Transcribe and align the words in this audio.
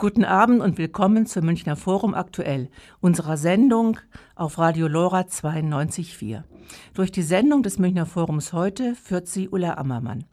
Guten 0.00 0.24
Abend 0.24 0.62
und 0.62 0.78
willkommen 0.78 1.26
zum 1.26 1.44
Münchner 1.44 1.74
Forum 1.74 2.14
aktuell, 2.14 2.70
unserer 3.00 3.36
Sendung 3.36 3.98
auf 4.36 4.56
Radio 4.56 4.86
Lora 4.86 5.22
92.4. 5.22 6.44
Durch 6.94 7.10
die 7.10 7.22
Sendung 7.22 7.64
des 7.64 7.80
Münchner 7.80 8.06
Forums 8.06 8.52
heute 8.52 8.94
führt 8.94 9.26
sie 9.26 9.48
Ulla 9.48 9.74
Ammermann. 9.74 10.24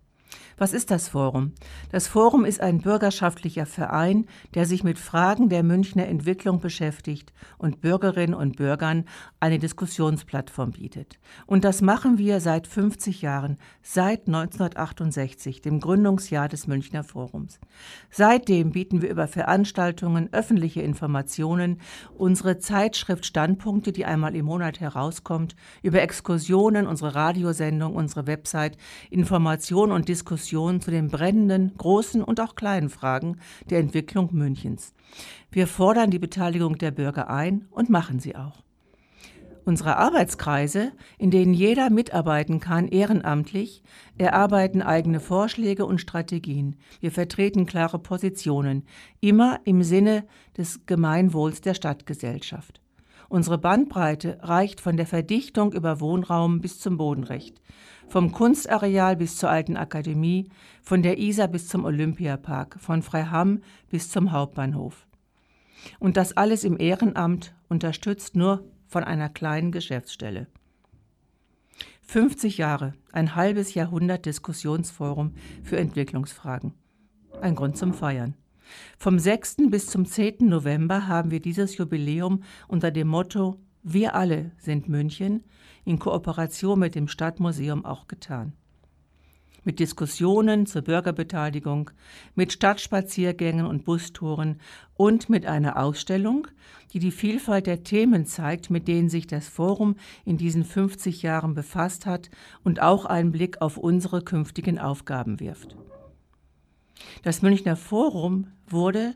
Was 0.57 0.73
ist 0.73 0.89
das 0.89 1.09
Forum? 1.09 1.51
Das 1.91 2.07
Forum 2.07 2.45
ist 2.45 2.61
ein 2.61 2.79
bürgerschaftlicher 2.79 3.65
Verein, 3.65 4.25
der 4.54 4.65
sich 4.65 4.83
mit 4.83 4.97
Fragen 4.97 5.50
der 5.50 5.63
Münchner 5.63 6.07
Entwicklung 6.07 6.61
beschäftigt 6.61 7.33
und 7.57 7.81
Bürgerinnen 7.81 8.33
und 8.33 8.55
Bürgern 8.55 9.05
eine 9.39 9.59
Diskussionsplattform 9.59 10.71
bietet. 10.71 11.19
Und 11.45 11.65
das 11.65 11.82
machen 11.82 12.18
wir 12.18 12.39
seit 12.39 12.68
50 12.68 13.21
Jahren, 13.21 13.57
seit 13.82 14.27
1968, 14.27 15.61
dem 15.61 15.79
Gründungsjahr 15.82 16.47
des 16.47 16.67
Münchner 16.67 17.04
Forums. 17.04 17.59
Seitdem 18.09 18.71
bieten 18.71 19.02
wir 19.02 19.09
über 19.09 19.27
Veranstaltungen, 19.27 20.32
öffentliche 20.32 20.82
Informationen, 20.82 21.82
unsere 22.18 22.60
Zeitschrift 22.60 23.25
Standpunkte, 23.25 23.91
die 23.91 24.05
einmal 24.05 24.36
im 24.36 24.46
Monat 24.46 24.79
herauskommt, 24.79 25.55
über 25.82 26.02
Exkursionen, 26.02 26.88
unsere 26.88 27.13
Radiosendung, 27.13 27.93
unsere 27.96 28.25
Website, 28.25 28.77
Informationen 29.10 29.91
und 29.91 30.07
Diskussionen 30.07 30.25
Diskussion 30.25 30.82
zu 30.82 30.89
den 30.89 31.10
brennenden, 31.10 31.74
großen 31.78 32.23
und 32.23 32.39
auch 32.42 32.56
kleinen 32.56 32.89
Fragen 32.89 33.38
der 33.70 33.78
Entwicklung 33.78 34.30
Münchens. 34.31 34.95
Wir 35.52 35.67
fordern 35.67 36.09
die 36.09 36.17
Beteiligung 36.17 36.80
der 36.80 36.89
Bürger 36.89 37.30
ein 37.30 37.67
und 37.70 37.92
machen 37.92 38.20
sie 38.20 38.36
auch. 38.36 38.64
Unsere 39.66 39.97
Arbeitskreise, 39.97 40.94
in 41.19 41.30
denen 41.30 41.53
jeder 41.53 41.92
mitarbeiten 41.92 42.59
kann, 42.59 42.88
ehrenamtlich, 42.88 43.83
erarbeiten 44.17 44.81
eigene 44.81 45.19
Vorschläge 45.19 45.86
und 45.86 46.02
Strategien. 46.02 46.75
Wir 47.02 47.11
vertreten 47.11 47.67
klare 47.67 48.00
Positionen, 48.00 48.83
immer 49.22 49.59
im 49.64 49.83
Sinne 49.83 50.23
des 50.58 50.88
Gemeinwohls 50.88 51.61
der 51.61 51.75
Stadtgesellschaft. 51.75 52.81
Unsere 53.30 53.59
Bandbreite 53.59 54.39
reicht 54.42 54.81
von 54.81 54.97
der 54.97 55.08
Verdichtung 55.08 55.71
über 55.73 55.99
Wohnraum 55.99 56.61
bis 56.61 56.80
zum 56.80 56.97
Bodenrecht 56.97 57.61
vom 58.08 58.31
Kunstareal 58.31 59.16
bis 59.16 59.38
zur 59.38 59.50
Alten 59.50 59.78
Akademie, 59.78 60.50
von 60.81 61.02
der 61.03 61.17
Isar 61.17 61.48
bis 61.48 61.67
zum 61.67 61.86
Olympiapark, 61.86 62.78
von 62.80 63.02
Freiham 63.02 63.61
bis 63.89 64.09
zum 64.09 64.31
Hauptbahnhof. 64.31 65.08
Und 66.00 66.17
das 66.17 66.36
alles 66.38 66.64
im 66.64 66.80
Ehrenamt, 66.80 67.53
unterstützt 67.67 68.36
nur 68.36 68.64
von 68.88 69.03
einer 69.03 69.30
kleinen 69.30 69.72
Geschäftsstelle. 69.72 70.48
50 72.03 72.58
Jahre, 72.58 72.94
ein 73.11 73.36
halbes 73.36 73.73
Jahrhundert 73.73 74.26
Diskussionsforum 74.26 75.33
für 75.64 75.78
Entwicklungsfragen. 75.78 76.73
Ein 77.42 77.56
Grund 77.56 77.78
zum 77.78 77.94
Feiern. 77.94 78.36
Vom 78.98 79.20
6. 79.20 79.58
bis 79.70 79.88
zum 79.88 80.06
10. 80.06 80.38
November 80.39 81.08
haben 81.08 81.31
wir 81.31 81.39
dieses 81.39 81.78
Jubiläum 81.78 82.44
unter 82.67 82.92
dem 82.92 83.08
Motto 83.08 83.59
Wir 83.88 84.16
alle 84.16 84.50
sind 84.58 84.89
München 84.89 85.44
in 85.83 86.00
Kooperation 86.00 86.80
mit 86.80 86.95
dem 86.95 87.08
Stadtmuseum 87.08 87.86
auch 87.86 88.08
getan. 88.08 88.53
Mit 89.64 89.77
Diskussionen 89.77 90.66
zur 90.66 90.81
Bürgerbeteiligung, 90.81 91.92
mit 92.33 92.52
Stadtspaziergängen 92.52 93.67
und 93.67 93.86
Bustouren 93.86 94.59
und 94.95 95.30
mit 95.30 95.45
einer 95.45 95.77
Ausstellung, 95.77 96.47
die 96.94 97.00
die 97.00 97.11
Vielfalt 97.11 97.67
der 97.67 97.83
Themen 97.83 98.25
zeigt, 98.25 98.72
mit 98.72 98.88
denen 98.88 99.09
sich 99.09 99.27
das 99.27 99.47
Forum 99.47 99.97
in 100.25 100.38
diesen 100.38 100.64
50 100.64 101.22
Jahren 101.22 101.53
befasst 101.53 102.08
hat 102.08 102.31
und 102.64 102.81
auch 102.81 103.05
einen 103.05 103.31
Blick 103.31 103.61
auf 103.61 103.77
unsere 103.77 104.23
künftigen 104.23 104.80
Aufgaben 104.80 105.39
wirft. 105.39 105.77
Das 107.22 107.44
Münchner 107.44 107.75
Forum 107.75 108.47
wurde 108.66 109.16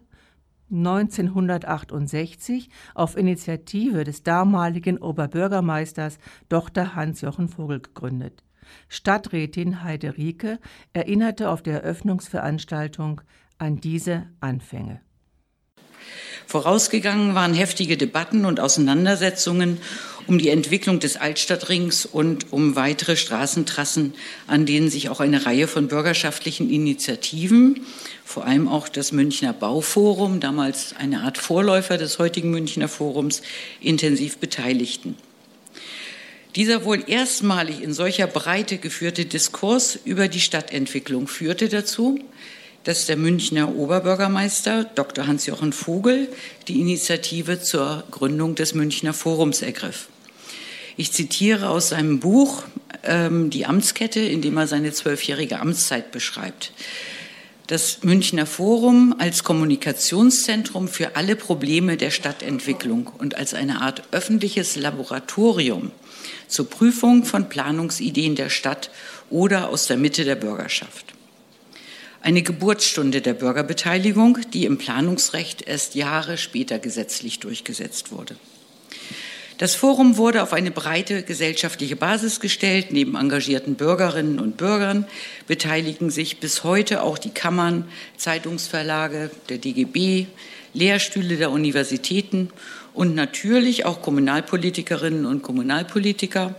1968 0.71 2.69
auf 2.93 3.17
Initiative 3.17 4.03
des 4.03 4.23
damaligen 4.23 4.97
Oberbürgermeisters 4.97 6.19
Dr. 6.49 6.95
Hans-Jochen 6.95 7.49
Vogel 7.49 7.79
gegründet. 7.79 8.43
Stadträtin 8.87 9.83
Heide 9.83 10.17
Rieke 10.17 10.59
erinnerte 10.93 11.49
auf 11.49 11.63
der 11.63 11.83
Eröffnungsveranstaltung 11.83 13.21
an 13.57 13.77
diese 13.77 14.27
Anfänge. 14.39 15.01
Vorausgegangen 16.47 17.35
waren 17.35 17.53
heftige 17.53 17.95
Debatten 17.95 18.45
und 18.45 18.59
Auseinandersetzungen 18.59 19.79
um 20.29 20.37
die 20.37 20.49
Entwicklung 20.49 20.99
des 20.99 21.17
Altstadtrings 21.17 22.05
und 22.05 22.53
um 22.53 22.75
weitere 22.75 23.17
Straßentrassen, 23.17 24.13
an 24.45 24.67
denen 24.67 24.89
sich 24.89 25.09
auch 25.09 25.19
eine 25.19 25.47
Reihe 25.47 25.67
von 25.67 25.87
bürgerschaftlichen 25.87 26.69
Initiativen, 26.69 27.81
vor 28.25 28.45
allem 28.45 28.67
auch 28.67 28.89
das 28.89 29.11
Münchner 29.11 29.53
Bauforum, 29.53 30.39
damals 30.39 30.93
eine 30.95 31.21
Art 31.21 31.39
Vorläufer 31.39 31.97
des 31.97 32.19
heutigen 32.19 32.51
Münchner 32.51 32.87
Forums, 32.87 33.41
intensiv 33.81 34.37
beteiligten. 34.37 35.15
Dieser 36.55 36.85
wohl 36.85 37.03
erstmalig 37.07 37.81
in 37.81 37.93
solcher 37.93 38.27
Breite 38.27 38.77
geführte 38.77 39.25
Diskurs 39.25 39.99
über 40.03 40.27
die 40.27 40.41
Stadtentwicklung 40.41 41.27
führte 41.27 41.69
dazu, 41.69 42.19
dass 42.83 43.05
der 43.05 43.17
Münchner 43.17 43.75
Oberbürgermeister 43.75 44.83
Dr. 44.83 45.27
Hans-Jochen 45.27 45.73
Vogel 45.73 46.29
die 46.67 46.79
Initiative 46.79 47.61
zur 47.61 48.03
Gründung 48.11 48.55
des 48.55 48.73
Münchner 48.73 49.13
Forums 49.13 49.61
ergriff. 49.61 50.07
Ich 50.97 51.11
zitiere 51.11 51.69
aus 51.69 51.89
seinem 51.89 52.19
Buch 52.19 52.63
ähm, 53.03 53.49
Die 53.49 53.65
Amtskette, 53.65 54.19
in 54.19 54.41
dem 54.41 54.57
er 54.57 54.67
seine 54.67 54.91
zwölfjährige 54.91 55.59
Amtszeit 55.59 56.11
beschreibt. 56.11 56.73
Das 57.67 57.99
Münchner 58.01 58.47
Forum 58.47 59.15
als 59.19 59.43
Kommunikationszentrum 59.43 60.87
für 60.87 61.15
alle 61.15 61.35
Probleme 61.35 61.97
der 61.97 62.09
Stadtentwicklung 62.09 63.11
und 63.19 63.35
als 63.35 63.53
eine 63.53 63.81
Art 63.81 64.01
öffentliches 64.11 64.75
Laboratorium 64.75 65.91
zur 66.47 66.67
Prüfung 66.67 67.25
von 67.25 67.47
Planungsideen 67.47 68.35
der 68.35 68.49
Stadt 68.49 68.89
oder 69.29 69.69
aus 69.69 69.85
der 69.85 69.97
Mitte 69.97 70.25
der 70.25 70.35
Bürgerschaft. 70.35 71.13
Eine 72.21 72.41
Geburtsstunde 72.41 73.21
der 73.21 73.33
Bürgerbeteiligung, 73.33 74.39
die 74.53 74.65
im 74.65 74.77
Planungsrecht 74.77 75.61
erst 75.61 75.95
Jahre 75.95 76.37
später 76.37 76.77
gesetzlich 76.77 77.39
durchgesetzt 77.39 78.11
wurde. 78.11 78.35
Das 79.57 79.75
Forum 79.75 80.15
wurde 80.15 80.41
auf 80.41 80.53
eine 80.53 80.71
breite 80.71 81.23
gesellschaftliche 81.23 81.97
Basis 81.97 82.39
gestellt. 82.39 82.87
Neben 82.91 83.15
engagierten 83.15 83.75
Bürgerinnen 83.75 84.39
und 84.39 84.55
Bürgern 84.55 85.05
beteiligen 85.47 86.09
sich 86.09 86.39
bis 86.39 86.63
heute 86.63 87.03
auch 87.03 87.17
die 87.17 87.31
Kammern, 87.31 87.85
Zeitungsverlage, 88.15 89.31
der 89.49 89.57
DGB, 89.57 90.27
Lehrstühle 90.73 91.35
der 91.35 91.51
Universitäten 91.51 92.51
und 92.93 93.15
natürlich 93.15 93.85
auch 93.85 94.01
Kommunalpolitikerinnen 94.01 95.25
und 95.25 95.41
Kommunalpolitiker 95.41 96.55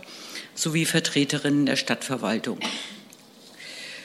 sowie 0.53 0.85
Vertreterinnen 0.85 1.65
der 1.65 1.77
Stadtverwaltung. 1.77 2.59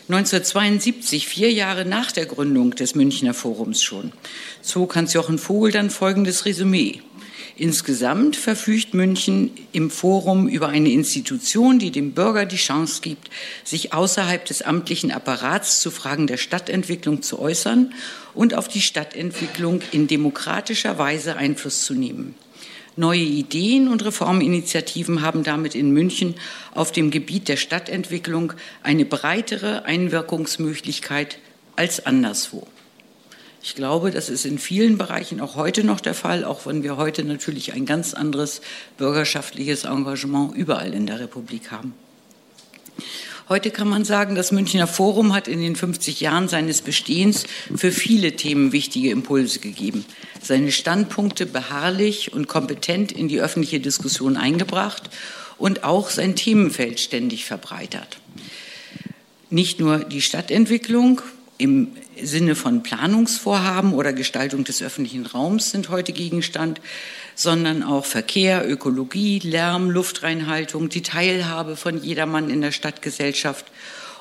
1972, 0.08 1.26
vier 1.26 1.50
Jahre 1.50 1.84
nach 1.84 2.12
der 2.12 2.26
Gründung 2.26 2.70
des 2.76 2.94
Münchner 2.94 3.34
Forums 3.34 3.82
schon, 3.82 4.12
zog 4.62 4.94
Hans-Jochen 4.94 5.38
Vogel 5.38 5.72
dann 5.72 5.90
folgendes 5.90 6.44
Resümee. 6.44 7.00
Insgesamt 7.56 8.36
verfügt 8.36 8.94
München 8.94 9.50
im 9.72 9.90
Forum 9.90 10.46
über 10.46 10.68
eine 10.68 10.90
Institution, 10.90 11.80
die 11.80 11.90
dem 11.90 12.12
Bürger 12.12 12.44
die 12.44 12.56
Chance 12.56 13.00
gibt, 13.00 13.30
sich 13.64 13.94
außerhalb 13.94 14.44
des 14.44 14.62
amtlichen 14.62 15.10
Apparats 15.10 15.80
zu 15.80 15.90
Fragen 15.90 16.28
der 16.28 16.36
Stadtentwicklung 16.36 17.22
zu 17.22 17.40
äußern 17.40 17.92
und 18.32 18.54
auf 18.54 18.68
die 18.68 18.82
Stadtentwicklung 18.82 19.80
in 19.90 20.06
demokratischer 20.06 20.98
Weise 20.98 21.36
Einfluss 21.36 21.84
zu 21.84 21.94
nehmen. 21.94 22.36
Neue 22.98 23.20
Ideen 23.20 23.88
und 23.88 24.02
Reforminitiativen 24.04 25.20
haben 25.20 25.44
damit 25.44 25.74
in 25.74 25.90
München 25.90 26.34
auf 26.74 26.92
dem 26.92 27.10
Gebiet 27.10 27.46
der 27.46 27.58
Stadtentwicklung 27.58 28.54
eine 28.82 29.04
breitere 29.04 29.84
Einwirkungsmöglichkeit 29.84 31.38
als 31.76 32.06
anderswo. 32.06 32.66
Ich 33.62 33.74
glaube, 33.74 34.12
das 34.12 34.30
ist 34.30 34.47
in 34.47 34.59
vielen 34.59 34.97
Bereichen 34.97 35.42
auch 35.42 35.56
heute 35.56 35.84
noch 35.84 36.00
der 36.00 36.15
Fall, 36.15 36.44
auch 36.44 36.65
wenn 36.65 36.82
wir 36.82 36.97
heute 36.97 37.22
natürlich 37.22 37.74
ein 37.74 37.84
ganz 37.84 38.15
anderes 38.15 38.62
bürgerschaftliches 38.97 39.84
Engagement 39.84 40.54
überall 40.56 40.94
in 40.94 41.06
der 41.06 41.21
Republik 41.21 41.71
haben. 41.71 41.92
Heute 43.48 43.71
kann 43.71 43.89
man 43.89 44.04
sagen, 44.04 44.34
das 44.34 44.51
Münchner 44.51 44.89
Forum 44.89 45.33
hat 45.33 45.47
in 45.47 45.60
den 45.60 45.77
50 45.77 46.21
Jahren 46.21 46.48
seines 46.48 46.83
Bestehens 46.83 47.45
für 47.77 47.93
viele 47.93 48.33
Themen 48.34 48.72
wichtige 48.72 49.10
Impulse 49.10 49.60
gegeben, 49.60 50.04
seine 50.43 50.72
Standpunkte 50.72 51.47
beharrlich 51.47 52.33
und 52.33 52.48
kompetent 52.48 53.13
in 53.13 53.28
die 53.28 53.41
öffentliche 53.41 53.78
Diskussion 53.78 54.37
eingebracht 54.37 55.10
und 55.59 55.84
auch 55.84 56.10
sein 56.10 56.34
Themenfeld 56.34 56.98
ständig 56.98 57.45
verbreitert. 57.45 58.19
Nicht 59.48 59.78
nur 59.78 60.01
die 60.01 60.22
Stadtentwicklung, 60.22 61.22
im 61.58 61.97
Sinne 62.22 62.54
von 62.54 62.82
Planungsvorhaben 62.82 63.94
oder 63.94 64.12
Gestaltung 64.12 64.64
des 64.64 64.82
öffentlichen 64.82 65.26
Raums 65.26 65.70
sind 65.70 65.88
heute 65.88 66.12
Gegenstand, 66.12 66.80
sondern 67.34 67.82
auch 67.82 68.04
Verkehr, 68.04 68.68
Ökologie, 68.68 69.38
Lärm, 69.38 69.91
Luftreinhaltung, 69.91 70.88
die 70.88 71.03
Teilhabe 71.03 71.76
von 71.76 72.03
jedermann 72.03 72.50
in 72.50 72.60
der 72.60 72.72
Stadtgesellschaft 72.72 73.66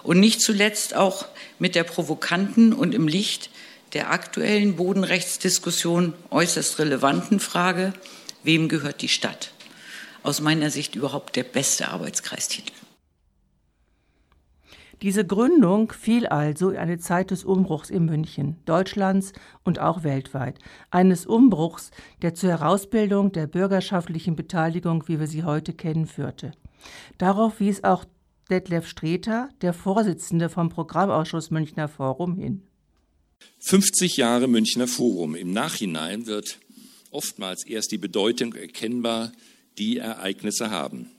und 0.04 0.20
nicht 0.20 0.42
zuletzt 0.42 0.96
auch 0.96 1.26
mit 1.60 1.76
der 1.76 1.84
provokanten 1.84 2.74
und 2.74 2.94
im 2.94 3.08
Licht 3.08 3.50
der 3.94 4.12
aktuellen 4.12 4.76
Bodenrechtsdiskussion 4.76 6.14
äußerst 6.30 6.80
relevanten 6.80 7.40
Frage, 7.40 7.94
wem 8.44 8.70
gehört 8.70 9.02
die 9.02 9.10
Stadt? 9.10 9.52
Aus 10.22 10.42
meiner 10.42 10.70
Sicht 10.70 10.96
überhaupt 10.96 11.36
der 11.36 11.44
beste 11.44 11.88
Arbeitskreistitel. 11.88 12.74
Diese 15.06 15.24
Gründung 15.24 15.92
fiel 15.92 16.26
also 16.26 16.72
in 16.72 16.78
eine 16.78 16.98
Zeit 16.98 17.30
des 17.30 17.44
Umbruchs 17.44 17.92
in 17.92 18.06
München, 18.06 18.56
Deutschlands 18.66 19.34
und 19.64 19.78
auch 19.78 20.04
weltweit. 20.04 20.58
Eines 20.90 21.28
Umbruchs, 21.28 21.92
der 22.24 22.34
zur 22.34 22.50
Herausbildung 22.50 23.32
der 23.32 23.46
bürgerschaftlichen 23.46 24.36
Beteiligung, 24.36 25.08
wie 25.08 25.20
wir 25.20 25.28
sie 25.28 25.44
heute 25.44 25.74
kennen, 25.74 26.08
führte. 26.08 26.54
Darauf 27.20 27.60
wies 27.60 27.84
auch 27.84 28.04
Detlef 28.50 28.88
Streter, 28.88 29.50
der 29.62 29.74
Vorsitzende 29.74 30.50
vom 30.50 30.70
Programmausschuss 30.70 31.52
Münchner 31.52 31.88
Forum, 31.88 32.36
hin. 32.36 32.64
50 33.60 34.18
Jahre 34.18 34.48
Münchner 34.48 34.88
Forum. 34.88 35.36
Im 35.36 35.54
Nachhinein 35.54 36.26
wird 36.26 36.58
oftmals 37.12 37.64
erst 37.64 37.92
die 37.92 38.00
Bedeutung 38.00 38.56
erkennbar, 38.56 39.32
die 39.78 40.00
Ereignisse 40.00 40.72
haben. 40.72 41.12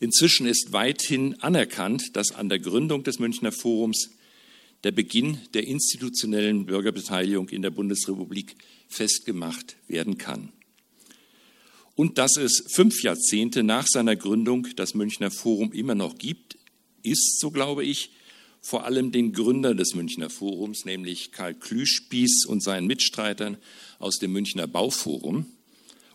Inzwischen 0.00 0.46
ist 0.46 0.72
weithin 0.72 1.40
anerkannt, 1.40 2.16
dass 2.16 2.32
an 2.32 2.48
der 2.48 2.60
Gründung 2.60 3.02
des 3.02 3.18
Münchner 3.18 3.52
Forums 3.52 4.10
der 4.84 4.92
Beginn 4.92 5.38
der 5.54 5.66
institutionellen 5.66 6.66
Bürgerbeteiligung 6.66 7.48
in 7.48 7.62
der 7.62 7.70
Bundesrepublik 7.70 8.54
festgemacht 8.88 9.76
werden 9.88 10.18
kann. 10.18 10.52
Und 11.96 12.18
dass 12.18 12.36
es 12.36 12.64
fünf 12.68 13.02
Jahrzehnte 13.02 13.64
nach 13.64 13.88
seiner 13.88 14.14
Gründung 14.14 14.68
das 14.76 14.94
Münchner 14.94 15.32
Forum 15.32 15.72
immer 15.72 15.96
noch 15.96 16.16
gibt, 16.16 16.56
ist, 17.02 17.40
so 17.40 17.50
glaube 17.50 17.84
ich, 17.84 18.12
vor 18.60 18.84
allem 18.84 19.10
den 19.10 19.32
Gründern 19.32 19.76
des 19.76 19.94
Münchner 19.94 20.30
Forums, 20.30 20.84
nämlich 20.84 21.32
Karl 21.32 21.54
Klüspieß 21.54 22.44
und 22.46 22.62
seinen 22.62 22.86
Mitstreitern 22.86 23.56
aus 23.98 24.18
dem 24.18 24.32
Münchner 24.32 24.68
Bauforum 24.68 25.46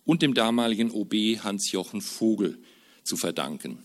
und 0.05 0.21
dem 0.21 0.33
damaligen 0.33 0.91
OB 0.91 1.13
Hans-Jochen 1.43 2.01
Vogel 2.01 2.59
zu 3.03 3.17
verdanken. 3.17 3.79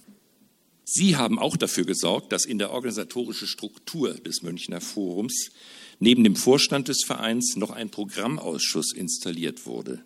Sie 0.85 1.17
haben 1.17 1.39
auch 1.39 1.57
dafür 1.57 1.85
gesorgt, 1.85 2.33
dass 2.33 2.47
in 2.47 2.59
der 2.59 2.71
organisatorischen 2.71 3.47
Struktur 3.47 4.15
des 4.15 4.43
Münchner 4.43 4.81
Forums 4.81 5.51
neben 5.99 6.25
dem 6.25 6.35
Vorstand 6.35 6.89
des 6.89 7.05
Vereins 7.05 7.57
noch 7.57 7.71
ein 7.71 7.91
Programmausschuss 7.91 8.95
installiert 8.95 9.67
wurde. 9.67 10.03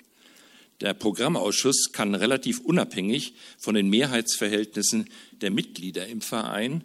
Der 0.81 0.95
Programmausschuss 0.95 1.93
kann 1.93 2.17
relativ 2.17 2.59
unabhängig 2.59 3.35
von 3.59 3.77
den 3.77 3.89
Mehrheitsverhältnissen 3.89 5.09
der 5.41 5.53
Mitglieder 5.53 6.09
im 6.09 6.21
Verein 6.21 6.83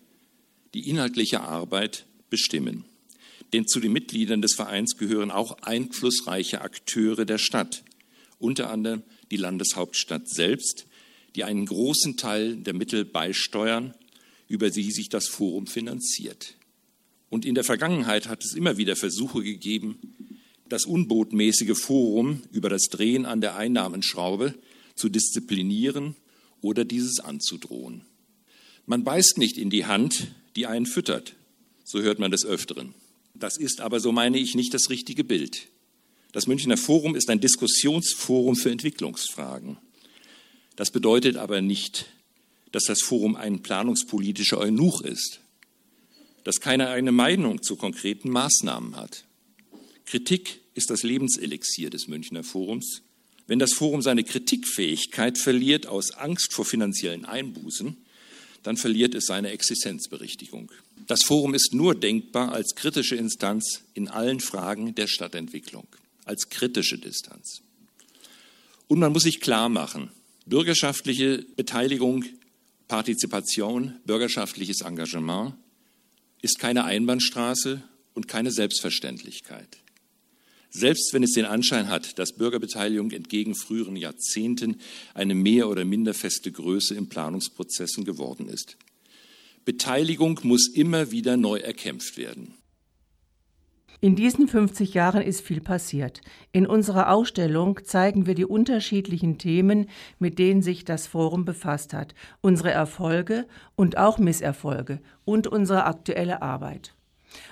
die 0.75 0.87
inhaltliche 0.87 1.41
Arbeit 1.41 2.05
bestimmen. 2.29 2.85
Denn 3.53 3.65
zu 3.65 3.79
den 3.79 3.93
Mitgliedern 3.93 4.43
des 4.43 4.53
Vereins 4.53 4.97
gehören 4.97 5.31
auch 5.31 5.57
einflussreiche 5.63 6.61
Akteure 6.61 7.25
der 7.25 7.39
Stadt, 7.39 7.83
unter 8.37 8.69
anderem 8.69 9.01
die 9.31 9.37
Landeshauptstadt 9.37 10.29
selbst, 10.29 10.85
die 11.35 11.43
einen 11.43 11.65
großen 11.65 12.17
Teil 12.17 12.57
der 12.57 12.73
Mittel 12.73 13.05
beisteuern, 13.05 13.93
über 14.47 14.69
die 14.69 14.91
sich 14.91 15.09
das 15.09 15.27
Forum 15.27 15.67
finanziert. 15.67 16.55
Und 17.29 17.45
in 17.45 17.55
der 17.55 17.63
Vergangenheit 17.63 18.27
hat 18.27 18.43
es 18.43 18.53
immer 18.53 18.77
wieder 18.77 18.95
Versuche 18.95 19.43
gegeben, 19.43 19.99
das 20.69 20.85
unbotmäßige 20.85 21.77
Forum 21.77 22.41
über 22.51 22.69
das 22.69 22.83
Drehen 22.83 23.25
an 23.25 23.41
der 23.41 23.55
Einnahmenschraube 23.55 24.53
zu 24.95 25.09
disziplinieren 25.09 26.15
oder 26.61 26.85
dieses 26.85 27.19
anzudrohen. 27.19 28.01
Man 28.85 29.03
beißt 29.03 29.37
nicht 29.37 29.57
in 29.57 29.69
die 29.69 29.85
Hand, 29.85 30.33
die 30.55 30.65
einen 30.65 30.85
füttert, 30.85 31.35
so 31.83 32.01
hört 32.01 32.19
man 32.19 32.31
des 32.31 32.45
Öfteren. 32.45 32.93
Das 33.33 33.57
ist 33.57 33.81
aber, 33.81 33.99
so 33.99 34.11
meine 34.11 34.39
ich, 34.39 34.55
nicht 34.55 34.73
das 34.73 34.89
richtige 34.89 35.23
Bild. 35.23 35.67
Das 36.31 36.47
Münchner 36.47 36.77
Forum 36.77 37.15
ist 37.15 37.29
ein 37.29 37.39
Diskussionsforum 37.39 38.55
für 38.55 38.71
Entwicklungsfragen. 38.71 39.77
Das 40.77 40.91
bedeutet 40.91 41.35
aber 41.35 41.61
nicht, 41.61 42.05
dass 42.71 42.83
das 42.85 43.01
Forum 43.01 43.35
ein 43.35 43.61
planungspolitischer 43.61 44.59
Eunuch 44.59 45.01
ist, 45.01 45.41
das 46.43 46.61
keine 46.61 46.89
eigene 46.89 47.11
Meinung 47.11 47.63
zu 47.63 47.75
konkreten 47.75 48.29
Maßnahmen 48.29 48.95
hat. 48.95 49.25
Kritik 50.05 50.61
ist 50.75 50.89
das 50.91 51.03
Lebenselixier 51.03 51.89
des 51.89 52.07
Münchner 52.07 52.43
Forums. 52.43 53.01
Wenn 53.47 53.59
das 53.59 53.73
Forum 53.73 54.01
seine 54.01 54.23
Kritikfähigkeit 54.23 55.39
verliert 55.39 55.87
aus 55.87 56.11
Angst 56.11 56.53
vor 56.53 56.63
finanziellen 56.63 57.25
Einbußen, 57.25 57.97
dann 58.61 58.77
verliert 58.77 59.15
es 59.15 59.25
seine 59.25 59.49
Existenzberichtigung. 59.49 60.71
Das 61.07 61.23
Forum 61.23 61.55
ist 61.55 61.73
nur 61.73 61.95
denkbar 61.95 62.51
als 62.51 62.75
kritische 62.75 63.15
Instanz 63.15 63.81
in 63.95 64.09
allen 64.09 64.41
Fragen 64.41 64.93
der 64.93 65.07
Stadtentwicklung, 65.07 65.87
als 66.25 66.49
kritische 66.49 66.99
Distanz. 66.99 67.61
Und 68.87 68.99
man 68.99 69.11
muss 69.11 69.23
sich 69.23 69.39
klar 69.41 69.69
machen, 69.69 70.11
Bürgerschaftliche 70.47 71.45
Beteiligung, 71.57 72.23
Partizipation, 72.87 73.99
bürgerschaftliches 74.05 74.79
Engagement 74.79 75.55
ist 76.41 76.57
keine 76.57 76.85
Einbahnstraße 76.85 77.83
und 78.13 78.29
keine 78.29 78.51
Selbstverständlichkeit. 78.51 79.67
Selbst 80.69 81.11
wenn 81.11 81.23
es 81.23 81.31
den 81.31 81.43
Anschein 81.43 81.89
hat, 81.89 82.17
dass 82.17 82.37
Bürgerbeteiligung 82.37 83.11
entgegen 83.11 83.55
früheren 83.55 83.97
Jahrzehnten 83.97 84.79
eine 85.13 85.35
mehr 85.35 85.67
oder 85.67 85.83
minder 85.83 86.13
feste 86.13 86.49
Größe 86.49 86.95
in 86.95 87.09
Planungsprozessen 87.09 88.05
geworden 88.05 88.47
ist. 88.47 88.77
Beteiligung 89.65 90.39
muss 90.43 90.69
immer 90.69 91.11
wieder 91.11 91.35
neu 91.35 91.59
erkämpft 91.59 92.15
werden. 92.15 92.53
In 93.99 94.15
diesen 94.15 94.47
50 94.47 94.93
Jahren 94.93 95.23
ist 95.23 95.41
viel 95.41 95.59
passiert. 95.59 96.21
In 96.51 96.67
unserer 96.67 97.11
Ausstellung 97.11 97.79
zeigen 97.83 98.27
wir 98.27 98.35
die 98.35 98.45
unterschiedlichen 98.45 99.39
Themen, 99.39 99.87
mit 100.19 100.37
denen 100.37 100.61
sich 100.61 100.85
das 100.85 101.07
Forum 101.07 101.45
befasst 101.45 101.93
hat, 101.93 102.13
unsere 102.41 102.69
Erfolge 102.69 103.47
und 103.75 103.97
auch 103.97 104.19
Misserfolge 104.19 104.99
und 105.25 105.47
unsere 105.47 105.85
aktuelle 105.85 106.43
Arbeit. 106.43 106.93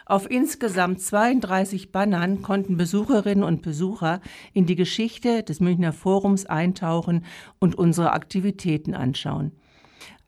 Auf 0.06 0.30
insgesamt 0.30 1.02
32 1.02 1.92
Bannern 1.92 2.44
konnten 2.44 2.78
Besucherinnen 2.78 3.44
und 3.44 3.64
Besucher 3.64 4.22
in 4.54 4.68
die 4.68 4.76
Geschichte 4.76 5.42
des 5.42 5.60
Münchner 5.60 5.94
Forums 5.94 6.46
eintauchen 6.46 7.26
und 7.58 7.76
unsere 7.76 8.14
Aktivitäten 8.14 8.94
anschauen. 8.94 9.52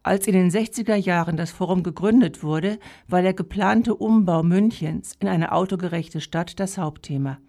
Als 0.07 0.25
in 0.25 0.35
den 0.35 0.49
60er 0.49 0.95
Jahren 0.95 1.35
das 1.35 1.51
Forum 1.51 1.83
gegründet 1.83 2.41
wurde, 2.41 2.79
war 3.09 3.21
der 3.21 3.33
geplante 3.33 3.93
Umbau 3.93 4.41
Münchens 4.41 5.17
in 5.19 5.27
eine 5.27 5.51
autogerechte 5.51 6.21
Stadt 6.21 6.61
das 6.61 6.77
Hauptthema. 6.77 7.39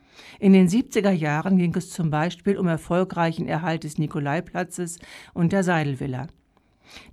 In 0.41 0.55
den 0.55 0.69
70er 0.69 1.13
Jahren 1.13 1.57
ging 1.57 1.73
es 1.77 1.91
zum 1.91 2.11
Beispiel 2.11 2.59
um 2.59 2.67
erfolgreichen 2.67 3.47
Erhalt 3.47 3.85
des 3.85 3.97
Nikolaiplatzes 3.99 4.99
und 5.35 5.53
der 5.53 5.63
Seidelvilla. 5.63 6.27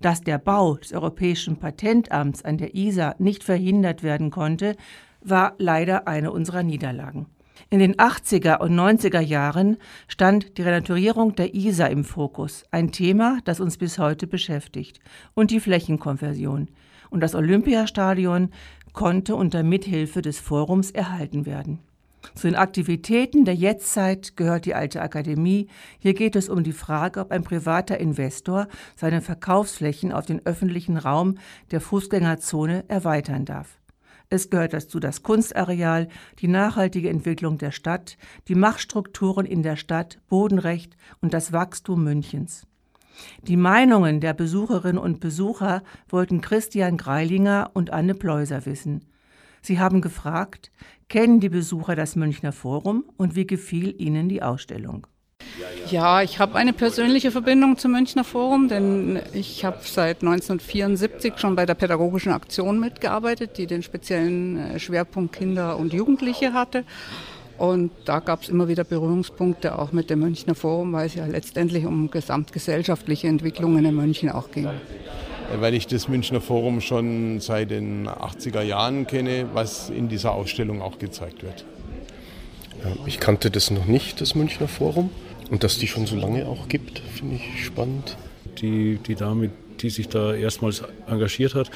Dass 0.01 0.21
der 0.21 0.39
Bau 0.39 0.77
des 0.77 0.93
Europäischen 0.93 1.57
Patentamts 1.57 2.43
an 2.43 2.57
der 2.57 2.73
Isar 2.73 3.13
nicht 3.19 3.43
verhindert 3.43 4.01
werden 4.01 4.31
konnte, 4.31 4.75
war 5.21 5.53
leider 5.59 6.07
eine 6.07 6.31
unserer 6.31 6.63
Niederlagen. 6.63 7.27
In 7.71 7.79
den 7.79 7.95
80er 7.95 8.59
und 8.59 8.75
90er 8.75 9.19
Jahren 9.19 9.77
stand 10.07 10.57
die 10.57 10.61
Renaturierung 10.61 11.35
der 11.35 11.55
Isar 11.55 11.89
im 11.89 12.03
Fokus, 12.03 12.63
ein 12.69 12.91
Thema, 12.91 13.39
das 13.45 13.59
uns 13.59 13.77
bis 13.77 13.97
heute 13.97 14.27
beschäftigt, 14.27 14.99
und 15.33 15.49
die 15.49 15.59
Flächenkonversion. 15.59 16.69
Und 17.09 17.21
das 17.21 17.33
Olympiastadion 17.33 18.51
konnte 18.93 19.35
unter 19.35 19.63
Mithilfe 19.63 20.21
des 20.21 20.39
Forums 20.39 20.91
erhalten 20.91 21.47
werden. 21.47 21.79
Zu 22.35 22.47
den 22.47 22.55
Aktivitäten 22.55 23.45
der 23.45 23.55
Jetztzeit 23.55 24.37
gehört 24.37 24.65
die 24.65 24.75
Alte 24.75 25.01
Akademie. 25.01 25.67
Hier 25.99 26.13
geht 26.13 26.35
es 26.35 26.49
um 26.49 26.63
die 26.63 26.71
Frage, 26.71 27.19
ob 27.19 27.31
ein 27.31 27.43
privater 27.43 27.99
Investor 27.99 28.67
seine 28.95 29.21
Verkaufsflächen 29.21 30.11
auf 30.11 30.25
den 30.25 30.45
öffentlichen 30.45 30.97
Raum 30.97 31.37
der 31.71 31.81
Fußgängerzone 31.81 32.85
erweitern 32.87 33.45
darf. 33.45 33.77
Es 34.29 34.49
gehört 34.49 34.73
dazu 34.73 34.99
das 34.99 35.23
Kunstareal, 35.23 36.07
die 36.39 36.47
nachhaltige 36.47 37.09
Entwicklung 37.09 37.57
der 37.57 37.71
Stadt, 37.71 38.17
die 38.47 38.55
Machtstrukturen 38.55 39.45
in 39.45 39.63
der 39.63 39.75
Stadt, 39.75 40.19
Bodenrecht 40.27 40.95
und 41.21 41.33
das 41.33 41.51
Wachstum 41.51 42.03
Münchens. 42.03 42.65
Die 43.43 43.57
Meinungen 43.57 44.19
der 44.19 44.33
Besucherinnen 44.33 44.97
und 44.97 45.19
Besucher 45.19 45.83
wollten 46.09 46.41
Christian 46.41 46.97
Greilinger 46.97 47.71
und 47.73 47.91
Anne 47.91 48.13
Pleuser 48.13 48.65
wissen. 48.65 49.05
Sie 49.61 49.79
haben 49.79 50.01
gefragt, 50.01 50.71
kennen 51.07 51.39
die 51.39 51.49
Besucher 51.49 51.95
das 51.95 52.15
Münchner 52.15 52.51
Forum 52.51 53.05
und 53.17 53.35
wie 53.35 53.47
gefiel 53.47 53.95
ihnen 53.99 54.29
die 54.29 54.43
Ausstellung? 54.43 55.07
Ja, 55.89 56.21
ich 56.21 56.39
habe 56.39 56.55
eine 56.55 56.73
persönliche 56.73 57.31
Verbindung 57.31 57.77
zum 57.77 57.91
Münchner 57.91 58.23
Forum, 58.23 58.67
denn 58.67 59.19
ich 59.33 59.63
habe 59.63 59.77
seit 59.81 60.21
1974 60.21 61.33
schon 61.37 61.55
bei 61.55 61.65
der 61.65 61.75
pädagogischen 61.75 62.31
Aktion 62.31 62.79
mitgearbeitet, 62.79 63.57
die 63.57 63.67
den 63.67 63.83
speziellen 63.83 64.57
äh, 64.57 64.79
Schwerpunkt 64.79 65.35
Kinder 65.35 65.77
und 65.77 65.93
Jugendliche 65.93 66.53
hatte. 66.53 66.83
Und 67.57 67.91
da 68.03 68.19
gab 68.19 68.43
es 68.43 68.49
immer 68.49 68.67
wieder 68.67 68.83
Berührungspunkte 68.83 69.79
auch 69.79 69.93
mit 69.93 70.09
dem 70.09 70.19
Münchner 70.19 70.55
Forum, 70.55 70.91
weil 70.91 71.05
es 71.07 71.15
ja 71.15 71.25
letztendlich 71.25 71.85
um 71.85 72.11
gesamtgesellschaftliche 72.11 73.27
Entwicklungen 73.27 73.85
in 73.85 73.95
München 73.95 74.29
auch 74.29 74.51
ging. 74.51 74.67
Weil 75.57 75.73
ich 75.73 75.87
das 75.87 76.09
Münchner 76.09 76.41
Forum 76.41 76.81
schon 76.81 77.39
seit 77.39 77.71
den 77.71 78.09
80er 78.09 78.61
Jahren 78.61 79.07
kenne, 79.07 79.47
was 79.53 79.89
in 79.89 80.09
dieser 80.09 80.33
Ausstellung 80.33 80.81
auch 80.81 80.99
gezeigt 80.99 81.43
wird. 81.43 81.65
Ich 83.05 83.19
kannte 83.19 83.51
das 83.51 83.71
noch 83.71 83.85
nicht, 83.85 84.19
das 84.19 84.35
Münchner 84.35 84.67
Forum. 84.67 85.09
Und 85.49 85.63
dass 85.63 85.77
die 85.77 85.87
schon 85.87 86.07
so 86.07 86.15
lange 86.15 86.45
auch 86.47 86.67
gibt, 86.67 86.99
finde 86.99 87.35
ich 87.35 87.65
spannend. 87.65 88.17
Die, 88.61 88.97
die 89.05 89.15
Dame, 89.15 89.51
die 89.81 89.89
sich 89.89 90.07
da 90.07 90.33
erstmals 90.33 90.83
engagiert 91.07 91.55
hat, 91.55 91.69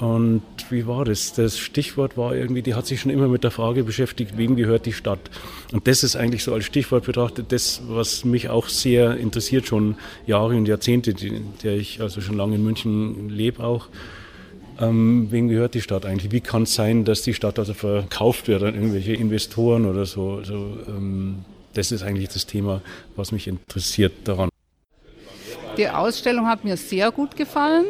und 0.00 0.42
wie 0.70 0.86
war 0.86 1.04
das? 1.04 1.34
Das 1.34 1.58
Stichwort 1.58 2.16
war 2.16 2.34
irgendwie, 2.34 2.62
die 2.62 2.74
hat 2.74 2.86
sich 2.86 3.02
schon 3.02 3.10
immer 3.10 3.28
mit 3.28 3.44
der 3.44 3.50
Frage 3.50 3.84
beschäftigt, 3.84 4.38
wem 4.38 4.56
gehört 4.56 4.86
die 4.86 4.94
Stadt? 4.94 5.20
Und 5.72 5.86
das 5.86 6.02
ist 6.02 6.16
eigentlich 6.16 6.42
so 6.42 6.54
als 6.54 6.64
Stichwort 6.64 7.04
betrachtet, 7.04 7.52
das, 7.52 7.82
was 7.86 8.24
mich 8.24 8.48
auch 8.48 8.68
sehr 8.68 9.18
interessiert, 9.18 9.66
schon 9.66 9.96
Jahre 10.26 10.56
und 10.56 10.66
Jahrzehnte, 10.66 11.12
der 11.14 11.76
ich 11.76 12.00
also 12.00 12.22
schon 12.22 12.38
lange 12.38 12.54
in 12.54 12.64
München 12.64 13.28
lebe 13.28 13.62
auch. 13.62 13.88
Ähm, 14.80 15.26
wem 15.30 15.48
gehört 15.48 15.74
die 15.74 15.82
Stadt 15.82 16.06
eigentlich? 16.06 16.32
Wie 16.32 16.40
kann 16.40 16.62
es 16.62 16.74
sein, 16.74 17.04
dass 17.04 17.20
die 17.20 17.34
Stadt 17.34 17.58
also 17.58 17.74
verkauft 17.74 18.48
wird 18.48 18.62
an 18.62 18.74
irgendwelche 18.74 19.12
Investoren 19.12 19.84
oder 19.84 20.06
so? 20.06 20.36
Also, 20.38 20.78
ähm, 20.88 21.44
das 21.74 21.92
ist 21.92 22.02
eigentlich 22.02 22.28
das 22.28 22.46
Thema, 22.46 22.82
was 23.16 23.32
mich 23.32 23.46
interessiert 23.46 24.12
daran. 24.24 24.48
Die 25.76 25.88
Ausstellung 25.88 26.46
hat 26.46 26.64
mir 26.64 26.76
sehr 26.76 27.10
gut 27.10 27.36
gefallen 27.36 27.86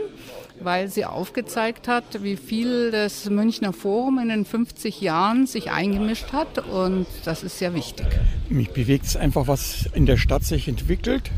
weil 0.62 0.88
sie 0.88 1.04
aufgezeigt 1.04 1.88
hat, 1.88 2.22
wie 2.22 2.36
viel 2.36 2.90
das 2.90 3.28
Münchner 3.28 3.72
Forum 3.72 4.18
in 4.18 4.28
den 4.28 4.44
50 4.44 5.00
Jahren 5.00 5.46
sich 5.46 5.70
eingemischt 5.70 6.32
hat 6.32 6.58
und 6.58 7.06
das 7.24 7.42
ist 7.42 7.58
sehr 7.58 7.74
wichtig. 7.74 8.06
Mich 8.48 8.70
bewegt 8.70 9.06
es 9.06 9.16
einfach, 9.16 9.48
was 9.48 9.88
in 9.94 10.06
der 10.06 10.16
Stadt 10.16 10.44
sich 10.44 10.68
entwickelt 10.68 11.30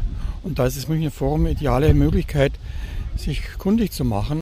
und 0.43 0.59
da 0.59 0.67
ist 0.67 0.77
das 0.77 0.89
Münchner 0.89 1.11
Forum 1.11 1.43
eine 1.43 1.53
ideale 1.53 1.95
Möglichkeit, 1.95 2.53
sich 3.17 3.43
kundig 3.59 3.93
zu 3.93 4.05
machen. 4.05 4.41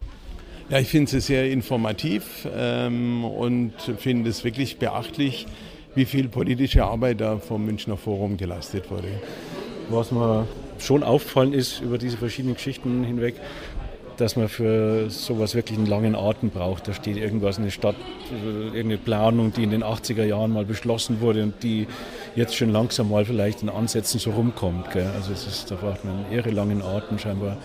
Ja, 0.70 0.78
ich 0.78 0.88
finde 0.88 1.16
es 1.16 1.26
sehr 1.26 1.50
informativ 1.50 2.46
ähm, 2.54 3.24
und 3.24 3.72
finde 3.98 4.30
es 4.30 4.44
wirklich 4.44 4.78
beachtlich, 4.78 5.46
wie 5.94 6.04
viel 6.04 6.28
politische 6.28 6.84
Arbeit 6.84 7.20
da 7.20 7.38
vom 7.38 7.64
Münchner 7.64 7.96
Forum 7.96 8.36
geleistet 8.36 8.90
wurde. 8.90 9.08
Was 9.88 10.12
mir 10.12 10.46
schon 10.78 11.02
auffallen 11.02 11.52
ist 11.52 11.80
über 11.80 11.98
diese 11.98 12.16
verschiedenen 12.16 12.54
Geschichten 12.54 13.04
hinweg, 13.04 13.34
dass 14.16 14.36
man 14.36 14.48
für 14.48 15.08
sowas 15.08 15.54
wirklich 15.54 15.78
einen 15.78 15.86
langen 15.86 16.14
Atem 16.14 16.50
braucht. 16.50 16.86
Da 16.86 16.92
steht 16.92 17.16
irgendwas 17.16 17.58
in 17.58 17.64
der 17.64 17.70
Stadt, 17.70 17.96
irgendeine 18.30 18.98
Planung, 18.98 19.52
die 19.52 19.62
in 19.62 19.70
den 19.70 19.82
80er 19.82 20.24
Jahren 20.24 20.52
mal 20.52 20.64
beschlossen 20.64 21.20
wurde 21.20 21.42
und 21.42 21.62
die 21.62 21.86
jetzt 22.36 22.54
schon 22.54 22.70
langsam 22.70 23.10
mal 23.10 23.24
vielleicht 23.24 23.62
in 23.62 23.70
Ansätzen 23.70 24.20
so 24.20 24.30
rumkommt. 24.30 24.90
Gell? 24.90 25.10
Also 25.16 25.32
es 25.32 25.46
ist, 25.46 25.70
da 25.70 25.76
braucht 25.76 26.04
man 26.04 26.24
einen 26.24 26.32
irre 26.32 26.50
langen 26.50 26.82
Atem 26.82 27.18
scheinbar, 27.18 27.56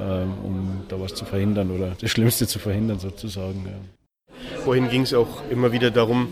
ähm, 0.00 0.32
um 0.42 0.82
da 0.88 0.98
was 0.98 1.14
zu 1.14 1.24
verhindern 1.24 1.70
oder 1.70 1.92
das 2.00 2.10
Schlimmste 2.10 2.46
zu 2.46 2.58
verhindern 2.58 2.98
sozusagen. 2.98 3.66
Ja. 3.66 4.58
Vorhin 4.64 4.88
ging 4.88 5.02
es 5.02 5.12
auch 5.12 5.42
immer 5.50 5.72
wieder 5.72 5.90
darum, 5.90 6.28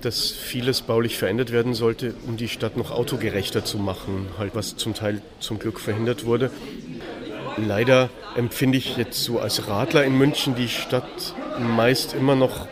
dass 0.00 0.30
vieles 0.30 0.82
baulich 0.82 1.18
verändert 1.18 1.52
werden 1.52 1.74
sollte, 1.74 2.14
um 2.26 2.36
die 2.36 2.48
Stadt 2.48 2.76
noch 2.76 2.90
autogerechter 2.90 3.64
zu 3.64 3.78
machen, 3.78 4.28
halt 4.38 4.54
was 4.54 4.76
zum 4.76 4.94
Teil 4.94 5.22
zum 5.40 5.58
Glück 5.58 5.80
verhindert 5.80 6.24
wurde. 6.24 6.50
Leider 7.56 8.10
empfinde 8.36 8.78
ich 8.78 8.96
jetzt 8.96 9.24
so 9.24 9.40
als 9.40 9.68
Radler 9.68 10.04
in 10.04 10.16
München 10.16 10.54
die 10.54 10.68
Stadt 10.68 11.34
meist 11.58 12.14
immer 12.14 12.36
noch 12.36 12.68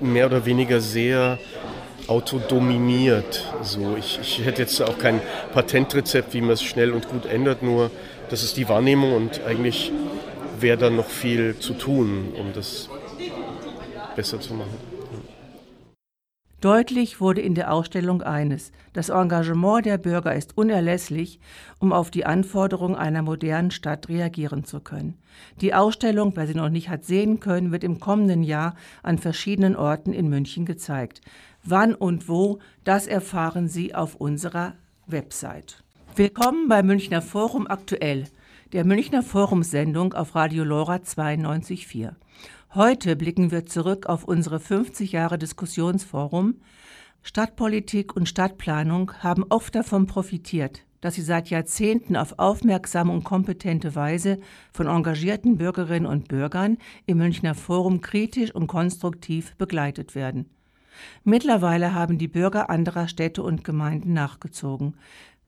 mehr 0.00 0.26
oder 0.26 0.44
weniger 0.44 0.80
sehr 0.80 1.38
autodominiert. 2.06 3.44
So, 3.62 3.96
ich, 3.96 4.18
ich 4.20 4.44
hätte 4.44 4.62
jetzt 4.62 4.80
auch 4.82 4.98
kein 4.98 5.20
Patentrezept, 5.52 6.34
wie 6.34 6.40
man 6.40 6.50
es 6.50 6.62
schnell 6.62 6.92
und 6.92 7.08
gut 7.08 7.26
ändert, 7.26 7.62
nur 7.62 7.90
das 8.28 8.42
ist 8.42 8.56
die 8.56 8.68
Wahrnehmung 8.68 9.14
und 9.14 9.42
eigentlich 9.44 9.92
wäre 10.58 10.78
da 10.78 10.90
noch 10.90 11.08
viel 11.08 11.58
zu 11.58 11.74
tun, 11.74 12.32
um 12.38 12.52
das 12.52 12.88
besser 14.16 14.40
zu 14.40 14.54
machen. 14.54 14.93
Deutlich 16.64 17.20
wurde 17.20 17.42
in 17.42 17.54
der 17.54 17.70
Ausstellung 17.74 18.22
eines, 18.22 18.72
das 18.94 19.10
Engagement 19.10 19.84
der 19.84 19.98
Bürger 19.98 20.34
ist 20.34 20.56
unerlässlich, 20.56 21.38
um 21.78 21.92
auf 21.92 22.10
die 22.10 22.24
Anforderungen 22.24 22.94
einer 22.94 23.20
modernen 23.20 23.70
Stadt 23.70 24.08
reagieren 24.08 24.64
zu 24.64 24.80
können. 24.80 25.18
Die 25.60 25.74
Ausstellung, 25.74 26.32
wer 26.34 26.46
sie 26.46 26.54
noch 26.54 26.70
nicht 26.70 26.88
hat 26.88 27.04
sehen 27.04 27.38
können, 27.38 27.70
wird 27.70 27.84
im 27.84 28.00
kommenden 28.00 28.42
Jahr 28.42 28.76
an 29.02 29.18
verschiedenen 29.18 29.76
Orten 29.76 30.14
in 30.14 30.30
München 30.30 30.64
gezeigt. 30.64 31.20
Wann 31.64 31.94
und 31.94 32.30
wo, 32.30 32.60
das 32.82 33.06
erfahren 33.06 33.68
Sie 33.68 33.94
auf 33.94 34.14
unserer 34.14 34.72
Website. 35.06 35.84
Willkommen 36.16 36.68
bei 36.68 36.82
Münchner 36.82 37.20
Forum 37.20 37.66
aktuell, 37.66 38.24
der 38.72 38.86
Münchner 38.86 39.22
Forumsendung 39.22 40.14
auf 40.14 40.34
Radio 40.34 40.64
Lora 40.64 40.94
92.4. 40.94 42.12
Heute 42.74 43.14
blicken 43.14 43.52
wir 43.52 43.66
zurück 43.66 44.06
auf 44.06 44.24
unsere 44.24 44.58
50 44.58 45.12
Jahre 45.12 45.38
Diskussionsforum. 45.38 46.56
Stadtpolitik 47.22 48.16
und 48.16 48.28
Stadtplanung 48.28 49.12
haben 49.20 49.44
oft 49.48 49.76
davon 49.76 50.08
profitiert, 50.08 50.82
dass 51.00 51.14
sie 51.14 51.22
seit 51.22 51.50
Jahrzehnten 51.50 52.16
auf 52.16 52.40
aufmerksame 52.40 53.12
und 53.12 53.22
kompetente 53.22 53.94
Weise 53.94 54.40
von 54.72 54.88
engagierten 54.88 55.56
Bürgerinnen 55.56 56.06
und 56.06 56.26
Bürgern 56.26 56.78
im 57.06 57.18
Münchner 57.18 57.54
Forum 57.54 58.00
kritisch 58.00 58.52
und 58.52 58.66
konstruktiv 58.66 59.54
begleitet 59.54 60.16
werden. 60.16 60.50
Mittlerweile 61.22 61.94
haben 61.94 62.18
die 62.18 62.26
Bürger 62.26 62.70
anderer 62.70 63.06
Städte 63.06 63.44
und 63.44 63.62
Gemeinden 63.62 64.14
nachgezogen, 64.14 64.96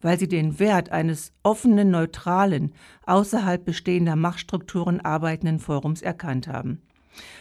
weil 0.01 0.17
sie 0.17 0.29
den 0.29 0.61
Wert 0.61 0.91
eines 0.91 1.33
offenen, 1.43 1.91
neutralen, 1.91 2.73
außerhalb 3.05 3.65
bestehender 3.65 4.15
Machtstrukturen 4.15 5.01
arbeitenden 5.01 5.59
Forums 5.59 6.03
erkannt 6.03 6.47
haben. 6.47 6.83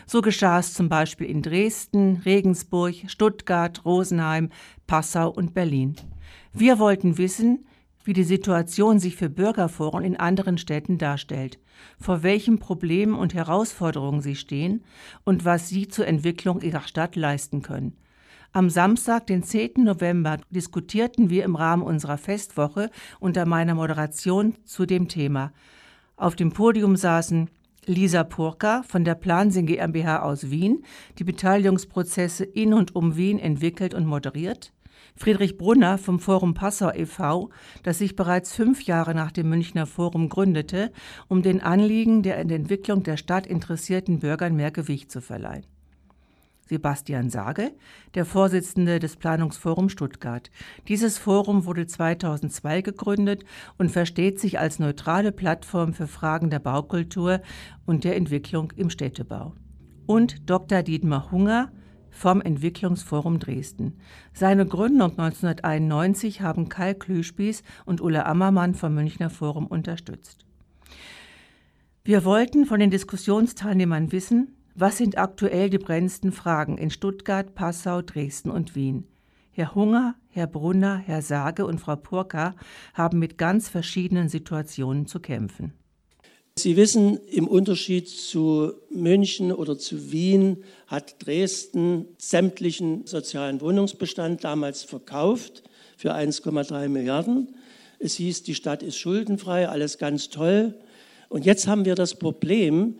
So 0.06 0.22
geschah 0.22 0.60
es 0.60 0.74
zum 0.74 0.90
Beispiel 0.90 1.28
in 1.28 1.42
Dresden, 1.42 2.22
Regensburg, 2.26 2.96
Stuttgart, 3.08 3.84
Rosenheim, 3.86 4.50
Passau 4.88 5.30
und 5.30 5.54
Berlin. 5.54 5.96
Wir 6.54 6.80
wollten 6.80 7.18
wissen, 7.18 7.66
wie 8.04 8.14
die 8.14 8.24
Situation 8.24 9.00
sich 9.00 9.16
für 9.16 9.30
Bürgerforen 9.30 10.04
in 10.04 10.16
anderen 10.16 10.58
Städten 10.58 10.98
darstellt, 10.98 11.60
vor 12.00 12.24
welchen 12.24 12.60
Problemen 12.60 13.16
und 13.16 13.34
Herausforderungen 13.34 14.22
sie 14.22 14.36
stehen 14.36 14.84
und 15.24 15.44
was 15.44 15.70
sie 15.70 15.88
zur 15.88 16.08
Entwicklung 16.08 16.62
ihrer 16.62 16.82
Stadt 16.82 17.16
leisten 17.16 17.62
können. 17.62 17.98
Am 18.54 18.70
Samstag, 18.70 19.28
den 19.28 19.44
10. 19.44 19.84
November, 19.84 20.38
diskutierten 20.50 21.30
wir 21.30 21.44
im 21.44 21.58
Rahmen 21.58 21.84
unserer 21.84 22.18
Festwoche 22.18 22.90
unter 23.20 23.46
meiner 23.46 23.76
Moderation 23.76 24.56
zu 24.64 24.86
dem 24.86 25.10
Thema. 25.10 25.52
Auf 26.16 26.38
dem 26.38 26.54
Podium 26.54 26.96
saßen 26.96 27.50
Lisa 27.86 28.24
Purka 28.24 28.84
von 28.84 29.04
der 29.04 29.16
Plansing 29.16 29.66
GmbH 29.66 30.22
aus 30.22 30.50
Wien, 30.50 30.84
die 31.20 31.24
Beteiligungsprozesse 31.24 32.44
in 32.44 32.74
und 32.74 32.96
um 32.96 33.16
Wien 33.16 33.40
entwickelt 33.40 33.94
und 33.94 34.06
moderiert. 34.06 34.72
Friedrich 35.16 35.58
Brunner 35.58 35.98
vom 35.98 36.20
Forum 36.20 36.54
Passau 36.54 36.92
e.V., 36.92 37.50
das 37.84 38.00
sich 38.00 38.16
bereits 38.16 38.54
fünf 38.54 38.84
Jahre 38.84 39.16
nach 39.16 39.32
dem 39.32 39.50
Münchner 39.50 39.86
Forum 39.86 40.30
gründete, 40.30 40.92
um 41.28 41.42
den 41.42 41.62
Anliegen 41.62 42.22
der 42.22 42.40
in 42.40 42.50
der 42.50 42.58
Entwicklung 42.58 43.04
der 43.04 43.18
Stadt 43.18 43.48
interessierten 43.48 44.20
Bürgern 44.20 44.56
mehr 44.56 44.72
Gewicht 44.72 45.12
zu 45.12 45.22
verleihen. 45.22 45.66
Sebastian 46.66 47.30
Sage, 47.30 47.72
der 48.16 48.26
Vorsitzende 48.26 49.00
des 49.00 49.16
Planungsforums 49.18 49.92
Stuttgart. 49.92 50.50
Dieses 50.88 51.18
Forum 51.18 51.66
wurde 51.66 51.86
2002 51.86 52.82
gegründet 52.82 53.46
und 53.78 53.92
versteht 53.92 54.40
sich 54.40 54.60
als 54.60 54.80
neutrale 54.80 55.32
Plattform 55.32 55.94
für 55.94 56.08
Fragen 56.08 56.50
der 56.50 56.60
Baukultur 56.60 57.42
und 57.86 58.04
der 58.04 58.16
Entwicklung 58.16 58.74
im 58.76 58.90
Städtebau. 58.90 59.54
Und 60.08 60.50
Dr. 60.50 60.82
Dietmar 60.82 61.32
Hunger 61.32 61.72
vom 62.10 62.42
Entwicklungsforum 62.42 63.40
Dresden. 63.40 64.00
Seine 64.34 64.66
Gründung 64.66 65.12
1991 65.12 66.42
haben 66.42 66.70
Kai 66.70 66.94
Klüspieß 66.94 67.62
und 67.86 68.02
Ulla 68.02 68.26
Ammermann 68.26 68.74
vom 68.74 68.96
Münchner 68.96 69.30
Forum 69.30 69.68
unterstützt. 69.68 70.46
Wir 72.04 72.24
wollten 72.24 72.66
von 72.66 72.80
den 72.80 72.92
Diskussionsteilnehmern 72.92 74.12
wissen, 74.12 74.55
was 74.76 74.98
sind 74.98 75.18
aktuell 75.18 75.70
die 75.70 75.78
brennendsten 75.78 76.32
Fragen 76.32 76.78
in 76.78 76.92
Stuttgart, 76.92 77.56
Passau, 77.56 78.02
Dresden 78.02 78.50
und 78.52 78.76
Wien? 78.76 79.08
Herr 79.52 79.74
Hunger, 79.74 80.16
Herr 80.30 80.48
Brunner, 80.48 80.98
Herr 80.98 81.22
Sage 81.22 81.66
und 81.66 81.80
Frau 81.80 81.96
Purka 81.96 82.56
haben 82.94 83.20
mit 83.20 83.38
ganz 83.38 83.70
verschiedenen 83.70 84.28
Situationen 84.28 85.08
zu 85.08 85.22
kämpfen. 85.22 85.74
Sie 86.58 86.76
wissen, 86.76 87.18
im 87.32 87.48
Unterschied 87.48 88.10
zu 88.10 88.74
München 88.90 89.54
oder 89.54 89.78
zu 89.78 90.12
Wien 90.12 90.64
hat 90.88 91.26
Dresden 91.26 92.08
sämtlichen 92.18 93.06
sozialen 93.06 93.62
Wohnungsbestand 93.62 94.44
damals 94.44 94.84
verkauft 94.84 95.64
für 95.98 96.14
1,3 96.14 96.90
Milliarden. 96.90 97.56
Es 98.00 98.16
hieß, 98.16 98.44
die 98.44 98.56
Stadt 98.56 98.84
ist 98.84 98.98
schuldenfrei, 98.98 99.70
alles 99.70 99.98
ganz 99.98 100.30
toll. 100.30 100.76
Und 101.30 101.46
jetzt 101.46 101.68
haben 101.68 101.86
wir 101.86 101.96
das 101.96 102.16
Problem, 102.16 103.00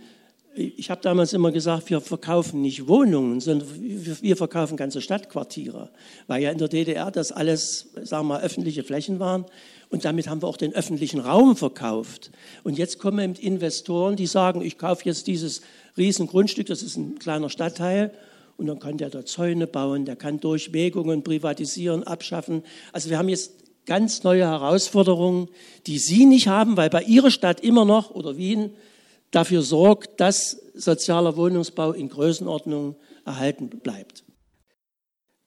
ich 0.56 0.90
habe 0.90 1.02
damals 1.02 1.34
immer 1.34 1.52
gesagt, 1.52 1.90
wir 1.90 2.00
verkaufen 2.00 2.62
nicht 2.62 2.88
Wohnungen, 2.88 3.42
sondern 3.42 3.68
wir 3.78 4.38
verkaufen 4.38 4.78
ganze 4.78 5.02
Stadtquartiere, 5.02 5.90
weil 6.28 6.42
ja 6.42 6.52
in 6.52 6.58
der 6.58 6.70
DDR 6.70 7.12
das 7.12 7.32
alles, 7.32 7.90
sagen 8.04 8.28
wir 8.28 8.36
mal, 8.36 8.42
öffentliche 8.42 8.84
Flächen 8.84 9.20
waren. 9.20 9.46
Und 9.90 10.06
damit 10.06 10.28
haben 10.28 10.42
wir 10.42 10.48
auch 10.48 10.58
den 10.58 10.74
öffentlichen 10.74 11.20
Raum 11.20 11.56
verkauft. 11.56 12.32
Und 12.64 12.78
jetzt 12.78 13.00
kommen 13.00 13.20
eben 13.20 13.36
Investoren, 13.36 14.16
die 14.16 14.28
sagen, 14.28 14.62
ich 14.62 14.78
kaufe 14.78 15.04
jetzt 15.06 15.28
dieses 15.28 15.62
Riesengrundstück, 15.98 16.68
das 16.68 16.84
ist 16.84 16.98
ein 16.98 17.20
kleiner 17.20 17.50
Stadtteil, 17.50 18.12
und 18.58 18.68
dann 18.68 18.80
kann 18.80 18.98
der 18.98 19.10
da 19.10 19.26
Zäune 19.26 19.68
bauen, 19.68 20.06
der 20.06 20.16
kann 20.16 20.40
Durchwegungen 20.40 21.24
privatisieren, 21.24 22.04
abschaffen. 22.04 22.64
Also 22.94 23.10
wir 23.10 23.18
haben 23.18 23.28
jetzt 23.28 23.52
ganz 23.86 24.24
neue 24.24 24.46
Herausforderungen, 24.46 25.50
die 25.88 26.00
Sie 26.00 26.26
nicht 26.26 26.48
haben, 26.48 26.78
weil 26.78 26.90
bei 26.90 27.04
Ihrer 27.04 27.32
Stadt 27.32 27.60
immer 27.60 27.84
noch 27.84 28.12
oder 28.12 28.38
Wien 28.38 28.72
dafür 29.32 29.62
sorgt, 29.62 30.20
dass 30.20 30.52
sozialer 30.74 31.36
Wohnungsbau 31.38 31.92
in 31.92 32.10
Größenordnung 32.10 32.96
erhalten 33.26 33.70
bleibt. 33.70 34.24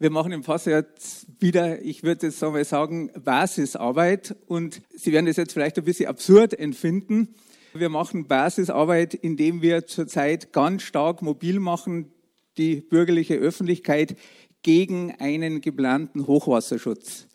Wir 0.01 0.11
machen 0.11 0.31
im 0.31 0.45
Fass 0.45 0.65
jetzt 0.67 1.27
wieder, 1.41 1.83
ich 1.83 2.05
würde 2.05 2.29
jetzt 2.29 2.41
mal 2.41 2.65
sagen, 2.65 3.11
Basisarbeit 3.25 4.37
und 4.47 4.81
Sie 4.95 5.13
werden 5.13 5.27
das 5.27 5.37
jetzt 5.37 5.53
vielleicht 5.53 5.77
ein 5.77 5.85
bisschen 5.85 6.07
absurd 6.07 6.57
empfinden. 6.57 7.35
Wir 7.75 7.89
machen 7.89 8.29
Basisarbeit, 8.29 9.15
indem 9.15 9.61
wir 9.61 9.87
zurzeit 9.87 10.53
ganz 10.53 10.83
stark 10.83 11.21
mobil 11.21 11.59
machen, 11.59 12.13
die 12.59 12.77
bürgerliche 12.77 13.35
Öffentlichkeit 13.35 14.17
gegen 14.63 15.17
einen 15.19 15.61
geplanten 15.61 16.27
Hochwasserschutz. 16.27 17.27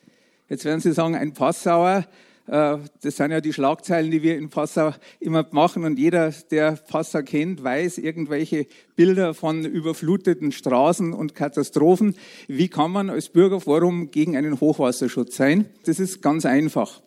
Jetzt 0.47 0.65
werden 0.65 0.79
Sie 0.79 0.93
sagen, 0.93 1.15
ein 1.15 1.33
Passauer, 1.33 2.05
das 2.45 2.89
sind 3.01 3.31
ja 3.31 3.39
die 3.39 3.53
Schlagzeilen, 3.53 4.11
die 4.11 4.21
wir 4.21 4.37
in 4.37 4.49
Passau 4.49 4.91
immer 5.19 5.45
machen 5.51 5.85
und 5.85 5.97
jeder, 5.97 6.33
der 6.51 6.73
Passau 6.73 7.21
kennt, 7.21 7.63
weiß 7.63 7.97
irgendwelche 7.97 8.67
Bilder 8.95 9.33
von 9.33 9.63
überfluteten 9.63 10.51
Straßen 10.51 11.13
und 11.13 11.35
Katastrophen. 11.35 12.15
Wie 12.47 12.67
kann 12.67 12.91
man 12.91 13.09
als 13.09 13.29
Bürgerforum 13.29 14.11
gegen 14.11 14.35
einen 14.35 14.59
Hochwasserschutz 14.59 15.37
sein? 15.37 15.65
Das 15.85 15.99
ist 15.99 16.21
ganz 16.21 16.45
einfach. 16.45 17.01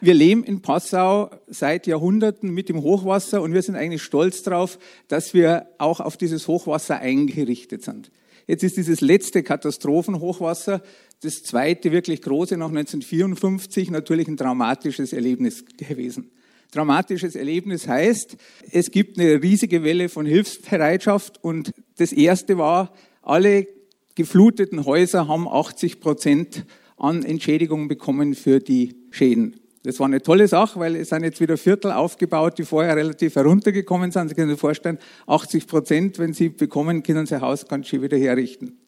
Wir 0.00 0.14
leben 0.14 0.42
in 0.42 0.60
Passau 0.60 1.30
seit 1.46 1.86
Jahrhunderten 1.86 2.50
mit 2.50 2.68
dem 2.68 2.82
Hochwasser 2.82 3.40
und 3.40 3.54
wir 3.54 3.62
sind 3.62 3.76
eigentlich 3.76 4.02
stolz 4.02 4.42
darauf, 4.42 4.78
dass 5.08 5.32
wir 5.32 5.68
auch 5.78 6.00
auf 6.00 6.16
dieses 6.16 6.48
Hochwasser 6.48 6.98
eingerichtet 6.98 7.84
sind. 7.84 8.10
Jetzt 8.46 8.64
ist 8.64 8.76
dieses 8.76 9.00
letzte 9.00 9.42
Katastrophenhochwasser, 9.42 10.82
das 11.20 11.42
zweite 11.42 11.92
wirklich 11.92 12.22
große 12.22 12.56
nach 12.56 12.68
1954, 12.68 13.90
natürlich 13.90 14.28
ein 14.28 14.36
dramatisches 14.36 15.12
Erlebnis 15.12 15.64
gewesen. 15.76 16.30
Dramatisches 16.72 17.36
Erlebnis 17.36 17.86
heißt, 17.86 18.36
es 18.70 18.90
gibt 18.90 19.18
eine 19.18 19.42
riesige 19.42 19.84
Welle 19.84 20.08
von 20.08 20.26
Hilfsbereitschaft 20.26 21.42
und 21.44 21.72
das 21.98 22.12
erste 22.12 22.58
war, 22.58 22.92
alle 23.20 23.68
gefluteten 24.14 24.84
Häuser 24.84 25.28
haben 25.28 25.46
80 25.46 26.00
Prozent 26.00 26.64
an 26.96 27.24
Entschädigung 27.24 27.88
bekommen 27.88 28.34
für 28.34 28.58
die 28.58 28.96
Schäden. 29.10 29.61
Das 29.84 29.98
war 29.98 30.06
eine 30.06 30.22
tolle 30.22 30.46
Sache, 30.46 30.78
weil 30.78 30.94
es 30.94 31.08
sind 31.08 31.24
jetzt 31.24 31.40
wieder 31.40 31.56
Viertel 31.56 31.90
aufgebaut, 31.90 32.58
die 32.58 32.64
vorher 32.64 32.96
relativ 32.96 33.34
heruntergekommen 33.34 34.12
sind. 34.12 34.28
Sie 34.28 34.34
können 34.34 34.50
sich 34.50 34.60
vorstellen, 34.60 34.98
80 35.26 35.66
Prozent, 35.66 36.18
wenn 36.20 36.34
Sie 36.34 36.50
bekommen, 36.50 37.02
können 37.02 37.26
Sie 37.26 37.40
Haus 37.40 37.66
ganz 37.66 37.88
schön 37.88 38.00
wieder 38.00 38.16
herrichten. 38.16 38.78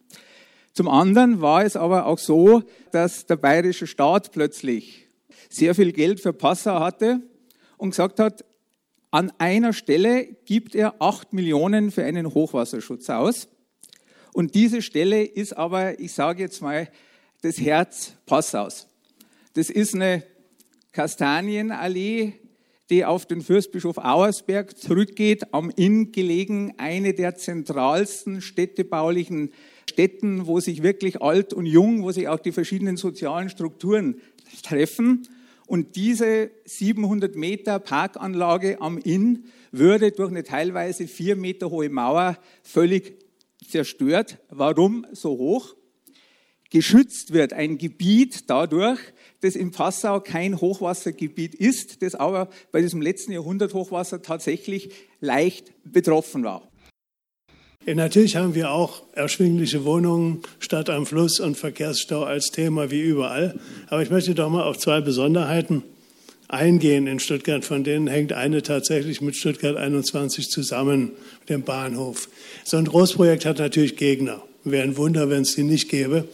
Zum 0.72 0.88
anderen 0.88 1.40
war 1.40 1.64
es 1.64 1.76
aber 1.76 2.06
auch 2.06 2.18
so, 2.18 2.62
dass 2.92 3.26
der 3.26 3.36
bayerische 3.36 3.86
Staat 3.86 4.30
plötzlich 4.30 5.08
sehr 5.48 5.74
viel 5.74 5.92
Geld 5.92 6.20
für 6.20 6.32
Passau 6.32 6.78
hatte 6.78 7.20
und 7.76 7.90
gesagt 7.90 8.20
hat, 8.20 8.44
an 9.10 9.32
einer 9.38 9.72
Stelle 9.72 10.26
gibt 10.44 10.74
er 10.74 11.00
acht 11.00 11.32
Millionen 11.32 11.92
für 11.92 12.04
einen 12.04 12.34
Hochwasserschutz 12.34 13.08
aus. 13.10 13.48
Und 14.32 14.56
diese 14.56 14.82
Stelle 14.82 15.22
ist 15.24 15.56
aber, 15.56 16.00
ich 16.00 16.12
sage 16.12 16.42
jetzt 16.42 16.60
mal, 16.60 16.88
das 17.42 17.60
Herz 17.60 18.14
Passaus. 18.26 18.88
Das 19.54 19.70
ist 19.70 19.94
eine 19.94 20.24
Kastanienallee, 20.94 22.34
die 22.88 23.04
auf 23.04 23.26
den 23.26 23.42
Fürstbischof 23.42 23.98
Auersberg 23.98 24.78
zurückgeht, 24.78 25.52
am 25.52 25.70
Inn 25.74 26.12
gelegen, 26.12 26.74
eine 26.78 27.14
der 27.14 27.34
zentralsten 27.34 28.40
städtebaulichen 28.40 29.50
Städten, 29.90 30.46
wo 30.46 30.60
sich 30.60 30.84
wirklich 30.84 31.20
alt 31.20 31.52
und 31.52 31.66
jung, 31.66 32.04
wo 32.04 32.12
sich 32.12 32.28
auch 32.28 32.38
die 32.38 32.52
verschiedenen 32.52 32.96
sozialen 32.96 33.50
Strukturen 33.50 34.20
treffen. 34.62 35.26
Und 35.66 35.96
diese 35.96 36.50
700 36.64 37.34
Meter 37.34 37.80
Parkanlage 37.80 38.80
am 38.80 38.98
Inn 38.98 39.46
würde 39.72 40.12
durch 40.12 40.30
eine 40.30 40.44
teilweise 40.44 41.08
vier 41.08 41.34
Meter 41.34 41.70
hohe 41.70 41.88
Mauer 41.88 42.38
völlig 42.62 43.18
zerstört. 43.68 44.38
Warum 44.48 45.06
so 45.10 45.30
hoch? 45.30 45.74
Geschützt 46.70 47.32
wird 47.32 47.52
ein 47.52 47.78
Gebiet 47.78 48.50
dadurch, 48.50 48.98
das 49.44 49.56
in 49.56 49.70
Passau 49.70 50.20
kein 50.20 50.60
Hochwassergebiet 50.60 51.54
ist, 51.54 52.02
das 52.02 52.14
aber 52.14 52.48
bei 52.72 52.80
diesem 52.80 53.02
letzten 53.02 53.32
Jahrhundert 53.32 53.74
Hochwasser 53.74 54.22
tatsächlich 54.22 54.90
leicht 55.20 55.72
betroffen 55.84 56.44
war. 56.44 56.68
Ja, 57.84 57.94
natürlich 57.94 58.36
haben 58.36 58.54
wir 58.54 58.70
auch 58.70 59.02
erschwingliche 59.12 59.84
Wohnungen, 59.84 60.40
Stadt 60.58 60.88
am 60.88 61.04
Fluss 61.04 61.38
und 61.38 61.58
Verkehrsstau 61.58 62.22
als 62.22 62.46
Thema 62.46 62.90
wie 62.90 63.02
überall. 63.02 63.60
Aber 63.88 64.02
ich 64.02 64.08
möchte 64.08 64.34
doch 64.34 64.48
mal 64.48 64.62
auf 64.62 64.78
zwei 64.78 65.02
Besonderheiten 65.02 65.82
eingehen 66.48 67.06
in 67.06 67.20
Stuttgart. 67.20 67.62
Von 67.62 67.84
denen 67.84 68.06
hängt 68.06 68.32
eine 68.32 68.62
tatsächlich 68.62 69.20
mit 69.20 69.36
Stuttgart 69.36 69.76
21 69.76 70.48
zusammen, 70.48 71.10
dem 71.50 71.60
Bahnhof. 71.62 72.30
So 72.64 72.78
ein 72.78 72.86
Großprojekt 72.86 73.44
hat 73.44 73.58
natürlich 73.58 73.96
Gegner. 73.96 74.42
Wäre 74.64 74.84
ein 74.84 74.96
Wunder, 74.96 75.28
wenn 75.28 75.42
es 75.42 75.54
die 75.54 75.62
nicht 75.62 75.90
gäbe. 75.90 76.26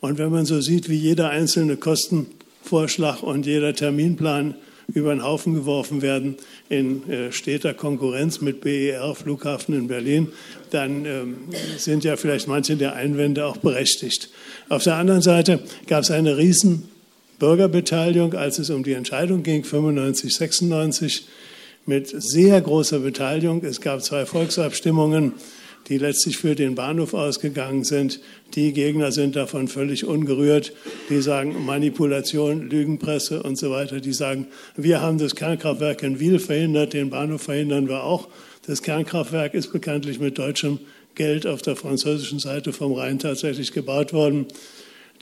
Und 0.00 0.16
wenn 0.16 0.30
man 0.30 0.46
so 0.46 0.62
sieht, 0.62 0.88
wie 0.88 0.96
jeder 0.96 1.28
einzelne 1.28 1.76
Kosten 1.76 2.28
Vorschlag 2.66 3.22
und 3.22 3.46
jeder 3.46 3.74
Terminplan 3.74 4.54
über 4.94 5.10
den 5.10 5.24
Haufen 5.24 5.54
geworfen 5.54 6.02
werden 6.02 6.36
in 6.68 7.08
äh, 7.10 7.32
steter 7.32 7.74
Konkurrenz 7.74 8.40
mit 8.40 8.60
BER 8.60 9.14
Flughafen 9.14 9.74
in 9.74 9.88
Berlin, 9.88 10.28
dann 10.70 11.04
ähm, 11.04 11.36
sind 11.76 12.04
ja 12.04 12.16
vielleicht 12.16 12.46
manche 12.48 12.76
der 12.76 12.94
Einwände 12.94 13.46
auch 13.46 13.56
berechtigt. 13.56 14.30
Auf 14.68 14.84
der 14.84 14.94
anderen 14.96 15.22
Seite 15.22 15.60
gab 15.86 16.02
es 16.02 16.10
eine 16.10 16.36
riesen 16.36 16.88
Bürgerbeteiligung, 17.38 18.34
als 18.34 18.58
es 18.58 18.70
um 18.70 18.84
die 18.84 18.92
Entscheidung 18.92 19.42
ging, 19.42 19.64
95, 19.64 20.34
96, 20.34 21.26
mit 21.84 22.08
sehr 22.08 22.60
großer 22.60 23.00
Beteiligung. 23.00 23.64
Es 23.64 23.80
gab 23.80 24.02
zwei 24.02 24.26
Volksabstimmungen 24.26 25.34
die 25.88 25.98
letztlich 25.98 26.36
für 26.36 26.54
den 26.54 26.74
Bahnhof 26.74 27.14
ausgegangen 27.14 27.84
sind. 27.84 28.20
Die 28.54 28.72
Gegner 28.72 29.12
sind 29.12 29.36
davon 29.36 29.68
völlig 29.68 30.04
ungerührt. 30.04 30.72
Die 31.10 31.20
sagen 31.20 31.64
Manipulation, 31.64 32.68
Lügenpresse 32.68 33.42
und 33.42 33.56
so 33.56 33.70
weiter. 33.70 34.00
Die 34.00 34.12
sagen, 34.12 34.46
wir 34.76 35.00
haben 35.00 35.18
das 35.18 35.36
Kernkraftwerk 35.36 36.02
in 36.02 36.18
Wiel 36.18 36.38
verhindert, 36.38 36.92
den 36.92 37.10
Bahnhof 37.10 37.42
verhindern 37.42 37.88
wir 37.88 38.02
auch. 38.02 38.28
Das 38.66 38.82
Kernkraftwerk 38.82 39.54
ist 39.54 39.72
bekanntlich 39.72 40.18
mit 40.18 40.38
deutschem 40.38 40.80
Geld 41.14 41.46
auf 41.46 41.62
der 41.62 41.76
französischen 41.76 42.40
Seite 42.40 42.72
vom 42.72 42.92
Rhein 42.92 43.18
tatsächlich 43.18 43.72
gebaut 43.72 44.12
worden. 44.12 44.46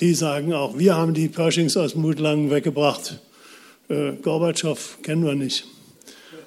Die 0.01 0.15
sagen 0.15 0.53
auch, 0.53 0.79
wir 0.79 0.97
haben 0.97 1.15
die 1.15 1.29
Pershings 1.29 1.77
aus 1.77 1.95
Mutlangen 1.95 2.51
weggebracht. 2.51 3.21
Äh, 3.89 4.13
Gorbatschow 4.23 4.99
kennen 5.03 5.25
wir 5.25 5.35
nicht. 5.35 5.67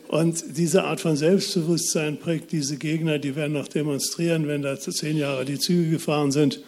Und 0.07 0.43
diese 0.57 0.83
Art 0.85 1.01
von 1.01 1.17
Selbstbewusstsein 1.17 2.17
prägt 2.17 2.51
diese 2.51 2.77
Gegner, 2.77 3.19
die 3.19 3.35
werden 3.35 3.53
noch 3.53 3.67
demonstrieren, 3.67 4.47
wenn 4.47 4.61
da 4.61 4.79
zehn 4.79 5.17
Jahre 5.17 5.43
die 5.43 5.59
Züge 5.59 5.89
gefahren 5.89 6.31
sind. 6.31 6.61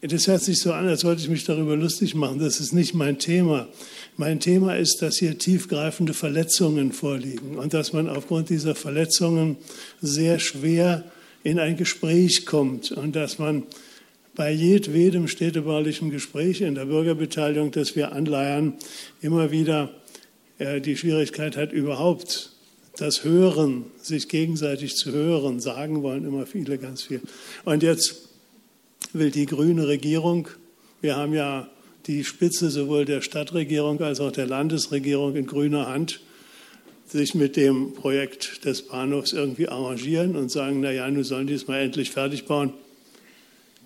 Das 0.00 0.26
hört 0.26 0.42
sich 0.42 0.58
so 0.58 0.72
an, 0.72 0.88
als 0.88 1.04
wollte 1.04 1.22
ich 1.22 1.28
mich 1.28 1.44
darüber 1.44 1.76
lustig 1.76 2.16
machen. 2.16 2.40
Das 2.40 2.58
ist 2.58 2.72
nicht 2.72 2.92
mein 2.92 3.20
Thema. 3.20 3.68
Mein 4.16 4.40
Thema 4.40 4.76
ist, 4.76 5.00
dass 5.00 5.18
hier 5.18 5.38
tiefgreifende 5.38 6.12
Verletzungen 6.12 6.90
vorliegen 6.90 7.56
und 7.56 7.72
dass 7.72 7.92
man 7.92 8.08
aufgrund 8.08 8.50
dieser 8.50 8.74
Verletzungen 8.74 9.56
sehr 10.00 10.40
schwer 10.40 11.04
in 11.44 11.60
ein 11.60 11.76
Gespräch 11.76 12.46
kommt 12.46 12.90
und 12.90 13.14
dass 13.14 13.38
man 13.38 13.62
bei 14.34 14.50
jedwedem 14.50 15.28
städtebaulichen 15.28 16.10
Gespräch 16.10 16.62
in 16.62 16.74
der 16.74 16.86
Bürgerbeteiligung, 16.86 17.70
das 17.70 17.94
wir 17.94 18.10
anleiern, 18.10 18.74
immer 19.20 19.52
wieder 19.52 19.90
die 20.80 20.96
Schwierigkeit 20.96 21.56
hat, 21.56 21.72
überhaupt 21.72 22.52
das 22.96 23.24
Hören, 23.24 23.86
sich 24.00 24.28
gegenseitig 24.28 24.96
zu 24.96 25.12
hören, 25.12 25.60
sagen 25.60 26.02
wollen 26.02 26.26
immer 26.26 26.46
viele 26.46 26.78
ganz 26.78 27.02
viel. 27.02 27.20
Und 27.64 27.82
jetzt 27.82 28.28
will 29.12 29.30
die 29.30 29.46
grüne 29.46 29.88
Regierung, 29.88 30.48
wir 31.00 31.16
haben 31.16 31.32
ja 31.32 31.68
die 32.06 32.24
Spitze 32.24 32.70
sowohl 32.70 33.04
der 33.04 33.20
Stadtregierung 33.20 34.00
als 34.00 34.20
auch 34.20 34.32
der 34.32 34.46
Landesregierung 34.46 35.36
in 35.36 35.46
grüner 35.46 35.86
Hand, 35.88 36.20
sich 37.06 37.34
mit 37.34 37.56
dem 37.56 37.94
Projekt 37.94 38.64
des 38.64 38.82
Bahnhofs 38.82 39.32
irgendwie 39.32 39.68
arrangieren 39.68 40.36
und 40.36 40.50
sagen, 40.50 40.80
na 40.80 40.90
ja, 40.90 41.10
nun 41.10 41.24
sollen 41.24 41.46
die 41.46 41.54
es 41.54 41.68
mal 41.68 41.80
endlich 41.80 42.10
fertig 42.10 42.46
bauen. 42.46 42.72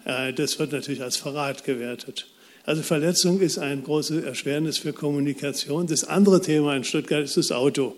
Äh, 0.04 0.32
das 0.32 0.58
wird 0.58 0.72
natürlich 0.72 1.02
als 1.02 1.16
Verrat 1.16 1.64
gewertet. 1.64 2.28
Also 2.66 2.82
Verletzung 2.82 3.40
ist 3.40 3.58
ein 3.58 3.84
großes 3.84 4.24
Erschwernis 4.24 4.78
für 4.78 4.92
Kommunikation. 4.92 5.86
Das 5.86 6.02
andere 6.02 6.42
Thema 6.42 6.74
in 6.74 6.82
Stuttgart 6.82 7.22
ist 7.22 7.36
das 7.36 7.52
Auto. 7.52 7.94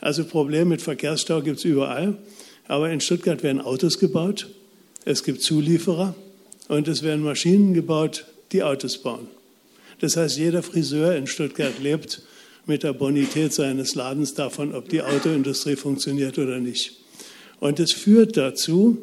Also 0.00 0.24
Probleme 0.24 0.64
mit 0.64 0.82
Verkehrsstau 0.82 1.42
gibt 1.42 1.58
es 1.58 1.64
überall. 1.64 2.18
Aber 2.66 2.90
in 2.90 3.00
Stuttgart 3.00 3.44
werden 3.44 3.60
Autos 3.60 4.00
gebaut, 4.00 4.48
es 5.04 5.22
gibt 5.22 5.42
Zulieferer 5.42 6.14
und 6.68 6.88
es 6.88 7.04
werden 7.04 7.22
Maschinen 7.22 7.72
gebaut, 7.72 8.26
die 8.50 8.64
Autos 8.64 8.98
bauen. 8.98 9.28
Das 10.00 10.16
heißt, 10.16 10.36
jeder 10.36 10.64
Friseur 10.64 11.14
in 11.14 11.28
Stuttgart 11.28 11.78
lebt 11.80 12.22
mit 12.66 12.82
der 12.82 12.92
Bonität 12.92 13.52
seines 13.52 13.94
Ladens 13.94 14.34
davon, 14.34 14.74
ob 14.74 14.88
die 14.88 15.02
Autoindustrie 15.02 15.76
funktioniert 15.76 16.36
oder 16.36 16.58
nicht. 16.58 16.96
Und 17.60 17.78
es 17.78 17.92
führt 17.92 18.36
dazu, 18.36 18.98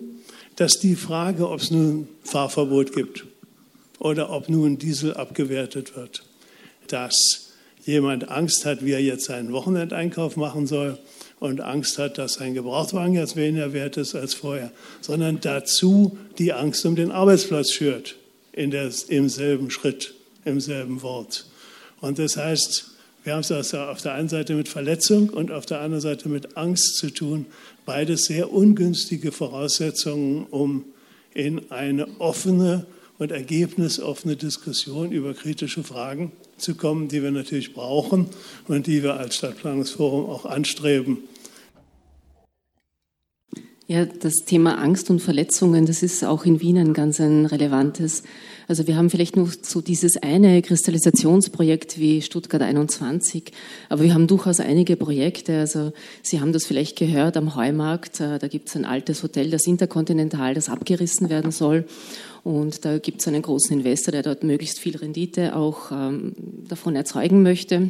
dass 0.58 0.80
die 0.80 0.96
Frage, 0.96 1.50
ob 1.50 1.62
es 1.62 1.72
nun 1.72 2.10
Fahrverbot 2.24 2.94
gibt 2.94 3.26
oder 4.00 4.30
ob 4.32 4.50
nun 4.50 4.78
Diesel 4.78 5.14
abgewertet 5.14 5.96
wird, 5.96 6.24
dass 6.88 7.52
jemand 7.86 8.30
Angst 8.30 8.66
hat, 8.66 8.84
wie 8.84 8.92
er 8.92 9.02
jetzt 9.02 9.26
seinen 9.26 9.52
Wochenendeinkauf 9.54 10.36
machen 10.36 10.68
soll 10.68 10.98
und 11.40 11.62
Angst 11.62 11.98
hat, 11.98 12.18
dass 12.18 12.34
sein 12.34 12.54
Gebrauchtwagen 12.54 13.16
jetzt 13.16 13.36
weniger 13.36 13.74
wert 13.74 13.98
ist 13.98 14.16
als 14.16 14.34
vorher, 14.34 14.72
sondern 15.02 15.40
dazu 15.40 16.18
die 16.38 16.54
Angst 16.54 16.86
um 16.86 16.96
den 16.96 17.12
Arbeitsplatz 17.12 17.72
schürt, 17.72 18.18
in 18.52 18.72
der, 18.72 18.92
im 19.08 19.30
selben 19.30 19.72
Schritt, 19.72 20.16
im 20.46 20.60
selben 20.60 21.02
Wort. 21.02 21.46
Und 22.02 22.20
das 22.20 22.38
heißt, 22.38 22.92
wir 23.24 23.34
haben 23.34 23.42
es 23.42 23.74
auf 23.74 24.02
der 24.02 24.14
einen 24.14 24.30
Seite 24.30 24.54
mit 24.54 24.70
Verletzung 24.70 25.30
und 25.30 25.52
auf 25.52 25.66
der 25.66 25.82
anderen 25.82 26.02
Seite 26.02 26.30
mit 26.30 26.56
Angst 26.56 26.96
zu 26.96 27.10
tun. 27.10 27.46
Beides 27.86 28.26
sehr 28.26 28.54
ungünstige 28.54 29.32
Voraussetzungen, 29.32 30.46
um 30.50 30.86
in 31.34 31.70
eine 31.72 32.08
offene 32.20 32.86
und 33.20 33.32
ergebnisoffene 33.32 34.36
Diskussion 34.36 35.12
über 35.12 35.34
kritische 35.34 35.84
Fragen 35.84 36.32
zu 36.58 36.76
kommen, 36.76 37.08
die 37.08 37.24
wir 37.24 37.32
natürlich 37.32 37.74
brauchen 37.74 38.28
und 38.68 38.88
die 38.88 39.04
wir 39.04 39.16
als 39.16 39.38
Stadtplanungsforum 39.38 40.30
auch 40.30 40.46
anstreben. 40.46 41.20
Ja, 43.88 44.06
das 44.06 44.44
Thema 44.46 44.78
Angst 44.80 45.10
und 45.10 45.22
Verletzungen, 45.22 45.86
das 45.86 46.04
ist 46.04 46.26
auch 46.26 46.46
in 46.46 46.60
Wien 46.60 46.78
ein 46.78 46.94
ganz 46.94 47.22
ein 47.22 47.46
relevantes. 47.46 48.24
Also 48.68 48.86
wir 48.86 48.98
haben 48.98 49.10
vielleicht 49.10 49.38
nur 49.38 49.50
so 49.62 49.80
dieses 49.80 50.18
eine 50.18 50.62
Kristallisationsprojekt 50.62 52.00
wie 52.00 52.22
Stuttgart 52.22 52.62
21, 52.62 53.54
aber 53.88 54.04
wir 54.04 54.14
haben 54.14 54.28
durchaus 54.28 54.60
einige 54.60 54.98
Projekte. 54.98 55.60
Also 55.60 55.94
Sie 56.22 56.42
haben 56.42 56.52
das 56.52 56.66
vielleicht 56.66 56.98
gehört 56.98 57.38
am 57.38 57.56
Heumarkt, 57.56 58.20
äh, 58.20 58.40
da 58.40 58.48
gibt 58.50 58.68
es 58.68 58.76
ein 58.76 58.84
altes 58.84 59.24
Hotel, 59.24 59.50
das 59.50 59.68
Interkontinental, 59.68 60.54
das 60.54 60.68
abgerissen 60.68 61.30
werden 61.30 61.52
soll. 61.52 61.86
Und 62.44 62.84
da 62.84 62.98
gibt 62.98 63.22
es 63.22 63.28
einen 63.28 63.42
großen 63.42 63.78
Investor, 63.78 64.12
der 64.12 64.24
dort 64.24 64.44
möglichst 64.44 64.80
viel 64.80 64.98
Rendite 64.98 65.56
auch 65.56 65.92
ähm, 65.92 66.34
davon 66.68 66.96
erzeugen 66.96 67.44
möchte. 67.44 67.90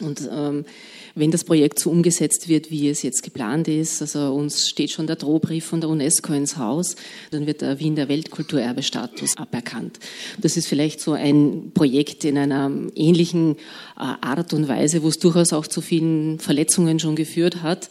Und 0.00 0.28
ähm, 0.32 0.64
wenn 1.14 1.30
das 1.30 1.44
Projekt 1.44 1.78
so 1.78 1.90
umgesetzt 1.90 2.48
wird, 2.48 2.70
wie 2.70 2.88
es 2.88 3.02
jetzt 3.02 3.22
geplant 3.22 3.68
ist, 3.68 4.00
also 4.00 4.32
uns 4.34 4.68
steht 4.68 4.90
schon 4.90 5.06
der 5.06 5.16
Drohbrief 5.16 5.64
von 5.64 5.80
der 5.80 5.90
UNESCO 5.90 6.32
ins 6.32 6.56
Haus, 6.56 6.96
dann 7.30 7.46
wird 7.46 7.60
der 7.60 7.78
Wien 7.80 7.96
der 7.96 8.08
Weltkulturerbestatus 8.08 9.36
aberkannt. 9.36 9.98
Das 10.40 10.56
ist 10.56 10.66
vielleicht 10.66 11.00
so 11.00 11.12
ein 11.12 11.72
Projekt 11.74 12.24
in 12.24 12.38
einer 12.38 12.70
ähnlichen 12.94 13.56
äh, 13.96 14.14
Art 14.20 14.52
und 14.52 14.68
Weise, 14.68 15.02
wo 15.02 15.08
es 15.08 15.18
durchaus 15.18 15.52
auch 15.52 15.66
zu 15.66 15.80
vielen 15.80 16.38
Verletzungen 16.38 16.98
schon 16.98 17.16
geführt 17.16 17.62
hat. 17.62 17.88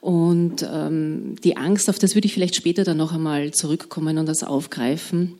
Und 0.00 0.66
ähm, 0.70 1.34
die 1.42 1.56
Angst, 1.56 1.90
auf 1.90 1.98
das 1.98 2.14
würde 2.14 2.26
ich 2.26 2.34
vielleicht 2.34 2.54
später 2.54 2.84
dann 2.84 2.96
noch 2.96 3.12
einmal 3.12 3.50
zurückkommen 3.52 4.18
und 4.18 4.26
das 4.26 4.44
aufgreifen. 4.44 5.38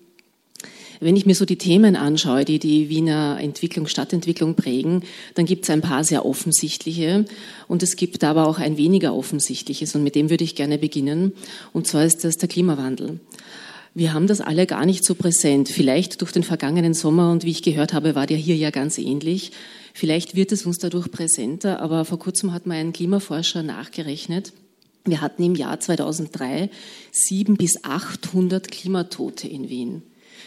Wenn 1.01 1.17
ich 1.17 1.27
mir 1.27 1.35
so 1.35 1.45
die 1.45 1.59
Themen 1.59 1.97
anschaue, 1.97 2.45
die 2.45 2.59
die 2.59 2.89
Wiener 2.89 3.39
Entwicklung, 3.41 3.87
Stadtentwicklung 3.87 4.55
prägen, 4.55 5.03
dann 5.35 5.47
gibt 5.47 5.65
es 5.65 5.71
ein 5.71 5.81
paar 5.81 6.05
sehr 6.05 6.25
offensichtliche 6.25 7.25
und 7.69 7.83
es 7.83 7.97
gibt 7.97 8.25
aber 8.25 8.47
auch 8.47 8.59
ein 8.59 8.77
weniger 8.77 9.15
offensichtliches 9.15 9.95
und 9.95 10.03
mit 10.03 10.15
dem 10.15 10.31
würde 10.31 10.45
ich 10.45 10.55
gerne 10.55 10.79
beginnen. 10.79 11.33
Und 11.73 11.87
zwar 11.87 12.05
ist 12.05 12.25
das 12.25 12.37
der 12.37 12.49
Klimawandel. 12.49 13.21
Wir 13.95 14.13
haben 14.13 14.27
das 14.27 14.43
alle 14.43 14.67
gar 14.67 14.85
nicht 14.85 15.07
so 15.07 15.15
präsent. 15.15 15.71
Vielleicht 15.71 16.21
durch 16.21 16.31
den 16.31 16.43
vergangenen 16.43 16.93
Sommer 16.93 17.33
und 17.33 17.45
wie 17.45 17.51
ich 17.51 17.63
gehört 17.63 17.95
habe, 17.95 18.15
war 18.15 18.27
der 18.27 18.37
hier 18.37 18.57
ja 18.57 18.69
ganz 18.71 18.99
ähnlich. 18.99 19.53
Vielleicht 19.95 20.37
wird 20.37 20.53
es 20.53 20.67
uns 20.67 20.77
dadurch 20.77 21.11
präsenter, 21.11 21.81
aber 21.81 22.05
vor 22.05 22.19
kurzem 22.19 22.53
hat 22.53 22.67
mal 22.67 22.75
ein 22.75 22.93
Klimaforscher 22.93 23.63
nachgerechnet. 23.63 24.53
Wir 25.07 25.23
hatten 25.23 25.43
im 25.43 25.55
Jahr 25.55 25.81
2003 25.81 26.69
sieben 27.11 27.57
bis 27.57 27.85
800 27.85 28.71
Klimatote 28.71 29.49
in 29.49 29.71
Wien. 29.71 30.03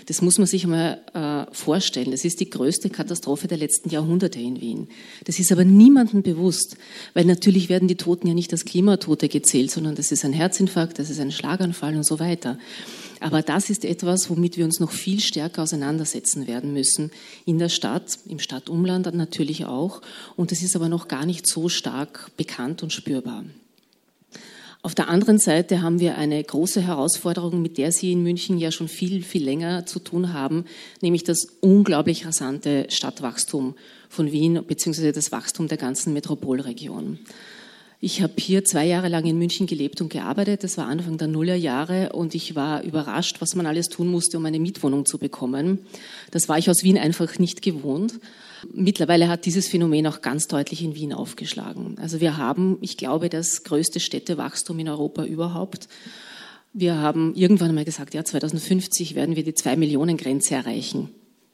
Das 0.05 0.21
muss 0.21 0.37
man 0.37 0.47
sich 0.47 0.63
einmal 0.63 1.01
äh, 1.13 1.53
vorstellen. 1.53 2.11
Das 2.11 2.25
ist 2.25 2.39
die 2.39 2.49
größte 2.49 2.89
Katastrophe 2.89 3.47
der 3.47 3.57
letzten 3.57 3.89
Jahrhunderte 3.89 4.39
in 4.39 4.61
Wien. 4.61 4.87
Das 5.25 5.39
ist 5.39 5.51
aber 5.51 5.63
niemandem 5.63 6.23
bewusst, 6.23 6.77
weil 7.13 7.25
natürlich 7.25 7.69
werden 7.69 7.87
die 7.87 7.95
Toten 7.95 8.27
ja 8.27 8.33
nicht 8.33 8.51
als 8.51 8.65
Klimatote 8.65 9.29
gezählt, 9.29 9.71
sondern 9.71 9.95
das 9.95 10.11
ist 10.11 10.25
ein 10.25 10.33
Herzinfarkt, 10.33 10.99
das 10.99 11.09
ist 11.09 11.19
ein 11.19 11.31
Schlaganfall 11.31 11.95
und 11.95 12.05
so 12.05 12.19
weiter. 12.19 12.57
Aber 13.19 13.41
das 13.41 13.69
ist 13.69 13.83
etwas, 13.83 14.29
womit 14.29 14.57
wir 14.57 14.65
uns 14.65 14.79
noch 14.79 14.91
viel 14.91 15.19
stärker 15.19 15.63
auseinandersetzen 15.63 16.47
werden 16.47 16.73
müssen. 16.73 17.11
In 17.45 17.59
der 17.59 17.69
Stadt, 17.69 18.17
im 18.27 18.39
Stadtumland 18.39 19.13
natürlich 19.13 19.65
auch. 19.65 20.01
Und 20.35 20.51
das 20.51 20.61
ist 20.61 20.75
aber 20.75 20.89
noch 20.89 21.07
gar 21.07 21.25
nicht 21.25 21.47
so 21.47 21.69
stark 21.69 22.31
bekannt 22.37 22.81
und 22.81 22.93
spürbar. 22.93 23.43
Auf 24.81 24.95
der 24.95 25.09
anderen 25.09 25.39
Seite 25.39 25.81
haben 25.81 25.99
wir 25.99 26.17
eine 26.17 26.41
große 26.41 26.79
Herausforderung, 26.81 27.61
mit 27.61 27.77
der 27.77 27.91
Sie 27.91 28.13
in 28.13 28.23
München 28.23 28.57
ja 28.57 28.71
schon 28.71 28.87
viel, 28.87 29.23
viel 29.23 29.43
länger 29.43 29.85
zu 29.85 29.99
tun 29.99 30.31
haben, 30.31 30.63
nämlich 31.01 31.25
das 31.25 31.47
unglaublich 31.59 32.25
rasante 32.25 32.87
Stadtwachstum 32.89 33.75
von 34.07 34.31
Wien 34.31 34.63
bzw. 34.65 35.11
das 35.11 35.33
Wachstum 35.33 35.67
der 35.67 35.77
ganzen 35.77 36.13
Metropolregion. 36.13 37.19
Ich 37.99 38.21
habe 38.21 38.33
hier 38.37 38.63
zwei 38.63 38.85
Jahre 38.85 39.09
lang 39.09 39.25
in 39.25 39.37
München 39.37 39.67
gelebt 39.67 39.99
und 39.99 40.07
gearbeitet. 40.07 40.63
Das 40.63 40.77
war 40.77 40.87
Anfang 40.87 41.17
der 41.17 41.27
Nullerjahre 41.27 42.13
und 42.13 42.33
ich 42.33 42.55
war 42.55 42.81
überrascht, 42.83 43.41
was 43.41 43.55
man 43.55 43.65
alles 43.65 43.89
tun 43.89 44.07
musste, 44.07 44.37
um 44.37 44.45
eine 44.45 44.61
Mietwohnung 44.61 45.05
zu 45.05 45.17
bekommen. 45.17 45.79
Das 46.31 46.47
war 46.47 46.57
ich 46.57 46.69
aus 46.69 46.83
Wien 46.83 46.97
einfach 46.97 47.37
nicht 47.37 47.61
gewohnt. 47.61 48.13
Mittlerweile 48.71 49.27
hat 49.27 49.45
dieses 49.45 49.67
Phänomen 49.67 50.07
auch 50.07 50.21
ganz 50.21 50.47
deutlich 50.47 50.83
in 50.83 50.95
Wien 50.95 51.13
aufgeschlagen. 51.13 51.97
Also 51.99 52.19
wir 52.19 52.37
haben, 52.37 52.77
ich 52.81 52.97
glaube, 52.97 53.29
das 53.29 53.63
größte 53.63 53.99
Städtewachstum 53.99 54.79
in 54.79 54.89
Europa 54.89 55.23
überhaupt. 55.23 55.87
Wir 56.73 56.97
haben 56.97 57.33
irgendwann 57.35 57.69
einmal 57.69 57.85
gesagt, 57.85 58.13
ja, 58.13 58.23
2050 58.23 59.15
werden 59.15 59.35
wir 59.35 59.43
die 59.43 59.53
zwei 59.53 59.75
Millionen 59.75 60.17
Grenze 60.17 60.55
erreichen. 60.55 61.09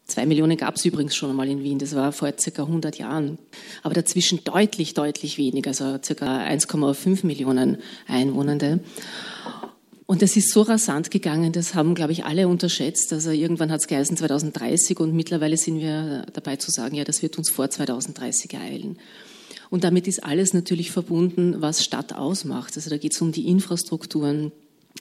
Zwei 0.07 0.27
Millionen 0.27 0.55
gab 0.55 0.75
es 0.75 0.85
übrigens 0.85 1.15
schon 1.15 1.31
einmal 1.31 1.49
in 1.49 1.63
Wien, 1.63 1.79
das 1.79 1.95
war 1.95 2.11
vor 2.11 2.31
circa 2.39 2.63
100 2.63 2.97
Jahren. 2.99 3.39
Aber 3.81 3.95
dazwischen 3.95 4.43
deutlich, 4.43 4.93
deutlich 4.93 5.39
weniger, 5.39 5.69
also 5.69 5.97
circa 6.03 6.45
1,5 6.45 7.25
Millionen 7.25 7.77
Einwohnende. 8.07 8.81
Und 10.07 10.21
das 10.21 10.35
ist 10.37 10.51
so 10.51 10.61
rasant 10.61 11.09
gegangen, 11.09 11.51
das 11.51 11.73
haben, 11.73 11.95
glaube 11.95 12.11
ich, 12.11 12.25
alle 12.25 12.47
unterschätzt. 12.47 13.11
Also 13.11 13.31
irgendwann 13.31 13.71
hat 13.71 13.81
es 13.81 13.87
geheißen 13.87 14.15
2030 14.17 14.99
und 14.99 15.15
mittlerweile 15.15 15.57
sind 15.57 15.79
wir 15.79 16.27
dabei 16.33 16.57
zu 16.57 16.69
sagen, 16.69 16.95
ja, 16.95 17.03
das 17.03 17.23
wird 17.23 17.37
uns 17.37 17.49
vor 17.49 17.69
2030 17.69 18.53
ereilen. 18.53 18.99
Und 19.71 19.83
damit 19.83 20.07
ist 20.07 20.23
alles 20.23 20.53
natürlich 20.53 20.91
verbunden, 20.91 21.55
was 21.59 21.83
Stadt 21.83 22.13
ausmacht. 22.13 22.75
Also 22.75 22.91
da 22.91 22.97
geht 22.97 23.13
es 23.13 23.21
um 23.21 23.31
die 23.31 23.47
Infrastrukturen, 23.47 24.51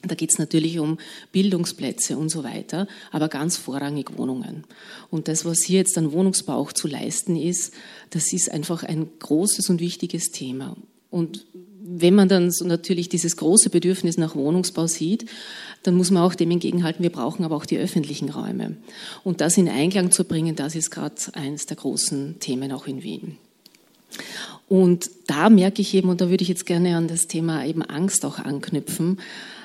da 0.03 0.15
geht 0.15 0.31
es 0.31 0.39
natürlich 0.39 0.79
um 0.79 0.97
Bildungsplätze 1.31 2.17
und 2.17 2.29
so 2.29 2.43
weiter, 2.43 2.87
aber 3.11 3.29
ganz 3.29 3.57
vorrangig 3.57 4.17
Wohnungen. 4.17 4.63
Und 5.09 5.27
das, 5.27 5.45
was 5.45 5.63
hier 5.63 5.79
jetzt 5.79 5.97
an 5.97 6.11
Wohnungsbau 6.11 6.55
auch 6.55 6.73
zu 6.73 6.87
leisten 6.87 7.35
ist, 7.35 7.73
das 8.09 8.33
ist 8.33 8.51
einfach 8.51 8.83
ein 8.83 9.07
großes 9.19 9.69
und 9.69 9.79
wichtiges 9.79 10.31
Thema. 10.31 10.75
Und 11.09 11.45
wenn 11.87 12.15
man 12.15 12.27
dann 12.27 12.51
so 12.51 12.65
natürlich 12.65 13.09
dieses 13.09 13.37
große 13.37 13.69
Bedürfnis 13.69 14.17
nach 14.17 14.35
Wohnungsbau 14.35 14.87
sieht, 14.87 15.25
dann 15.83 15.95
muss 15.95 16.09
man 16.09 16.23
auch 16.23 16.33
dem 16.33 16.49
entgegenhalten, 16.51 17.03
wir 17.03 17.11
brauchen 17.11 17.45
aber 17.45 17.55
auch 17.55 17.65
die 17.65 17.77
öffentlichen 17.77 18.29
Räume. 18.29 18.77
Und 19.23 19.39
das 19.41 19.57
in 19.57 19.69
Einklang 19.69 20.11
zu 20.11 20.23
bringen, 20.23 20.55
das 20.55 20.75
ist 20.75 20.89
gerade 20.89 21.15
eines 21.33 21.67
der 21.67 21.77
großen 21.77 22.39
Themen 22.39 22.71
auch 22.71 22.87
in 22.87 23.03
Wien. 23.03 23.37
Und 24.67 25.11
da 25.27 25.49
merke 25.49 25.81
ich 25.81 25.93
eben, 25.93 26.09
und 26.09 26.21
da 26.21 26.29
würde 26.29 26.41
ich 26.41 26.47
jetzt 26.47 26.65
gerne 26.65 26.97
an 26.97 27.07
das 27.07 27.27
Thema 27.27 27.65
eben 27.65 27.83
Angst 27.83 28.25
auch 28.25 28.39
anknüpfen. 28.39 29.19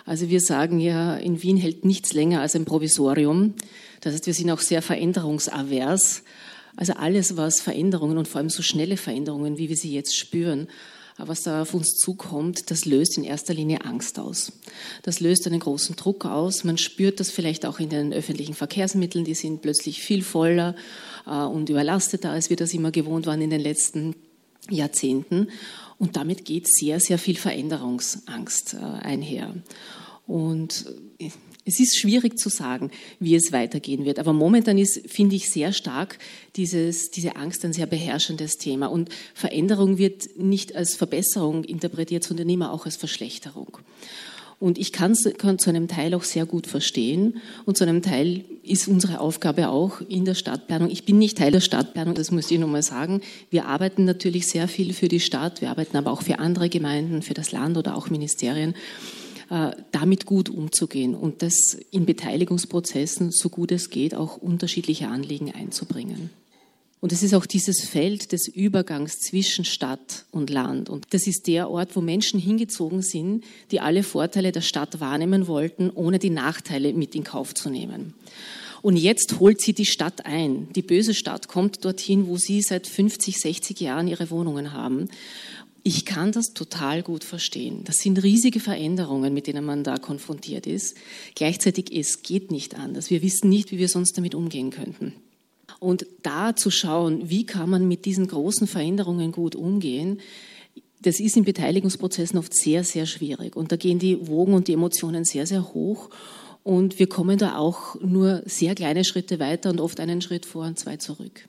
Also 0.04 0.28
wir 0.28 0.40
sagen 0.40 0.78
ja, 0.78 1.16
in 1.16 1.42
Wien 1.42 1.56
hält 1.56 1.86
nichts 1.86 2.12
länger 2.12 2.42
als 2.42 2.54
ein 2.54 2.66
Provisorium. 2.66 3.54
Das 4.02 4.12
heißt, 4.12 4.26
wir 4.26 4.34
sind 4.34 4.50
auch 4.50 4.60
sehr 4.60 4.82
veränderungsavers. 4.82 6.22
Also 6.76 6.92
alles, 6.94 7.36
was 7.38 7.62
Veränderungen 7.62 8.18
und 8.18 8.28
vor 8.28 8.40
allem 8.40 8.50
so 8.50 8.62
schnelle 8.62 8.98
Veränderungen, 8.98 9.56
wie 9.56 9.70
wir 9.70 9.76
sie 9.76 9.92
jetzt 9.94 10.16
spüren, 10.16 10.68
was 11.16 11.42
da 11.42 11.62
auf 11.62 11.74
uns 11.74 11.96
zukommt, 11.96 12.70
das 12.70 12.84
löst 12.84 13.16
in 13.16 13.24
erster 13.24 13.54
Linie 13.54 13.84
Angst 13.84 14.18
aus. 14.18 14.52
Das 15.02 15.20
löst 15.20 15.46
einen 15.46 15.60
großen 15.60 15.96
Druck 15.96 16.24
aus. 16.24 16.64
Man 16.64 16.78
spürt 16.78 17.20
das 17.20 17.30
vielleicht 17.30 17.66
auch 17.66 17.78
in 17.78 17.88
den 17.88 18.12
öffentlichen 18.12 18.54
Verkehrsmitteln, 18.54 19.24
die 19.24 19.34
sind 19.34 19.62
plötzlich 19.62 20.00
viel 20.02 20.22
voller 20.22 20.74
äh, 21.26 21.30
und 21.30 21.68
überlasteter, 21.68 22.30
als 22.30 22.50
wir 22.50 22.56
das 22.56 22.74
immer 22.74 22.90
gewohnt 22.90 23.26
waren 23.26 23.42
in 23.42 23.50
den 23.50 23.60
letzten 23.60 24.14
Jahrzehnten. 24.68 25.48
Und 25.98 26.16
damit 26.16 26.44
geht 26.44 26.66
sehr, 26.66 27.00
sehr 27.00 27.18
viel 27.18 27.36
Veränderungsangst 27.36 28.74
äh, 28.74 28.78
einher. 28.78 29.54
Und 30.26 30.86
äh, 31.18 31.30
es 31.70 31.78
ist 31.78 31.98
schwierig 31.98 32.36
zu 32.36 32.48
sagen, 32.48 32.90
wie 33.20 33.36
es 33.36 33.52
weitergehen 33.52 34.04
wird. 34.04 34.18
Aber 34.18 34.32
momentan 34.32 34.76
ist, 34.76 35.08
finde 35.08 35.36
ich, 35.36 35.50
sehr 35.50 35.72
stark 35.72 36.18
dieses, 36.56 37.10
diese 37.10 37.36
Angst 37.36 37.64
ein 37.64 37.72
sehr 37.72 37.86
beherrschendes 37.86 38.58
Thema. 38.58 38.86
Und 38.86 39.08
Veränderung 39.34 39.96
wird 39.96 40.36
nicht 40.36 40.74
als 40.74 40.96
Verbesserung 40.96 41.62
interpretiert, 41.62 42.24
sondern 42.24 42.48
immer 42.48 42.72
auch 42.72 42.86
als 42.86 42.96
Verschlechterung. 42.96 43.78
Und 44.58 44.78
ich 44.78 44.92
kann 44.92 45.12
es 45.12 45.22
zu 45.22 45.70
einem 45.70 45.88
Teil 45.88 46.12
auch 46.12 46.24
sehr 46.24 46.44
gut 46.44 46.66
verstehen. 46.66 47.40
Und 47.64 47.78
zu 47.78 47.84
einem 47.84 48.02
Teil 48.02 48.44
ist 48.62 48.88
unsere 48.88 49.20
Aufgabe 49.20 49.68
auch 49.68 50.02
in 50.02 50.26
der 50.26 50.34
Stadtplanung. 50.34 50.90
Ich 50.90 51.04
bin 51.04 51.18
nicht 51.18 51.38
Teil 51.38 51.52
der 51.52 51.60
Stadtplanung, 51.60 52.14
das 52.14 52.30
muss 52.30 52.50
ich 52.50 52.58
nochmal 52.58 52.82
sagen. 52.82 53.22
Wir 53.48 53.66
arbeiten 53.66 54.04
natürlich 54.04 54.48
sehr 54.48 54.68
viel 54.68 54.92
für 54.92 55.08
die 55.08 55.20
Stadt. 55.20 55.62
Wir 55.62 55.70
arbeiten 55.70 55.96
aber 55.96 56.10
auch 56.10 56.22
für 56.22 56.40
andere 56.40 56.68
Gemeinden, 56.68 57.22
für 57.22 57.32
das 57.32 57.52
Land 57.52 57.78
oder 57.78 57.96
auch 57.96 58.10
Ministerien. 58.10 58.74
Äh, 59.50 59.72
damit 59.90 60.26
gut 60.26 60.48
umzugehen 60.48 61.14
und 61.14 61.42
das 61.42 61.76
in 61.90 62.06
Beteiligungsprozessen, 62.06 63.32
so 63.32 63.48
gut 63.48 63.72
es 63.72 63.90
geht, 63.90 64.14
auch 64.14 64.36
unterschiedliche 64.36 65.08
Anliegen 65.08 65.52
einzubringen. 65.52 66.30
Und 67.00 67.12
es 67.12 67.22
ist 67.22 67.34
auch 67.34 67.46
dieses 67.46 67.80
Feld 67.80 68.30
des 68.30 68.46
Übergangs 68.46 69.18
zwischen 69.18 69.64
Stadt 69.64 70.26
und 70.30 70.50
Land. 70.50 70.90
Und 70.90 71.06
das 71.10 71.26
ist 71.26 71.46
der 71.46 71.70
Ort, 71.70 71.96
wo 71.96 72.00
Menschen 72.00 72.38
hingezogen 72.38 73.02
sind, 73.02 73.42
die 73.70 73.80
alle 73.80 74.02
Vorteile 74.02 74.52
der 74.52 74.60
Stadt 74.60 75.00
wahrnehmen 75.00 75.46
wollten, 75.46 75.90
ohne 75.90 76.18
die 76.18 76.30
Nachteile 76.30 76.92
mit 76.92 77.14
in 77.14 77.24
Kauf 77.24 77.54
zu 77.54 77.70
nehmen. 77.70 78.14
Und 78.82 78.96
jetzt 78.96 79.40
holt 79.40 79.60
sie 79.60 79.72
die 79.72 79.86
Stadt 79.86 80.26
ein. 80.26 80.68
Die 80.74 80.82
böse 80.82 81.14
Stadt 81.14 81.48
kommt 81.48 81.84
dorthin, 81.84 82.26
wo 82.26 82.36
sie 82.36 82.62
seit 82.62 82.86
50, 82.86 83.38
60 83.38 83.80
Jahren 83.80 84.08
ihre 84.08 84.30
Wohnungen 84.30 84.72
haben. 84.72 85.08
Ich 85.82 86.04
kann 86.04 86.32
das 86.32 86.52
total 86.52 87.02
gut 87.02 87.24
verstehen. 87.24 87.84
Das 87.84 87.96
sind 87.96 88.22
riesige 88.22 88.60
Veränderungen, 88.60 89.32
mit 89.32 89.46
denen 89.46 89.64
man 89.64 89.82
da 89.82 89.96
konfrontiert 89.96 90.66
ist. 90.66 90.96
Gleichzeitig, 91.34 91.96
es 91.96 92.22
geht 92.22 92.50
nicht 92.50 92.74
anders. 92.76 93.10
Wir 93.10 93.22
wissen 93.22 93.48
nicht, 93.48 93.72
wie 93.72 93.78
wir 93.78 93.88
sonst 93.88 94.16
damit 94.18 94.34
umgehen 94.34 94.70
könnten. 94.70 95.14
Und 95.78 96.06
da 96.22 96.54
zu 96.54 96.70
schauen, 96.70 97.30
wie 97.30 97.46
kann 97.46 97.70
man 97.70 97.88
mit 97.88 98.04
diesen 98.04 98.26
großen 98.26 98.66
Veränderungen 98.66 99.32
gut 99.32 99.54
umgehen, 99.54 100.20
das 101.02 101.18
ist 101.18 101.36
in 101.36 101.44
Beteiligungsprozessen 101.44 102.38
oft 102.38 102.54
sehr, 102.54 102.84
sehr 102.84 103.06
schwierig. 103.06 103.56
Und 103.56 103.72
da 103.72 103.76
gehen 103.76 103.98
die 103.98 104.26
Wogen 104.28 104.52
und 104.52 104.68
die 104.68 104.74
Emotionen 104.74 105.24
sehr, 105.24 105.46
sehr 105.46 105.72
hoch. 105.72 106.10
Und 106.62 106.98
wir 106.98 107.08
kommen 107.08 107.38
da 107.38 107.56
auch 107.56 107.98
nur 108.00 108.42
sehr 108.44 108.74
kleine 108.74 109.04
Schritte 109.04 109.38
weiter 109.38 109.70
und 109.70 109.80
oft 109.80 109.98
einen 109.98 110.20
Schritt 110.20 110.44
vor 110.44 110.66
und 110.66 110.78
zwei 110.78 110.98
zurück. 110.98 111.48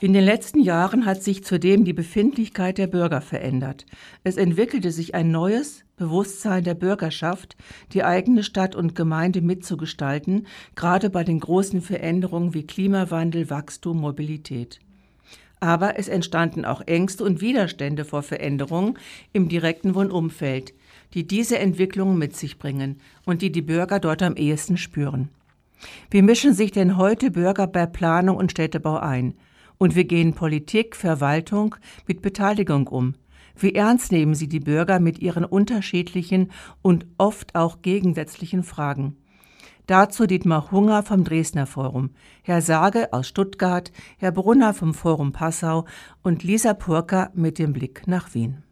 In 0.00 0.12
den 0.12 0.24
letzten 0.24 0.60
Jahren 0.60 1.06
hat 1.06 1.22
sich 1.22 1.44
zudem 1.44 1.84
die 1.84 1.92
Befindlichkeit 1.92 2.78
der 2.78 2.88
Bürger 2.88 3.20
verändert. 3.20 3.86
Es 4.24 4.36
entwickelte 4.36 4.90
sich 4.90 5.14
ein 5.14 5.30
neues 5.30 5.84
Bewusstsein 5.96 6.64
der 6.64 6.74
Bürgerschaft, 6.74 7.56
die 7.92 8.02
eigene 8.02 8.42
Stadt 8.42 8.74
und 8.74 8.96
Gemeinde 8.96 9.40
mitzugestalten, 9.40 10.48
gerade 10.74 11.10
bei 11.10 11.22
den 11.22 11.38
großen 11.38 11.80
Veränderungen 11.80 12.54
wie 12.54 12.66
Klimawandel, 12.66 13.50
Wachstum, 13.50 14.00
Mobilität. 14.00 14.80
Aber 15.60 15.96
es 15.96 16.08
entstanden 16.08 16.64
auch 16.64 16.82
Ängste 16.86 17.22
und 17.22 17.40
Widerstände 17.40 18.04
vor 18.04 18.24
Veränderungen 18.24 18.98
im 19.32 19.48
direkten 19.48 19.94
Wohnumfeld, 19.94 20.74
die 21.14 21.26
diese 21.26 21.60
Entwicklungen 21.60 22.18
mit 22.18 22.36
sich 22.36 22.58
bringen 22.58 23.00
und 23.24 23.42
die 23.42 23.52
die 23.52 23.62
Bürger 23.62 24.00
dort 24.00 24.22
am 24.22 24.34
ehesten 24.34 24.76
spüren. 24.76 25.28
Wie 26.10 26.22
mischen 26.22 26.52
sich 26.52 26.72
denn 26.72 26.96
heute 26.96 27.30
Bürger 27.30 27.68
bei 27.68 27.86
Planung 27.86 28.36
und 28.36 28.50
Städtebau 28.50 28.96
ein? 28.96 29.34
Und 29.78 29.96
wie 29.96 30.04
gehen 30.04 30.34
Politik, 30.34 30.96
Verwaltung 30.96 31.76
mit 32.06 32.22
Beteiligung 32.22 32.86
um? 32.88 33.14
Wie 33.56 33.74
ernst 33.74 34.10
nehmen 34.12 34.34
Sie 34.34 34.48
die 34.48 34.60
Bürger 34.60 34.98
mit 34.98 35.20
ihren 35.20 35.44
unterschiedlichen 35.44 36.50
und 36.82 37.06
oft 37.18 37.54
auch 37.54 37.82
gegensätzlichen 37.82 38.62
Fragen? 38.62 39.16
Dazu 39.86 40.26
Dietmar 40.26 40.70
Hunger 40.70 41.02
vom 41.02 41.24
Dresdner 41.24 41.66
Forum, 41.66 42.10
Herr 42.42 42.62
Sage 42.62 43.12
aus 43.12 43.28
Stuttgart, 43.28 43.92
Herr 44.16 44.32
Brunner 44.32 44.72
vom 44.72 44.94
Forum 44.94 45.32
Passau 45.32 45.84
und 46.22 46.42
Lisa 46.42 46.72
Purker 46.72 47.30
mit 47.34 47.58
dem 47.58 47.74
Blick 47.74 48.06
nach 48.06 48.34
Wien. 48.34 48.62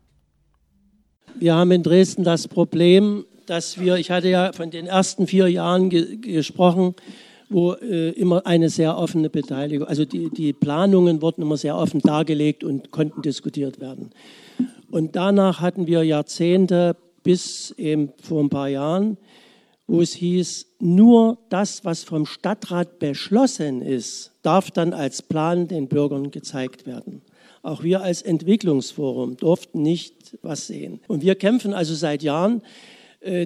Wir 1.39 1.55
haben 1.55 1.71
in 1.71 1.83
Dresden 1.83 2.25
das 2.25 2.49
Problem, 2.49 3.27
dass 3.47 3.79
wir, 3.79 3.97
ich 3.97 4.11
hatte 4.11 4.29
ja 4.29 4.53
von 4.53 4.71
den 4.71 4.87
ersten 4.87 5.27
vier 5.27 5.49
Jahren 5.49 5.91
ge 5.91 6.17
gesprochen, 6.17 6.95
wo 7.53 7.75
äh, 7.75 8.11
immer 8.11 8.47
eine 8.47 8.69
sehr 8.69 8.97
offene 8.97 9.31
Beteiligung, 9.31 9.87
also 9.87 10.05
die, 10.05 10.31
die 10.31 10.53
Planungen 10.53 11.23
wurden 11.23 11.43
immer 11.43 11.57
sehr 11.57 11.77
offen 11.77 12.01
dargelegt 12.01 12.65
und 12.65 12.91
konnten 12.91 13.23
diskutiert 13.23 13.81
werden. 13.81 14.11
Und 14.91 15.17
danach 15.17 15.61
hatten 15.61 15.87
wir 15.87 16.03
Jahrzehnte 16.03 16.97
bis 17.23 17.73
eben 17.79 18.13
vor 18.21 18.43
ein 18.43 18.51
paar 18.51 18.69
Jahren, 18.69 19.17
wo 19.87 20.01
es 20.01 20.13
hieß, 20.15 20.67
nur 20.81 21.39
das, 21.49 21.85
was 21.85 22.05
vom 22.05 22.27
Stadtrat 22.27 22.99
beschlossen 22.99 23.83
ist, 23.83 24.33
darf 24.43 24.71
dann 24.71 24.93
als 24.93 25.23
Plan 25.23 25.69
den 25.69 25.89
Bürgern 25.89 26.31
gezeigt 26.31 26.87
werden. 26.87 27.23
Auch 27.63 27.83
wir 27.83 28.03
als 28.03 28.23
Entwicklungsforum 28.23 29.37
durften 29.37 29.83
nicht 29.83 30.39
was 30.43 30.67
sehen. 30.67 31.01
Und 31.07 31.23
wir 31.23 31.37
kämpfen 31.37 31.75
also 31.75 31.95
seit 31.95 32.23
Jahren 32.23 32.63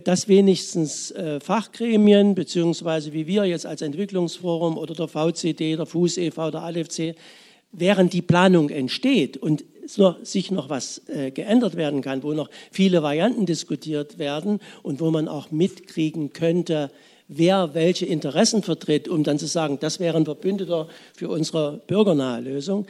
dass 0.01 0.29
wenigstens 0.29 1.11
äh, 1.11 1.39
Fachgremien, 1.41 2.35
beziehungsweise 2.35 3.13
wie 3.13 3.27
wir 3.27 3.45
jetzt 3.45 3.67
als 3.67 3.83
Entwicklungsforum 3.83 4.79
oder 4.79 4.95
der 4.95 5.09
VCD, 5.09 5.77
der 5.77 5.87
Fuß 5.87 6.17
e.V., 6.19 6.51
der 6.51 6.63
ALFC, 6.63 7.15
während 7.73 8.13
die 8.13 8.23
Planung 8.23 8.71
entsteht 8.71 9.37
und 9.37 9.65
sich 10.23 10.51
noch 10.51 10.69
was 10.69 11.03
äh, 11.09 11.31
geändert 11.31 11.77
werden 11.77 12.01
kann, 12.03 12.23
wo 12.23 12.33
noch 12.33 12.51
viele 12.73 13.03
Varianten 13.03 13.47
diskutiert 13.47 14.19
werden 14.19 14.61
und 14.83 15.01
wo 15.01 15.11
man 15.11 15.29
auch 15.29 15.51
mitkriegen 15.51 16.33
könnte, 16.33 16.91
wer 17.29 17.75
welche 17.75 18.07
Interessen 18.07 18.63
vertritt, 18.63 19.09
um 19.09 19.25
dann 19.25 19.39
zu 19.39 19.47
sagen, 19.47 19.79
das 19.81 20.01
wäre 20.01 20.17
ein 20.17 20.25
Verbündeter 20.25 20.89
für 21.15 21.29
unsere 21.29 21.81
bürgernahe 21.87 22.41
Lösung. 22.41 22.87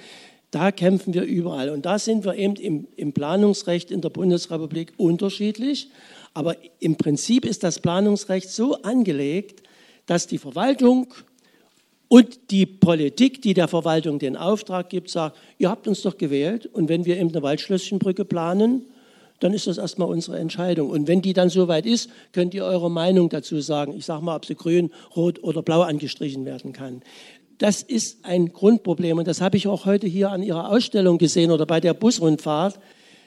Da 0.51 0.71
kämpfen 0.73 1.13
wir 1.15 1.23
überall. 1.23 1.71
Und 1.71 1.87
da 1.87 1.99
sind 1.99 2.25
wir 2.25 2.35
eben 2.37 2.57
im, 2.57 2.89
im 2.97 3.13
Planungsrecht 3.13 3.91
in 3.91 4.01
der 4.01 4.11
Bundesrepublik 4.11 4.93
unterschiedlich. 4.97 5.91
Aber 6.35 6.57
im 6.81 6.97
Prinzip 6.97 7.45
ist 7.45 7.65
das 7.65 7.81
Planungsrecht 7.81 8.51
so 8.51 8.83
angelegt, 8.83 9.63
dass 10.07 10.27
die 10.27 10.39
Verwaltung 10.39 11.13
und 12.09 12.51
die 12.51 12.67
Politik, 12.67 13.43
die 13.43 13.55
der 13.55 13.69
Verwaltung 13.69 14.19
den 14.19 14.37
Auftrag 14.37 14.91
gibt, 14.91 15.11
sagt, 15.11 15.37
ihr 15.59 15.69
habt 15.69 15.89
uns 15.89 16.03
doch 16.03 16.19
gewählt 16.19 16.67
und 16.67 16.89
wenn 16.89 17.05
wir 17.05 17.17
eben 17.17 17.31
eine 17.31 17.43
Waldschlösschenbrücke 17.43 18.25
planen, 18.25 18.85
dann 19.41 19.53
ist 19.53 19.67
das 19.67 19.77
erstmal 19.79 20.09
unsere 20.09 20.39
Entscheidung. 20.39 20.89
Und 20.89 21.09
wenn 21.09 21.21
die 21.21 21.33
dann 21.33 21.51
soweit 21.51 21.85
ist, 21.85 22.09
könnt 22.33 22.55
ihr 22.55 22.65
eure 22.65 22.91
Meinung 22.91 23.29
dazu 23.29 23.61
sagen. 23.61 23.95
Ich 23.97 24.07
sage 24.07 24.25
mal, 24.25 24.37
ob 24.37 24.47
sie 24.47 24.55
grün, 24.55 24.91
rot 25.15 25.43
oder 25.43 25.63
blau 25.63 25.83
angestrichen 25.83 26.45
werden 26.47 26.73
kann. 26.73 27.03
Das 27.59 27.83
ist 27.83 28.25
ein 28.25 28.53
Grundproblem 28.53 29.19
und 29.19 29.27
das 29.27 29.41
habe 29.41 29.57
ich 29.57 29.67
auch 29.67 29.87
heute 29.87 30.07
hier 30.07 30.31
an 30.31 30.43
Ihrer 30.43 30.71
Ausstellung 30.71 31.19
gesehen 31.19 31.51
oder 31.51 31.67
bei 31.67 31.81
der 31.81 31.95
Busrundfahrt 31.95 32.79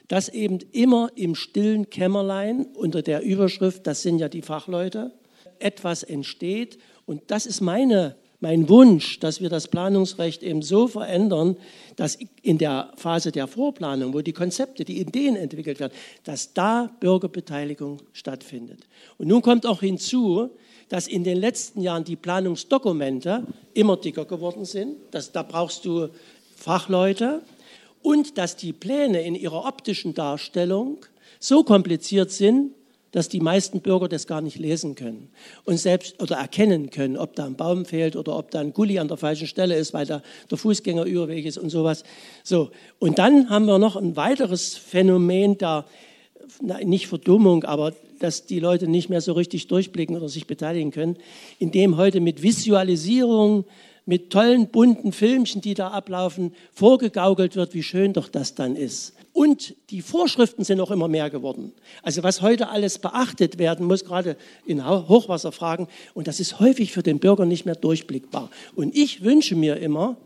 dass 0.10 0.28
eben 0.28 0.58
immer 0.72 1.12
im 1.15 1.36
stillen 1.36 1.89
Kämmerlein 1.89 2.65
unter 2.74 3.02
der 3.02 3.22
Überschrift, 3.22 3.88
das 3.88 4.02
sind 4.02 4.18
ja 4.18 4.28
die 4.28 4.42
Fachleute, 4.42 5.12
etwas 5.60 6.04
entsteht. 6.04 6.80
Und 7.06 7.22
das 7.28 7.46
ist 7.46 7.62
meine, 7.62 8.15
mein 8.39 8.68
Wunsch, 8.70 9.20
dass 9.20 9.39
wir 9.39 9.50
das 9.50 9.68
Planungsrecht 9.68 10.42
eben 10.42 10.63
so 10.63 10.88
verändern, 10.88 11.58
dass 11.96 12.18
in 12.42 12.58
der 12.58 12.92
Phase 12.96 13.32
der 13.32 13.48
Vorplanung, 13.48 14.15
wo 14.15 14.22
die 14.22 14.34
Konzepte, 14.34 14.84
die 14.84 15.00
Ideen 15.00 15.36
entwickelt 15.36 15.80
werden, 15.80 15.94
dass 16.24 16.54
da 16.56 16.89
Bürgerbeteiligung 17.00 18.02
stattfindet. 18.12 18.88
Und 19.20 19.28
nun 19.28 19.44
kommt 19.44 19.68
auch 19.68 19.82
hinzu, 19.82 20.50
dass 20.89 21.08
in 21.08 21.23
den 21.23 21.38
letzten 21.38 21.82
Jahren 21.82 22.04
die 22.04 22.15
Planungsdokumente 22.15 23.43
immer 23.73 23.97
dicker 23.97 24.25
geworden 24.25 24.65
sind. 24.65 24.97
Das, 25.12 25.32
da 25.32 25.43
brauchst 25.43 25.86
du 25.86 26.10
Fachleute, 26.56 27.41
und 28.02 28.38
dass 28.38 28.56
die 28.56 28.73
Pläne 28.73 29.21
in 29.21 29.36
ihrer 29.36 29.65
optischen 29.65 30.13
Darstellung 30.13 31.06
so 31.39 31.63
kompliziert 31.63 32.32
sind, 32.32 32.71
dass 33.12 33.28
die 33.28 33.39
meisten 33.39 33.82
Bürger 33.82 34.08
das 34.08 34.28
gar 34.28 34.41
nicht 34.41 34.60
lesen 34.60 34.93
können 34.93 35.30
und 35.65 35.78
selbst 35.78 36.21
oder 36.21 36.36
erkennen 36.36 36.91
können, 36.91 37.17
ob 37.17 37.36
da 37.36 37.45
ein 37.45 37.56
Baum 37.56 37.86
fehlt 37.86 38.15
oder 38.15 38.38
ob 38.38 38.52
da 38.52 38.60
ein 38.60 38.71
Gully 38.71 38.99
an 38.99 39.08
der 39.08 39.17
falschen 39.17 39.47
Stelle 39.47 39.75
ist, 39.75 39.93
weil 39.93 40.06
da 40.06 40.21
der 40.52 40.58
Fußgängerüberweg 40.60 41.45
ist 41.45 41.58
und 41.58 41.71
sowas. 41.71 42.04
So 42.43 42.69
und 42.99 43.17
dann 43.17 43.49
haben 43.49 43.65
wir 43.65 43.80
noch 43.80 43.95
ein 43.95 44.15
weiteres 44.15 44.75
Phänomen 44.75 45.58
na, 46.62 46.80
nicht 46.84 47.08
Verdummung, 47.08 47.63
aber 47.63 47.93
dass 48.20 48.46
die 48.46 48.60
Leute 48.60 48.88
nicht 48.88 49.10
mehr 49.10 49.22
so 49.22 49.34
richtig 49.34 49.68
durchblicken 49.68 50.16
oder 50.16 50.30
sich 50.30 50.48
beteiligen 50.48 50.92
können, 50.92 51.18
indem 51.58 51.98
heute 51.98 52.20
mit 52.20 52.44
Visualisierung 52.44 53.66
mit 54.10 54.32
tollen 54.32 54.70
bunten 54.70 55.12
Filmchen, 55.12 55.62
die 55.62 55.76
da 55.76 55.90
ablaufen, 55.90 56.56
vorgegaukelt 56.74 57.56
wird, 57.56 57.76
wie 57.76 57.84
schön 57.84 58.12
doch 58.12 58.28
das 58.28 58.56
dann 58.56 58.76
ist. 58.76 59.14
Und 59.34 59.76
die 59.92 60.02
Vorschriften 60.02 60.64
sind 60.64 60.82
auch 60.82 60.90
immer 60.90 61.08
mehr 61.08 61.30
geworden. 61.30 61.74
Also 62.02 62.24
was 62.24 62.42
heute 62.42 62.70
alles 62.70 62.98
beachtet 62.98 63.60
werden 63.60 63.86
muss, 63.86 64.04
gerade 64.04 64.36
in 64.66 64.84
Hochwasserfragen, 64.84 65.88
und 66.16 66.28
das 66.28 66.40
ist 66.40 66.60
häufig 66.60 66.92
für 66.92 67.04
den 67.04 67.20
Bürger 67.20 67.46
nicht 67.46 67.66
mehr 67.66 67.76
durchblickbar. 67.76 68.50
Und 68.76 68.98
ich 68.98 69.24
wünsche 69.24 69.56
mir 69.56 69.78
immer, 69.78 70.18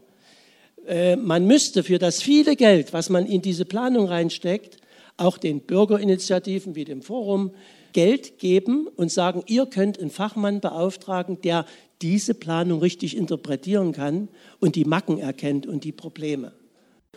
äh, 0.87 1.17
man 1.17 1.45
müsste 1.45 1.83
für 1.83 1.99
das 1.99 2.21
viele 2.21 2.55
Geld, 2.55 2.93
was 2.93 3.09
man 3.09 3.25
in 3.25 3.41
diese 3.41 3.65
Planung 3.65 4.07
reinsteckt, 4.07 4.77
auch 5.17 5.37
den 5.37 5.59
Bürgerinitiativen 5.59 6.75
wie 6.75 6.85
dem 6.85 7.01
Forum 7.01 7.51
Geld 7.93 8.39
geben 8.39 8.87
und 8.95 9.11
sagen, 9.11 9.43
ihr 9.47 9.65
könnt 9.65 9.99
einen 9.99 10.09
Fachmann 10.09 10.59
beauftragen, 10.59 11.39
der 11.41 11.65
diese 12.01 12.33
Planung 12.33 12.79
richtig 12.79 13.15
interpretieren 13.15 13.93
kann 13.93 14.27
und 14.59 14.75
die 14.75 14.85
Macken 14.85 15.19
erkennt 15.19 15.65
und 15.65 15.83
die 15.85 15.93
Probleme. 15.93 16.51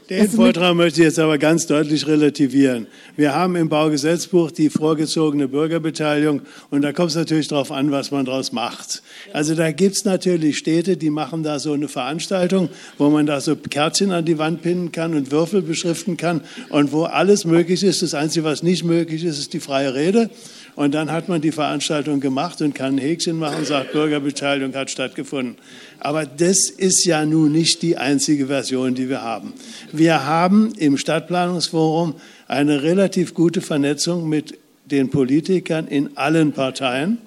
Den 0.09 0.21
also 0.21 0.37
Vortrag 0.37 0.77
möchte 0.77 1.01
ich 1.01 1.07
jetzt 1.07 1.19
aber 1.19 1.37
ganz 1.37 1.67
deutlich 1.67 2.07
relativieren. 2.07 2.87
Wir 3.17 3.35
haben 3.35 3.57
im 3.57 3.69
Baugesetzbuch 3.69 4.53
die 4.53 4.71
vorgezogene 4.71 5.49
Bürgerbeteiligung 5.49 6.43
und 6.71 6.83
da 6.83 6.93
kommt 6.93 7.11
es 7.11 7.17
natürlich 7.17 7.49
darauf 7.49 7.73
an, 7.73 7.91
was 7.91 8.12
man 8.12 8.25
daraus 8.25 8.53
macht. 8.53 9.03
Also 9.33 9.57
da 9.57 9.73
gibt 9.73 9.97
es 9.97 10.05
natürlich 10.05 10.59
Städte, 10.59 10.97
die 10.97 11.11
machen 11.11 11.43
da 11.43 11.59
so 11.59 11.73
eine 11.73 11.89
Veranstaltung, 11.89 12.69
wo 12.99 13.11
man 13.11 13.27
da 13.27 13.41
so 13.41 13.57
Kärtchen 13.57 14.12
an 14.12 14.25
die 14.25 14.39
Wand 14.39 14.62
pinnen 14.62 14.93
kann 14.93 15.12
und 15.15 15.33
Würfel 15.33 15.61
beschriften 15.61 16.17
kann 16.17 16.43
und 16.69 16.93
wo 16.93 17.03
alles 17.03 17.45
möglich 17.45 17.83
ist. 17.83 18.03
Das 18.03 18.15
Einzige, 18.15 18.45
was 18.45 18.62
nicht 18.62 18.85
möglich 18.85 19.25
ist, 19.25 19.41
ist 19.41 19.55
die 19.55 19.61
freie 19.61 19.95
Rede. 19.95 20.31
Und 20.77 20.95
dann 20.95 21.11
hat 21.11 21.29
man 21.31 21.41
die 21.41 21.53
Veranstaltung 21.53 22.21
gemacht 22.21 22.61
und 22.61 22.75
kann 22.75 22.97
ein 22.97 22.99
Häkchen 22.99 23.39
machen 23.39 23.61
und 23.61 23.67
sagt, 23.67 23.93
Bürgerbeteiligung 23.93 24.75
hat 24.75 24.91
stattgefunden. 24.91 25.57
Aber 26.01 26.27
das 26.27 26.69
ist 26.69 27.07
ja 27.07 27.25
nun 27.25 27.51
nicht 27.51 27.81
die 27.81 27.97
einzige 27.97 28.49
Version, 28.49 28.95
die 28.95 29.09
wir 29.09 29.23
haben. 29.23 29.55
Wir 29.91 30.27
haben 30.27 30.73
im 30.77 30.99
Stadtplanungsforum 30.99 32.15
eine 32.47 32.83
relativ 32.83 33.33
gute 33.33 33.62
Vernetzung 33.62 34.29
mit 34.29 34.59
den 34.85 35.09
Politikern 35.09 35.89
in 35.89 36.15
allen 36.19 36.53
Parteien. 36.53 37.19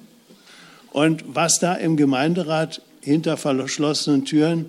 Und 0.92 1.24
was 1.28 1.60
da 1.60 1.74
im 1.74 1.98
Gemeinderat 1.98 2.84
hinter 3.02 3.36
verschlossenen 3.36 4.26
Türen 4.26 4.68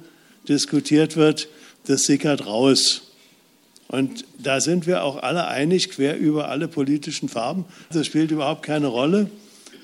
diskutiert 0.48 1.18
wird, 1.18 1.48
das 1.86 2.04
sickert 2.04 2.46
raus. 2.46 3.09
Und 3.90 4.24
da 4.38 4.60
sind 4.60 4.86
wir 4.86 5.02
auch 5.02 5.20
alle 5.20 5.48
einig, 5.48 5.90
quer 5.90 6.16
über 6.16 6.48
alle 6.48 6.68
politischen 6.68 7.28
Farben. 7.28 7.64
Das 7.92 8.06
spielt 8.06 8.30
überhaupt 8.30 8.62
keine 8.62 8.86
Rolle. 8.86 9.28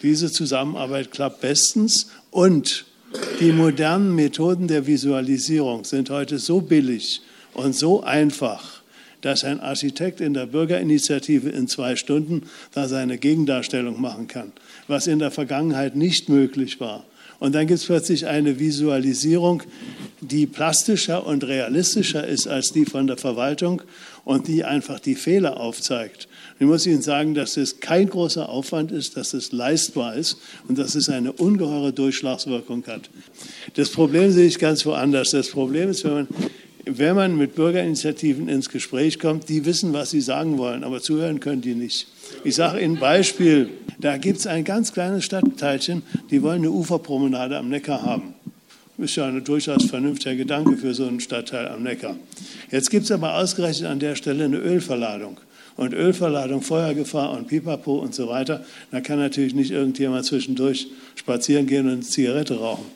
Diese 0.02 0.30
Zusammenarbeit 0.30 1.10
klappt 1.10 1.40
bestens. 1.40 2.12
Und 2.30 2.84
die 3.40 3.50
modernen 3.50 4.14
Methoden 4.14 4.68
der 4.68 4.86
Visualisierung 4.86 5.84
sind 5.84 6.10
heute 6.10 6.38
so 6.38 6.60
billig 6.60 7.22
und 7.52 7.74
so 7.74 8.04
einfach, 8.04 8.82
dass 9.22 9.42
ein 9.42 9.58
Architekt 9.58 10.20
in 10.20 10.34
der 10.34 10.46
Bürgerinitiative 10.46 11.48
in 11.48 11.66
zwei 11.66 11.96
Stunden 11.96 12.44
da 12.72 12.86
seine 12.86 13.18
Gegendarstellung 13.18 14.00
machen 14.00 14.28
kann, 14.28 14.52
was 14.86 15.08
in 15.08 15.18
der 15.18 15.32
Vergangenheit 15.32 15.96
nicht 15.96 16.28
möglich 16.28 16.78
war. 16.78 17.04
Und 17.38 17.54
dann 17.54 17.66
gibt 17.66 17.80
es 17.80 17.86
plötzlich 17.86 18.26
eine 18.26 18.58
Visualisierung, 18.58 19.62
die 20.20 20.46
plastischer 20.46 21.26
und 21.26 21.44
realistischer 21.44 22.26
ist 22.26 22.46
als 22.46 22.72
die 22.72 22.86
von 22.86 23.06
der 23.06 23.16
Verwaltung 23.16 23.82
und 24.24 24.48
die 24.48 24.64
einfach 24.64 24.98
die 24.98 25.14
Fehler 25.14 25.60
aufzeigt. 25.60 26.28
Ich 26.58 26.66
muss 26.66 26.86
Ihnen 26.86 27.02
sagen, 27.02 27.34
dass 27.34 27.56
es 27.58 27.80
kein 27.80 28.08
großer 28.08 28.48
Aufwand 28.48 28.90
ist, 28.90 29.16
dass 29.16 29.34
es 29.34 29.52
leistbar 29.52 30.14
ist 30.14 30.38
und 30.68 30.78
dass 30.78 30.94
es 30.94 31.10
eine 31.10 31.32
ungeheure 31.32 31.92
Durchschlagswirkung 31.92 32.84
hat. 32.86 33.10
Das 33.74 33.90
Problem 33.90 34.30
sehe 34.30 34.46
ich 34.46 34.58
ganz 34.58 34.86
woanders. 34.86 35.30
Das 35.32 35.50
Problem 35.50 35.90
ist, 35.90 36.04
wenn 36.04 36.12
man, 36.12 36.28
wenn 36.86 37.14
man 37.14 37.36
mit 37.36 37.54
Bürgerinitiativen 37.54 38.48
ins 38.48 38.70
Gespräch 38.70 39.18
kommt, 39.18 39.50
die 39.50 39.66
wissen, 39.66 39.92
was 39.92 40.10
sie 40.10 40.22
sagen 40.22 40.56
wollen, 40.56 40.82
aber 40.82 41.02
zuhören 41.02 41.40
können 41.40 41.60
die 41.60 41.74
nicht. 41.74 42.06
Ich 42.44 42.54
sage 42.54 42.80
Ihnen 42.80 42.96
ein 42.96 43.00
Beispiel. 43.00 43.70
Da 43.98 44.18
gibt 44.18 44.38
es 44.38 44.46
ein 44.46 44.64
ganz 44.64 44.92
kleines 44.92 45.24
Stadtteilchen, 45.24 46.02
die 46.30 46.42
wollen 46.42 46.58
eine 46.58 46.70
Uferpromenade 46.70 47.56
am 47.56 47.68
Neckar 47.68 48.02
haben. 48.02 48.34
Ist 48.98 49.16
ja 49.16 49.26
ein 49.26 49.44
durchaus 49.44 49.84
vernünftiger 49.86 50.36
Gedanke 50.36 50.76
für 50.76 50.94
so 50.94 51.06
einen 51.06 51.20
Stadtteil 51.20 51.68
am 51.68 51.82
Neckar. 51.82 52.16
Jetzt 52.70 52.90
gibt 52.90 53.04
es 53.04 53.12
aber 53.12 53.34
ausgerechnet 53.34 53.90
an 53.90 53.98
der 53.98 54.14
Stelle 54.14 54.44
eine 54.44 54.56
Ölverladung. 54.56 55.38
Und 55.76 55.92
Ölverladung, 55.92 56.62
Feuergefahr 56.62 57.32
und 57.32 57.48
Pipapo 57.48 57.98
und 57.98 58.14
so 58.14 58.28
weiter. 58.28 58.64
Da 58.90 59.02
kann 59.02 59.18
natürlich 59.18 59.54
nicht 59.54 59.70
irgendjemand 59.70 60.24
zwischendurch 60.24 60.86
spazieren 61.14 61.66
gehen 61.66 61.84
und 61.86 61.92
eine 61.92 62.00
Zigarette 62.00 62.58
rauchen. 62.58 62.86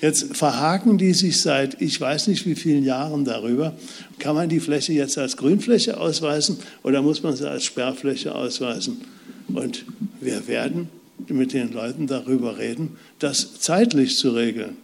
Jetzt 0.00 0.36
verhaken 0.36 0.96
die 0.96 1.12
sich 1.12 1.40
seit 1.40 1.80
ich 1.80 2.00
weiß 2.00 2.28
nicht 2.28 2.46
wie 2.46 2.54
vielen 2.54 2.84
Jahren 2.84 3.24
darüber. 3.24 3.74
Kann 4.18 4.36
man 4.36 4.48
die 4.48 4.60
Fläche 4.60 4.92
jetzt 4.92 5.18
als 5.18 5.36
Grünfläche 5.36 5.98
ausweisen 5.98 6.58
oder 6.82 7.02
muss 7.02 7.22
man 7.22 7.34
sie 7.34 7.48
als 7.48 7.64
Sperrfläche 7.64 8.34
ausweisen? 8.34 9.00
Und 9.48 9.84
wir 10.20 10.46
werden 10.46 10.88
mit 11.26 11.52
den 11.52 11.72
Leuten 11.72 12.06
darüber 12.06 12.58
reden, 12.58 12.96
das 13.18 13.58
zeitlich 13.60 14.16
zu 14.16 14.30
regeln. 14.30 14.76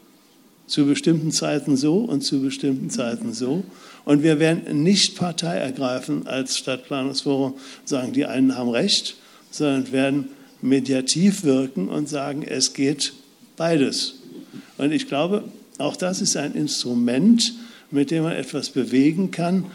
Zu 0.66 0.86
bestimmten 0.86 1.30
Zeiten 1.30 1.76
so 1.76 1.98
und 1.98 2.22
zu 2.22 2.40
bestimmten 2.40 2.90
Zeiten 2.90 3.34
so. 3.34 3.64
Und 4.04 4.22
wir 4.22 4.40
werden 4.40 4.82
nicht 4.82 5.16
Partei 5.16 5.56
ergreifen 5.56 6.26
als 6.26 6.58
Stadtplanungsforum, 6.58 7.54
sagen, 7.84 8.12
die 8.14 8.24
einen 8.24 8.56
haben 8.56 8.70
recht, 8.70 9.16
sondern 9.50 9.92
werden 9.92 10.28
mediativ 10.62 11.44
wirken 11.44 11.88
und 11.88 12.08
sagen, 12.08 12.42
es 12.42 12.72
geht 12.72 13.12
beides. 13.56 14.14
Und 14.78 14.92
ich 14.92 15.08
glaube, 15.08 15.44
auch 15.78 15.96
das 15.96 16.20
ist 16.20 16.36
ein 16.36 16.54
Instrument, 16.54 17.54
mit 17.90 18.10
dem 18.10 18.24
man 18.24 18.32
etwas 18.32 18.70
bewegen 18.70 19.30
kann, 19.30 19.66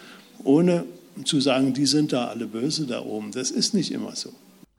ohne 0.44 0.86
zu 1.26 1.42
sagen, 1.42 1.74
die 1.74 1.86
sind 1.86 2.14
da 2.14 2.28
alle 2.28 2.48
böse 2.48 2.86
da 2.86 3.02
oben. 3.02 3.32
Das 3.32 3.52
ist 3.52 3.74
nicht 3.74 3.92
immer 3.92 4.16
so. 4.16 4.32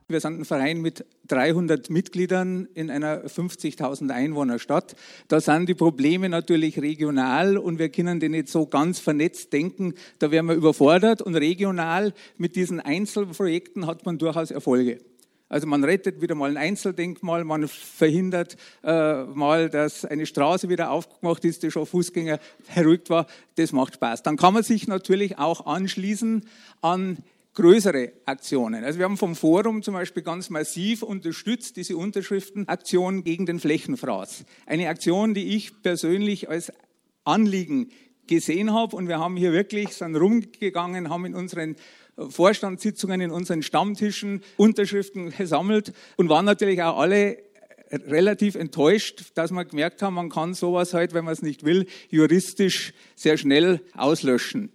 Wir 0.07 0.19
sind 0.19 0.41
ein 0.41 0.45
Verein 0.45 0.81
mit 0.81 1.05
300 1.29 1.89
Mitgliedern 1.89 2.67
in 2.73 2.89
einer 2.89 3.25
50.000 3.25 4.09
Einwohner 4.09 4.59
Stadt. 4.59 4.95
Da 5.29 5.39
sind 5.39 5.69
die 5.69 5.73
Probleme 5.73 6.27
natürlich 6.27 6.81
regional 6.81 7.57
und 7.57 7.79
wir 7.79 7.87
können 7.89 8.19
die 8.19 8.27
nicht 8.27 8.49
so 8.49 8.65
ganz 8.65 8.99
vernetzt 8.99 9.53
denken. 9.53 9.93
Da 10.19 10.29
wären 10.29 10.47
wir 10.47 10.55
überfordert 10.55 11.21
und 11.21 11.35
regional 11.35 12.13
mit 12.37 12.57
diesen 12.57 12.81
Einzelprojekten 12.81 13.87
hat 13.87 14.05
man 14.05 14.17
durchaus 14.17 14.51
Erfolge. 14.51 14.99
Also 15.51 15.67
man 15.67 15.83
rettet 15.83 16.21
wieder 16.21 16.33
mal 16.33 16.49
ein 16.49 16.55
Einzeldenkmal, 16.55 17.43
man 17.43 17.67
verhindert 17.67 18.55
äh, 18.83 19.25
mal, 19.25 19.69
dass 19.69 20.05
eine 20.05 20.25
Straße 20.25 20.69
wieder 20.69 20.91
aufgemacht 20.91 21.43
ist, 21.43 21.63
die 21.63 21.71
schon 21.71 21.85
Fußgänger 21.85 22.39
beruhigt 22.73 23.09
war. 23.09 23.27
Das 23.55 23.73
macht 23.73 23.95
Spaß. 23.95 24.23
Dann 24.23 24.37
kann 24.37 24.53
man 24.53 24.63
sich 24.63 24.87
natürlich 24.87 25.39
auch 25.39 25.65
anschließen 25.65 26.45
an 26.81 27.17
größere 27.53 28.13
Aktionen. 28.25 28.85
Also 28.85 28.99
wir 28.99 29.03
haben 29.03 29.17
vom 29.17 29.35
Forum 29.35 29.83
zum 29.83 29.93
Beispiel 29.93 30.23
ganz 30.23 30.49
massiv 30.49 31.03
unterstützt 31.03 31.75
diese 31.75 31.97
Unterschriftenaktion 31.97 33.25
gegen 33.25 33.45
den 33.45 33.59
Flächenfraß. 33.59 34.45
Eine 34.65 34.87
Aktion, 34.87 35.33
die 35.33 35.57
ich 35.57 35.81
persönlich 35.81 36.47
als 36.47 36.71
Anliegen 37.25 37.89
gesehen 38.27 38.73
habe 38.73 38.95
und 38.95 39.07
wir 39.07 39.19
haben 39.19 39.35
hier 39.37 39.51
wirklich 39.51 39.93
sind 39.93 40.15
rumgegangen, 40.15 41.09
haben 41.09 41.25
in 41.25 41.35
unseren 41.35 41.75
Vorstandssitzungen, 42.29 43.21
in 43.21 43.31
unseren 43.31 43.63
Stammtischen 43.63 44.41
Unterschriften 44.57 45.31
gesammelt 45.31 45.93
und 46.17 46.29
waren 46.29 46.45
natürlich 46.45 46.81
auch 46.81 46.97
alle 46.97 47.37
relativ 47.91 48.55
enttäuscht, 48.55 49.31
dass 49.35 49.51
wir 49.51 49.65
gemerkt 49.65 50.01
haben, 50.01 50.13
man 50.13 50.29
kann 50.29 50.53
sowas 50.53 50.93
halt, 50.93 51.13
wenn 51.13 51.25
man 51.25 51.33
es 51.33 51.41
nicht 51.41 51.63
will, 51.63 51.87
juristisch 52.09 52.93
sehr 53.15 53.37
schnell 53.37 53.81
auslöschen. 53.93 54.71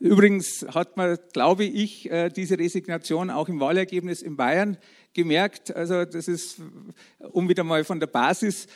Übrigens 0.00 0.66
hat 0.74 0.96
man, 0.96 1.16
glaube 1.32 1.64
ich, 1.64 2.10
äh, 2.10 2.28
diese 2.28 2.58
Resignation 2.58 3.30
auch 3.30 3.48
im 3.48 3.60
Wahlergebnis 3.60 4.20
in 4.20 4.36
Bayern 4.36 4.76
gemerkt. 5.14 5.74
Also 5.74 6.04
das 6.04 6.28
ist, 6.28 6.60
um 7.18 7.48
wieder 7.48 7.64
mal 7.64 7.84
von 7.84 8.00
der 8.00 8.06
Basis 8.06 8.66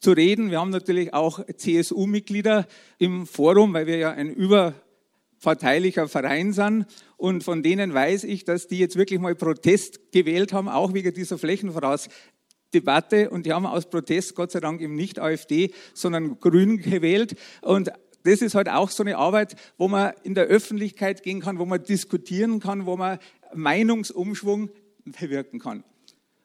zu 0.00 0.12
reden. 0.12 0.50
Wir 0.50 0.60
haben 0.60 0.70
natürlich 0.70 1.14
auch 1.14 1.44
CSU-Mitglieder 1.44 2.66
im 2.98 3.26
Forum, 3.26 3.74
weil 3.74 3.86
wir 3.86 3.96
ja 3.96 4.10
ein 4.12 4.30
überparteilicher 4.30 6.08
Verein 6.08 6.52
sind. 6.52 6.86
Und 7.16 7.44
von 7.44 7.62
denen 7.62 7.92
weiß 7.92 8.24
ich, 8.24 8.44
dass 8.44 8.68
die 8.68 8.78
jetzt 8.78 8.96
wirklich 8.96 9.20
mal 9.20 9.34
Protest 9.34 10.12
gewählt 10.12 10.52
haben, 10.52 10.68
auch 10.68 10.94
wegen 10.94 11.12
dieser 11.12 11.38
Flächenvorausdebatte. 11.38 13.30
Und 13.30 13.46
die 13.46 13.52
haben 13.52 13.66
aus 13.66 13.90
Protest 13.90 14.34
Gott 14.34 14.52
sei 14.52 14.60
Dank 14.60 14.80
eben 14.80 14.94
nicht 14.94 15.18
AfD, 15.18 15.72
sondern 15.94 16.38
Grün 16.40 16.78
gewählt. 16.78 17.36
Und 17.62 17.90
das 18.24 18.42
ist 18.42 18.54
halt 18.54 18.68
auch 18.68 18.90
so 18.90 19.02
eine 19.02 19.16
Arbeit, 19.16 19.56
wo 19.78 19.88
man 19.88 20.12
in 20.22 20.34
der 20.34 20.44
Öffentlichkeit 20.44 21.22
gehen 21.22 21.40
kann, 21.40 21.58
wo 21.58 21.64
man 21.64 21.82
diskutieren 21.82 22.60
kann, 22.60 22.86
wo 22.86 22.96
man 22.96 23.18
Meinungsumschwung 23.54 24.70
bewirken 25.04 25.60
kann. 25.60 25.84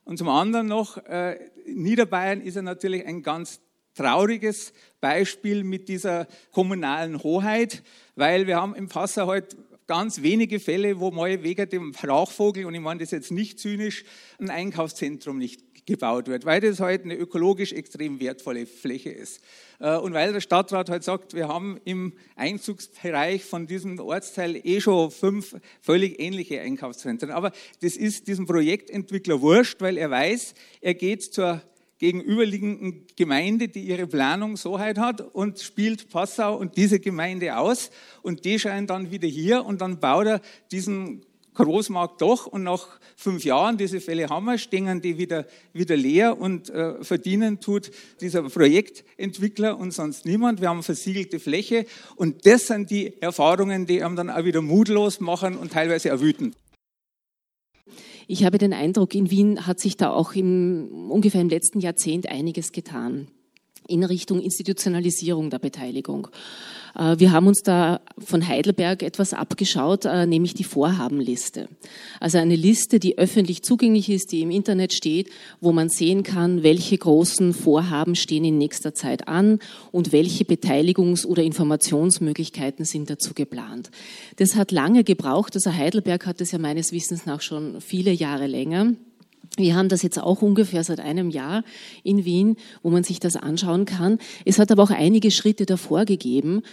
Und 0.06 0.18
zum 0.18 0.30
anderen 0.30 0.68
noch, 0.68 0.98
äh, 0.98 1.40
Niederbayern 1.66 2.42
ist 2.42 2.56
ja 2.56 2.62
natürlich 2.62 3.06
ein 3.06 3.24
ganz 3.24 3.62
trauriges 3.96 4.74
Beispiel 5.00 5.64
mit 5.64 5.88
dieser 5.88 6.28
kommunalen 6.52 7.22
Hoheit, 7.24 7.84
weil 8.16 8.48
wir 8.48 8.58
haben 8.58 8.76
im 8.76 8.90
Passau 8.90 9.28
halt 9.28 9.56
ganz 9.88 10.22
wenige 10.22 10.60
Fälle, 10.60 11.00
wo 11.00 11.12
mal 11.12 11.44
wegen 11.44 11.70
dem 11.70 11.94
Rauchvogel, 11.96 12.66
und 12.66 12.74
ich 12.74 12.82
meine 12.82 13.02
das 13.02 13.12
jetzt 13.12 13.32
nicht 13.32 13.60
zynisch, 13.60 14.06
ein 14.40 14.50
Einkaufszentrum 14.50 15.38
nicht 15.38 15.73
gebaut 15.86 16.28
wird, 16.28 16.46
weil 16.46 16.62
das 16.62 16.80
halt 16.80 17.04
eine 17.04 17.16
ökologisch 17.16 17.74
extrem 17.74 18.20
wertvolle 18.20 18.66
Fläche 18.66 19.10
ist. 19.10 19.42
Äh, 19.80 19.98
und 19.98 20.14
weil 20.14 20.34
der 20.34 20.42
Stadtrat 20.42 20.90
halt 20.90 21.04
sagt, 21.04 21.34
wir 21.34 21.48
haben 21.48 21.80
im 21.86 22.14
Einzugsbereich 22.36 23.44
von 23.44 23.68
diesem 23.68 24.00
Ortsteil 24.00 24.60
eh 24.64 24.80
schon 24.80 25.12
fünf 25.12 25.56
völlig 25.82 26.20
ähnliche 26.20 26.62
Einkaufszentren. 26.62 27.32
Aber 27.32 27.52
das 27.82 27.98
ist 27.98 28.28
diesem 28.28 28.46
Projektentwickler 28.46 29.42
wurscht, 29.42 29.82
weil 29.82 29.98
er 29.98 30.10
weiß, 30.10 30.54
er 30.82 30.94
geht 30.94 31.24
zur 31.24 31.62
gegenüberliegenden 32.00 33.08
Gemeinde, 33.16 33.70
die 33.70 33.82
ihre 33.82 34.08
Planung 34.08 34.58
so 34.58 34.78
halt 34.78 34.98
hat 34.98 35.22
und 35.22 35.60
spielt 35.60 36.10
Passau 36.10 36.58
und 36.58 36.76
diese 36.76 37.00
Gemeinde 37.00 37.58
aus 37.58 37.92
und 38.24 38.44
die 38.44 38.60
scheinen 38.60 38.88
dann 38.88 39.12
wieder 39.12 39.28
hier 39.28 39.64
und 39.64 39.80
dann 39.80 40.02
baut 40.02 40.28
er 40.28 40.42
diesen 40.72 41.26
Großmarkt 41.54 42.22
doch 42.22 42.48
und 42.48 42.64
nach 42.64 42.88
fünf 43.16 43.44
Jahren, 43.46 43.78
diese 43.78 44.02
Fälle 44.02 44.28
haben 44.30 44.46
wir, 44.46 44.58
stehen 44.58 45.02
die 45.02 45.18
wieder, 45.18 45.46
wieder 45.74 45.96
leer 45.96 46.40
und 46.40 46.70
äh, 46.70 47.04
verdienen 47.04 47.60
tut 47.60 47.92
dieser 48.22 48.44
Projektentwickler 48.44 49.78
und 49.78 49.92
sonst 49.92 50.26
niemand. 50.26 50.62
Wir 50.62 50.70
haben 50.70 50.84
versiegelte 50.84 51.40
Fläche 51.40 51.86
und 52.16 52.46
das 52.46 52.68
sind 52.68 52.90
die 52.90 53.22
Erfahrungen, 53.22 53.86
die 53.86 54.04
einem 54.04 54.16
dann 54.16 54.30
auch 54.30 54.46
wieder 54.46 54.62
mutlos 54.62 55.20
machen 55.20 55.58
und 55.58 55.72
teilweise 55.72 56.14
auch 56.14 56.22
wütend. 56.22 56.56
Ich 58.28 58.46
habe 58.46 58.58
den 58.58 58.74
Eindruck, 58.74 59.16
in 59.16 59.30
Wien 59.30 59.68
hat 59.68 59.80
sich 59.80 59.98
da 59.98 60.12
auch 60.12 60.34
im, 60.34 61.12
ungefähr 61.12 61.42
im 61.42 61.50
letzten 61.50 61.80
Jahrzehnt 61.80 62.30
einiges 62.30 62.72
getan. 62.72 63.28
In 63.88 64.04
Richtung 64.04 64.40
Institutionalisierung 64.40 65.50
der 65.50 65.60
Beteiligung. 65.60 66.28
Äh, 66.96 67.20
wir 67.20 67.32
haben 67.32 67.48
uns 67.48 67.62
da 67.64 68.02
von 68.18 68.48
Heidelberg 68.48 69.04
etwas 69.04 69.34
abgeschaut, 69.34 70.06
äh, 70.06 70.26
nämlich 70.26 70.54
die 70.54 70.64
Vorhabenliste. 70.64 71.68
Also 72.20 72.38
eine 72.38 72.56
Liste, 72.56 73.00
die 73.00 73.18
öffentlich 73.18 73.64
zugänglich 73.64 74.10
ist, 74.10 74.32
die 74.32 74.42
im 74.42 74.52
Internet 74.52 74.94
steht, 74.94 75.30
wo 75.62 75.72
man 75.72 75.90
sehen 75.90 76.24
kann, 76.24 76.64
welche 76.64 76.98
großen 76.98 77.54
Vorhaben 77.54 78.16
stehen 78.16 78.46
in 78.46 78.58
nächster 78.58 78.94
Zeit 78.94 79.28
an 79.28 79.60
und 79.92 80.12
welche 80.12 80.44
Beteiligungs- 80.44 81.26
oder 81.26 81.44
Informationsmöglichkeiten 81.44 82.86
sind 82.86 83.10
dazu 83.10 83.34
geplant. 83.34 83.90
Das 84.38 84.56
hat 84.56 84.72
lange 84.72 85.04
gebraucht. 85.04 85.56
Also 85.56 85.74
Heidelberg 85.74 86.26
hat 86.26 86.42
es 86.42 86.52
ja 86.52 86.60
meines 86.60 86.92
Wissens 86.92 87.26
nach 87.26 87.42
schon 87.42 87.82
viele 87.82 88.12
Jahre 88.12 88.48
länger. 88.48 88.94
Wir 89.58 89.76
haben 89.76 89.88
das 89.88 90.02
jetzt 90.02 90.20
auch 90.20 90.42
ungefähr 90.42 90.84
seit 90.84 91.00
einem 91.00 91.30
Jahr 91.30 91.64
in 92.04 92.26
Wien, 92.26 92.58
wo 92.82 92.90
man 92.90 93.04
sich 93.04 93.20
das 93.20 93.36
anschauen 93.36 93.86
kann. 93.86 94.18
Es 94.46 94.58
hat 94.58 94.72
aber 94.72 94.82
auch 94.82 94.90
einige 94.90 95.30
Schritte 95.30 95.68
davor 95.68 96.06
gegeben. 96.06 96.64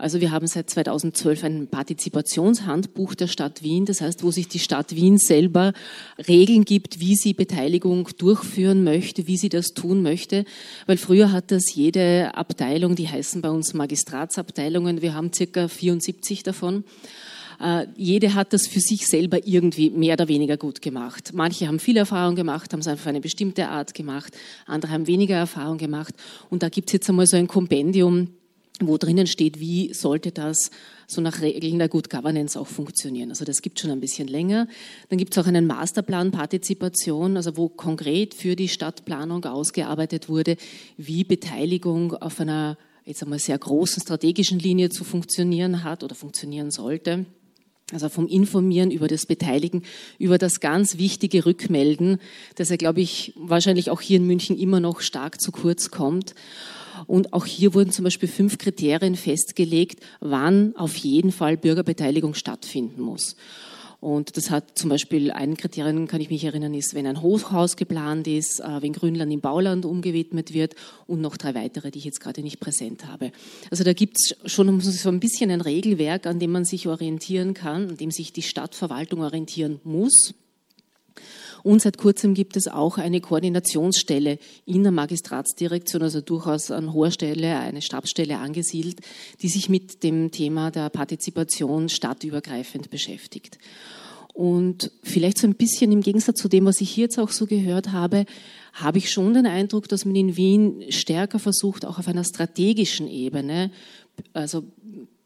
Also 0.00 0.20
wir 0.20 0.30
haben 0.30 0.46
seit 0.46 0.70
2012 0.70 1.42
ein 1.42 1.66
Partizipationshandbuch 1.66 3.16
der 3.16 3.26
Stadt 3.26 3.64
Wien, 3.64 3.84
das 3.84 4.00
heißt, 4.00 4.22
wo 4.22 4.30
sich 4.30 4.46
die 4.46 4.60
Stadt 4.60 4.94
Wien 4.94 5.18
selber 5.18 5.72
Regeln 6.28 6.64
gibt, 6.64 7.00
wie 7.00 7.16
sie 7.16 7.34
Beteiligung 7.34 8.08
durchführen 8.16 8.84
möchte, 8.84 9.26
wie 9.26 9.36
sie 9.36 9.48
das 9.48 9.74
tun 9.74 10.02
möchte. 10.02 10.44
Weil 10.86 10.98
früher 10.98 11.32
hat 11.32 11.50
das 11.50 11.74
jede 11.74 12.36
Abteilung, 12.36 12.94
die 12.94 13.08
heißen 13.08 13.42
bei 13.42 13.50
uns 13.50 13.74
Magistratsabteilungen, 13.74 15.02
wir 15.02 15.14
haben 15.14 15.32
circa 15.32 15.66
74 15.66 16.44
davon, 16.44 16.84
jede 17.96 18.34
hat 18.34 18.52
das 18.52 18.68
für 18.68 18.80
sich 18.80 19.06
selber 19.06 19.46
irgendwie 19.46 19.90
mehr 19.90 20.14
oder 20.14 20.28
weniger 20.28 20.56
gut 20.56 20.80
gemacht. 20.80 21.32
Manche 21.34 21.66
haben 21.66 21.80
viel 21.80 21.96
Erfahrung 21.96 22.36
gemacht, 22.36 22.72
haben 22.72 22.80
es 22.80 22.86
einfach 22.86 23.06
eine 23.06 23.20
bestimmte 23.20 23.68
Art 23.68 23.94
gemacht, 23.94 24.32
andere 24.66 24.92
haben 24.92 25.06
weniger 25.06 25.36
Erfahrung 25.36 25.78
gemacht. 25.78 26.14
Und 26.50 26.62
da 26.62 26.68
gibt 26.68 26.88
es 26.88 26.92
jetzt 26.92 27.08
einmal 27.08 27.26
so 27.26 27.36
ein 27.36 27.48
Kompendium, 27.48 28.28
wo 28.80 28.96
drinnen 28.96 29.26
steht, 29.26 29.58
wie 29.60 29.92
sollte 29.92 30.30
das 30.30 30.70
so 31.06 31.20
nach 31.20 31.40
Regeln 31.40 31.78
der 31.78 31.88
Good 31.88 32.10
Governance 32.10 32.58
auch 32.58 32.66
funktionieren. 32.66 33.30
Also 33.30 33.44
das 33.44 33.62
gibt 33.62 33.80
schon 33.80 33.90
ein 33.90 34.00
bisschen 34.00 34.28
länger. 34.28 34.68
Dann 35.08 35.18
gibt 35.18 35.36
es 35.36 35.42
auch 35.42 35.48
einen 35.48 35.66
Masterplan 35.66 36.30
Partizipation, 36.30 37.36
also 37.36 37.56
wo 37.56 37.68
konkret 37.68 38.34
für 38.34 38.56
die 38.56 38.68
Stadtplanung 38.68 39.44
ausgearbeitet 39.44 40.28
wurde, 40.28 40.56
wie 40.96 41.24
Beteiligung 41.24 42.12
auf 42.14 42.40
einer 42.40 42.76
jetzt 43.04 43.22
einmal 43.22 43.38
sehr 43.38 43.58
großen 43.58 44.02
strategischen 44.02 44.58
Linie 44.58 44.90
zu 44.90 45.02
funktionieren 45.02 45.82
hat 45.82 46.04
oder 46.04 46.14
funktionieren 46.14 46.70
sollte. 46.70 47.24
Also 47.92 48.10
vom 48.10 48.26
Informieren 48.26 48.90
über 48.90 49.08
das 49.08 49.24
Beteiligen, 49.24 49.82
über 50.18 50.36
das 50.36 50.60
ganz 50.60 50.98
wichtige 50.98 51.46
Rückmelden, 51.46 52.18
das 52.56 52.68
ja, 52.68 52.76
glaube 52.76 53.00
ich, 53.00 53.32
wahrscheinlich 53.36 53.90
auch 53.90 54.02
hier 54.02 54.18
in 54.18 54.26
München 54.26 54.58
immer 54.58 54.78
noch 54.78 55.00
stark 55.00 55.40
zu 55.40 55.52
kurz 55.52 55.90
kommt. 55.90 56.34
Und 57.06 57.32
auch 57.32 57.46
hier 57.46 57.72
wurden 57.74 57.90
zum 57.90 58.04
Beispiel 58.04 58.28
fünf 58.28 58.58
Kriterien 58.58 59.14
festgelegt, 59.14 60.00
wann 60.20 60.76
auf 60.76 60.96
jeden 60.96 61.32
Fall 61.32 61.56
Bürgerbeteiligung 61.56 62.34
stattfinden 62.34 63.00
muss. 63.00 63.36
Und 64.00 64.36
das 64.36 64.50
hat 64.50 64.78
zum 64.78 64.90
Beispiel 64.90 65.32
ein 65.32 65.56
Kriterium, 65.56 66.06
kann 66.06 66.20
ich 66.20 66.30
mich 66.30 66.44
erinnern, 66.44 66.72
ist, 66.72 66.94
wenn 66.94 67.06
ein 67.06 67.20
Hochhaus 67.20 67.76
geplant 67.76 68.28
ist, 68.28 68.60
äh, 68.60 68.80
wenn 68.80 68.92
Grünland 68.92 69.32
in 69.32 69.40
Bauland 69.40 69.84
umgewidmet 69.84 70.54
wird 70.54 70.76
und 71.08 71.20
noch 71.20 71.36
drei 71.36 71.54
weitere, 71.54 71.90
die 71.90 71.98
ich 71.98 72.04
jetzt 72.04 72.20
gerade 72.20 72.42
nicht 72.42 72.60
präsent 72.60 73.06
habe. 73.06 73.32
Also 73.70 73.82
da 73.82 73.92
gibt 73.92 74.18
es 74.18 74.52
schon 74.52 74.80
so 74.80 75.08
ein 75.08 75.18
bisschen 75.18 75.50
ein 75.50 75.60
Regelwerk, 75.60 76.26
an 76.26 76.38
dem 76.38 76.52
man 76.52 76.64
sich 76.64 76.86
orientieren 76.86 77.54
kann, 77.54 77.90
an 77.90 77.96
dem 77.96 78.12
sich 78.12 78.32
die 78.32 78.42
Stadtverwaltung 78.42 79.20
orientieren 79.20 79.80
muss. 79.82 80.32
Und 81.68 81.82
seit 81.82 81.98
kurzem 81.98 82.32
gibt 82.32 82.56
es 82.56 82.66
auch 82.66 82.96
eine 82.96 83.20
Koordinationsstelle 83.20 84.38
in 84.64 84.84
der 84.84 84.90
Magistratsdirektion, 84.90 86.02
also 86.02 86.22
durchaus 86.22 86.70
an 86.70 86.94
hoher 86.94 87.10
Stelle, 87.10 87.58
eine 87.58 87.82
Stabsstelle 87.82 88.38
angesiedelt, 88.38 89.00
die 89.42 89.50
sich 89.50 89.68
mit 89.68 90.02
dem 90.02 90.30
Thema 90.30 90.70
der 90.70 90.88
Partizipation 90.88 91.90
stadtübergreifend 91.90 92.88
beschäftigt. 92.88 93.58
Und 94.32 94.90
vielleicht 95.02 95.36
so 95.36 95.46
ein 95.46 95.56
bisschen 95.56 95.92
im 95.92 96.00
Gegensatz 96.00 96.40
zu 96.40 96.48
dem, 96.48 96.64
was 96.64 96.80
ich 96.80 96.88
hier 96.88 97.04
jetzt 97.04 97.18
auch 97.18 97.28
so 97.28 97.44
gehört 97.44 97.92
habe, 97.92 98.24
habe 98.72 98.96
ich 98.96 99.12
schon 99.12 99.34
den 99.34 99.44
Eindruck, 99.44 99.90
dass 99.90 100.06
man 100.06 100.16
in 100.16 100.38
Wien 100.38 100.84
stärker 100.88 101.38
versucht, 101.38 101.84
auch 101.84 101.98
auf 101.98 102.08
einer 102.08 102.24
strategischen 102.24 103.08
Ebene, 103.08 103.70
also 104.32 104.64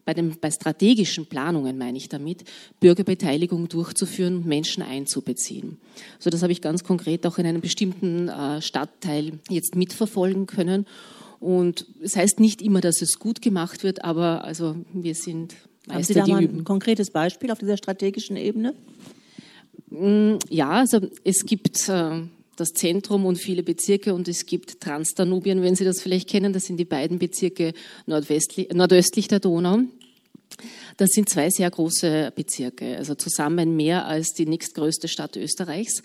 bei, 0.05 0.13
den, 0.13 0.37
bei 0.39 0.51
strategischen 0.51 1.25
Planungen 1.25 1.77
meine 1.77 1.97
ich 1.97 2.09
damit, 2.09 2.43
Bürgerbeteiligung 2.79 3.69
durchzuführen 3.69 4.37
und 4.37 4.45
Menschen 4.45 4.83
einzubeziehen. 4.83 5.77
So, 6.19 6.29
das 6.29 6.41
habe 6.41 6.51
ich 6.51 6.61
ganz 6.61 6.83
konkret 6.83 7.25
auch 7.25 7.37
in 7.37 7.45
einem 7.45 7.61
bestimmten 7.61 8.29
äh, 8.29 8.61
Stadtteil 8.61 9.39
jetzt 9.49 9.75
mitverfolgen 9.75 10.45
können. 10.45 10.85
Und 11.39 11.85
es 12.01 12.15
heißt 12.15 12.39
nicht 12.39 12.61
immer, 12.61 12.79
dass 12.79 13.01
es 13.01 13.19
gut 13.19 13.41
gemacht 13.41 13.83
wird, 13.83 14.03
aber 14.03 14.43
also 14.43 14.75
wir 14.93 15.15
sind 15.15 15.55
Meister, 15.87 15.93
Haben 15.93 16.03
Sie 16.03 16.13
da 16.13 16.27
mal 16.27 16.37
ein 16.37 16.43
üben. 16.45 16.63
konkretes 16.63 17.11
Beispiel 17.11 17.51
auf 17.51 17.59
dieser 17.59 17.75
strategischen 17.75 18.37
Ebene? 18.37 18.73
Mm, 19.89 20.35
ja, 20.49 20.69
also 20.69 21.01
es 21.25 21.45
gibt 21.45 21.89
äh, 21.89 22.21
das 22.55 22.69
Zentrum 22.69 23.25
und 23.25 23.37
viele 23.37 23.63
Bezirke 23.63 24.13
und 24.13 24.27
es 24.27 24.45
gibt 24.45 24.81
Transdanubien, 24.81 25.61
wenn 25.61 25.75
Sie 25.75 25.85
das 25.85 26.01
vielleicht 26.01 26.29
kennen. 26.29 26.53
Das 26.53 26.65
sind 26.65 26.77
die 26.77 26.85
beiden 26.85 27.19
Bezirke 27.19 27.73
nordöstlich 28.05 29.27
der 29.27 29.39
Donau. 29.39 29.79
Das 30.97 31.09
sind 31.09 31.29
zwei 31.29 31.49
sehr 31.49 31.69
große 31.69 32.31
Bezirke, 32.35 32.97
also 32.97 33.15
zusammen 33.15 33.75
mehr 33.75 34.05
als 34.05 34.33
die 34.33 34.45
nächstgrößte 34.45 35.07
Stadt 35.07 35.35
Österreichs. 35.35 36.03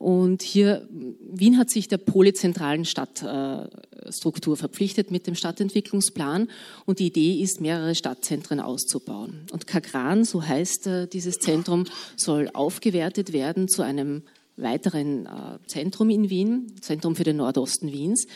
Und 0.00 0.40
hier, 0.40 0.88
Wien 0.90 1.58
hat 1.58 1.68
sich 1.68 1.86
der 1.86 1.98
polyzentralen 1.98 2.86
Stadtstruktur 2.86 4.56
verpflichtet 4.56 5.10
mit 5.10 5.26
dem 5.26 5.34
Stadtentwicklungsplan. 5.34 6.48
Und 6.86 7.00
die 7.00 7.08
Idee 7.08 7.42
ist, 7.42 7.60
mehrere 7.60 7.94
Stadtzentren 7.94 8.60
auszubauen. 8.60 9.46
Und 9.52 9.66
Kagran, 9.66 10.24
so 10.24 10.42
heißt 10.42 10.86
äh, 10.86 11.06
dieses 11.06 11.36
Zentrum, 11.36 11.84
soll 12.16 12.48
aufgewertet 12.54 13.34
werden 13.34 13.68
zu 13.68 13.82
einem 13.82 14.22
weiteren 14.62 15.26
äh, 15.26 15.66
Zentrum 15.66 16.10
in 16.10 16.30
Wien, 16.30 16.72
Zentrum 16.80 17.16
für 17.16 17.24
den 17.24 17.36
Nordosten 17.36 17.92
Wiens. 17.92 18.26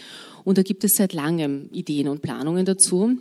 Und 0.45 0.59
da 0.59 0.62
gibt 0.62 0.85
es 0.85 0.93
seit 0.97 1.12
langem 1.12 1.68
Ideen 1.72 2.09
und 2.09 2.22
Planungen 2.22 2.64
dazu. 2.64 3.16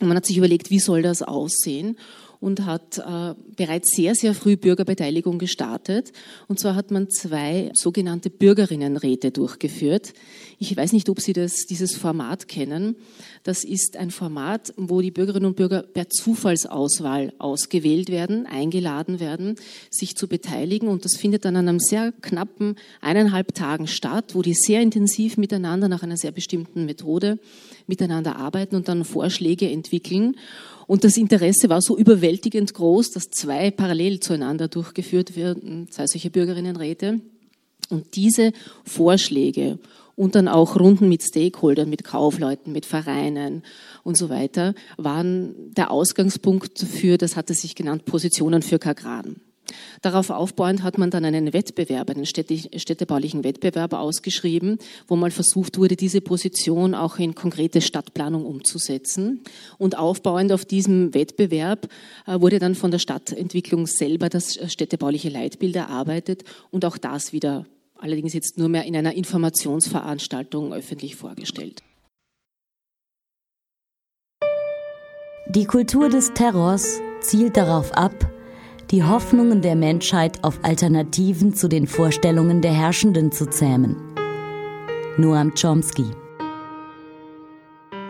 Und 0.00 0.08
man 0.08 0.16
hat 0.16 0.26
sich 0.26 0.38
überlegt, 0.38 0.70
wie 0.70 0.80
soll 0.80 1.02
das 1.02 1.22
aussehen? 1.22 1.96
Und 2.40 2.64
hat 2.64 2.98
äh, 2.98 3.34
bereits 3.56 3.94
sehr, 3.94 4.14
sehr 4.14 4.34
früh 4.34 4.56
Bürgerbeteiligung 4.56 5.38
gestartet. 5.38 6.12
Und 6.48 6.58
zwar 6.58 6.74
hat 6.74 6.90
man 6.90 7.10
zwei 7.10 7.70
sogenannte 7.74 8.30
Bürgerinnenräte 8.30 9.30
durchgeführt. 9.30 10.14
Ich 10.58 10.74
weiß 10.74 10.92
nicht, 10.92 11.08
ob 11.10 11.20
Sie 11.20 11.34
das, 11.34 11.66
dieses 11.68 11.94
Format 11.94 12.48
kennen. 12.48 12.96
Das 13.42 13.62
ist 13.62 13.96
ein 13.96 14.10
Format, 14.10 14.72
wo 14.76 15.02
die 15.02 15.10
Bürgerinnen 15.10 15.46
und 15.46 15.56
Bürger 15.56 15.82
per 15.82 16.08
Zufallsauswahl 16.08 17.34
ausgewählt 17.38 18.08
werden, 18.08 18.46
eingeladen 18.46 19.20
werden, 19.20 19.56
sich 19.90 20.16
zu 20.16 20.26
beteiligen. 20.26 20.88
Und 20.88 21.04
das 21.04 21.16
findet 21.16 21.44
dann 21.44 21.56
an 21.56 21.68
einem 21.68 21.78
sehr 21.78 22.12
knappen 22.22 22.76
eineinhalb 23.02 23.54
Tagen 23.54 23.86
statt, 23.86 24.34
wo 24.34 24.40
die 24.40 24.54
sehr 24.54 24.80
intensiv 24.80 25.36
miteinander 25.36 25.88
nach 25.88 26.02
einer 26.02 26.16
sehr 26.16 26.32
bestimmten 26.32 26.86
Methode 26.86 27.38
miteinander 27.86 28.36
arbeiten 28.36 28.76
und 28.76 28.88
dann 28.88 29.04
Vorschläge 29.04 29.70
entwickeln. 29.70 30.36
Und 30.90 31.04
das 31.04 31.16
Interesse 31.16 31.68
war 31.68 31.80
so 31.80 31.96
überwältigend 31.96 32.74
groß, 32.74 33.12
dass 33.12 33.30
zwei 33.30 33.70
parallel 33.70 34.18
zueinander 34.18 34.66
durchgeführt 34.66 35.36
werden, 35.36 35.86
zwei 35.88 36.08
solche 36.08 36.30
Bürgerinnenräte. 36.30 37.20
Und 37.90 38.16
diese 38.16 38.52
Vorschläge 38.82 39.78
und 40.16 40.34
dann 40.34 40.48
auch 40.48 40.74
Runden 40.74 41.08
mit 41.08 41.22
Stakeholdern, 41.22 41.88
mit 41.88 42.02
Kaufleuten, 42.02 42.72
mit 42.72 42.86
Vereinen 42.86 43.62
und 44.02 44.16
so 44.16 44.30
weiter, 44.30 44.74
waren 44.96 45.54
der 45.76 45.92
Ausgangspunkt 45.92 46.80
für, 46.80 47.18
das 47.18 47.36
hatte 47.36 47.54
sich 47.54 47.76
genannt, 47.76 48.04
Positionen 48.04 48.60
für 48.60 48.80
Kagran. 48.80 49.36
Darauf 50.02 50.30
aufbauend 50.30 50.82
hat 50.82 50.98
man 50.98 51.10
dann 51.10 51.24
einen 51.24 51.52
Wettbewerb, 51.52 52.10
einen 52.10 52.26
städtebaulichen 52.26 53.44
Wettbewerb 53.44 53.92
ausgeschrieben, 53.92 54.78
wo 55.08 55.16
mal 55.16 55.30
versucht 55.30 55.78
wurde, 55.78 55.96
diese 55.96 56.20
Position 56.20 56.94
auch 56.94 57.18
in 57.18 57.34
konkrete 57.34 57.80
Stadtplanung 57.80 58.44
umzusetzen. 58.44 59.40
Und 59.78 59.98
aufbauend 59.98 60.52
auf 60.52 60.64
diesem 60.64 61.14
Wettbewerb 61.14 61.88
äh, 62.26 62.40
wurde 62.40 62.58
dann 62.58 62.74
von 62.74 62.90
der 62.90 62.98
Stadtentwicklung 62.98 63.86
selber 63.86 64.28
das 64.28 64.58
städtebauliche 64.70 65.28
Leitbild 65.28 65.76
erarbeitet 65.76 66.44
und 66.70 66.84
auch 66.84 66.98
das 66.98 67.32
wieder 67.32 67.66
allerdings 67.98 68.32
jetzt 68.32 68.58
nur 68.58 68.68
mehr 68.68 68.84
in 68.84 68.96
einer 68.96 69.14
Informationsveranstaltung 69.14 70.72
öffentlich 70.72 71.16
vorgestellt. 71.16 71.82
Die 75.48 75.64
Kultur 75.64 76.08
des 76.08 76.32
Terrors 76.32 77.00
zielt 77.20 77.56
darauf 77.56 77.92
ab, 77.92 78.14
die 78.90 79.04
Hoffnungen 79.04 79.62
der 79.62 79.76
Menschheit 79.76 80.42
auf 80.42 80.58
Alternativen 80.62 81.54
zu 81.54 81.68
den 81.68 81.86
Vorstellungen 81.86 82.60
der 82.60 82.72
Herrschenden 82.72 83.30
zu 83.30 83.48
zähmen. 83.48 83.94
Noam 85.16 85.54
Chomsky. 85.54 86.06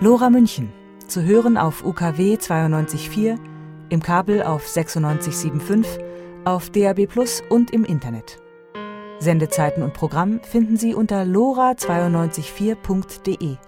Lora 0.00 0.30
München. 0.30 0.72
Zu 1.06 1.22
hören 1.22 1.58
auf 1.58 1.84
UKW 1.84 2.36
92.4, 2.36 3.38
im 3.90 4.02
Kabel 4.02 4.42
auf 4.42 4.66
96.75, 4.66 5.84
auf 6.44 6.70
DAB 6.70 7.06
Plus 7.06 7.42
und 7.50 7.72
im 7.72 7.84
Internet. 7.84 8.38
Sendezeiten 9.18 9.82
und 9.82 9.92
Programm 9.92 10.40
finden 10.42 10.76
Sie 10.76 10.94
unter 10.94 11.24
lora924.de. 11.24 13.58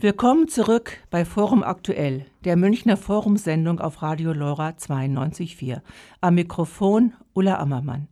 Willkommen 0.00 0.46
zurück 0.46 0.92
bei 1.10 1.24
Forum 1.24 1.64
Aktuell, 1.64 2.24
der 2.44 2.54
Münchner 2.54 2.96
Forumsendung 2.96 3.80
auf 3.80 4.00
Radio 4.00 4.32
Lora 4.32 4.68
92.4. 4.68 5.80
Am 6.20 6.36
Mikrofon 6.36 7.14
Ulla 7.34 7.58
Ammermann. 7.58 8.06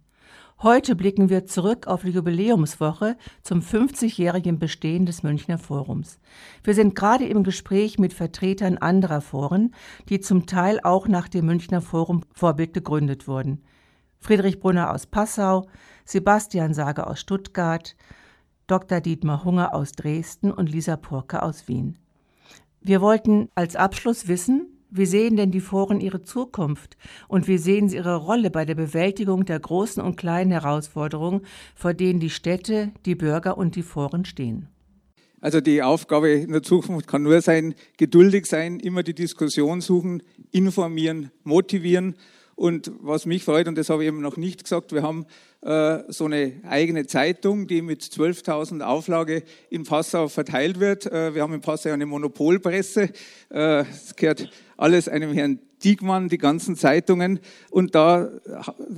Heute 0.60 0.96
blicken 0.96 1.28
wir 1.28 1.46
zurück 1.46 1.86
auf 1.86 2.02
die 2.02 2.10
Jubiläumswoche 2.10 3.16
zum 3.44 3.60
50-jährigen 3.60 4.58
Bestehen 4.58 5.06
des 5.06 5.22
Münchner 5.22 5.58
Forums. 5.58 6.18
Wir 6.64 6.74
sind 6.74 6.96
gerade 6.96 7.24
im 7.24 7.44
Gespräch 7.44 8.00
mit 8.00 8.12
Vertretern 8.12 8.78
anderer 8.78 9.20
Foren, 9.20 9.72
die 10.08 10.18
zum 10.18 10.46
Teil 10.46 10.80
auch 10.82 11.06
nach 11.06 11.28
dem 11.28 11.46
Münchner 11.46 11.82
Forum 11.82 12.24
Vorbild 12.32 12.74
gegründet 12.74 13.28
wurden. 13.28 13.62
Friedrich 14.18 14.58
Brunner 14.58 14.90
aus 14.90 15.06
Passau, 15.06 15.68
Sebastian 16.04 16.74
Sage 16.74 17.06
aus 17.06 17.20
Stuttgart, 17.20 17.94
Dr. 18.66 19.00
Dietmar 19.00 19.44
Hunger 19.44 19.74
aus 19.74 19.92
Dresden 19.92 20.50
und 20.50 20.70
Lisa 20.70 20.96
Purke 20.96 21.42
aus 21.42 21.68
Wien. 21.68 21.98
Wir 22.80 23.00
wollten 23.00 23.48
als 23.54 23.76
Abschluss 23.76 24.28
wissen, 24.28 24.66
wie 24.90 25.06
sehen 25.06 25.36
denn 25.36 25.50
die 25.50 25.60
Foren 25.60 26.00
ihre 26.00 26.22
Zukunft 26.22 26.96
und 27.28 27.48
wie 27.48 27.58
sehen 27.58 27.88
sie 27.88 27.96
ihre 27.96 28.16
Rolle 28.16 28.50
bei 28.50 28.64
der 28.64 28.74
Bewältigung 28.74 29.44
der 29.44 29.60
großen 29.60 30.02
und 30.02 30.16
kleinen 30.16 30.52
Herausforderungen, 30.52 31.42
vor 31.74 31.94
denen 31.94 32.20
die 32.20 32.30
Städte, 32.30 32.92
die 33.04 33.14
Bürger 33.14 33.58
und 33.58 33.76
die 33.76 33.82
Foren 33.82 34.24
stehen? 34.24 34.68
Also 35.40 35.60
die 35.60 35.82
Aufgabe 35.82 36.30
in 36.30 36.52
der 36.52 36.62
Zukunft 36.62 37.06
kann 37.06 37.22
nur 37.22 37.40
sein, 37.40 37.74
geduldig 37.98 38.46
sein, 38.46 38.80
immer 38.80 39.02
die 39.02 39.14
Diskussion 39.14 39.80
suchen, 39.80 40.22
informieren, 40.50 41.30
motivieren. 41.44 42.16
Und 42.54 42.90
was 43.00 43.26
mich 43.26 43.44
freut, 43.44 43.68
und 43.68 43.76
das 43.76 43.90
habe 43.90 44.02
ich 44.02 44.08
eben 44.08 44.22
noch 44.22 44.38
nicht 44.38 44.64
gesagt, 44.64 44.92
wir 44.92 45.02
haben 45.02 45.26
so 46.08 46.26
eine 46.26 46.52
eigene 46.68 47.06
Zeitung, 47.06 47.66
die 47.66 47.82
mit 47.82 48.02
12.000 48.02 48.82
Auflage 48.82 49.42
in 49.68 49.82
Passau 49.82 50.28
verteilt 50.28 50.78
wird. 50.78 51.06
Äh, 51.06 51.34
wir 51.34 51.42
haben 51.42 51.54
in 51.54 51.60
Passau 51.60 51.90
eine 51.90 52.06
Monopolpresse. 52.06 53.10
Äh, 53.50 53.80
es 53.80 54.14
gehört 54.14 54.48
alles 54.76 55.08
einem 55.08 55.32
Herrn 55.32 55.58
Diekmann, 55.82 56.28
die 56.28 56.38
ganzen 56.38 56.76
Zeitungen. 56.76 57.40
Und 57.70 57.96
da 57.96 58.30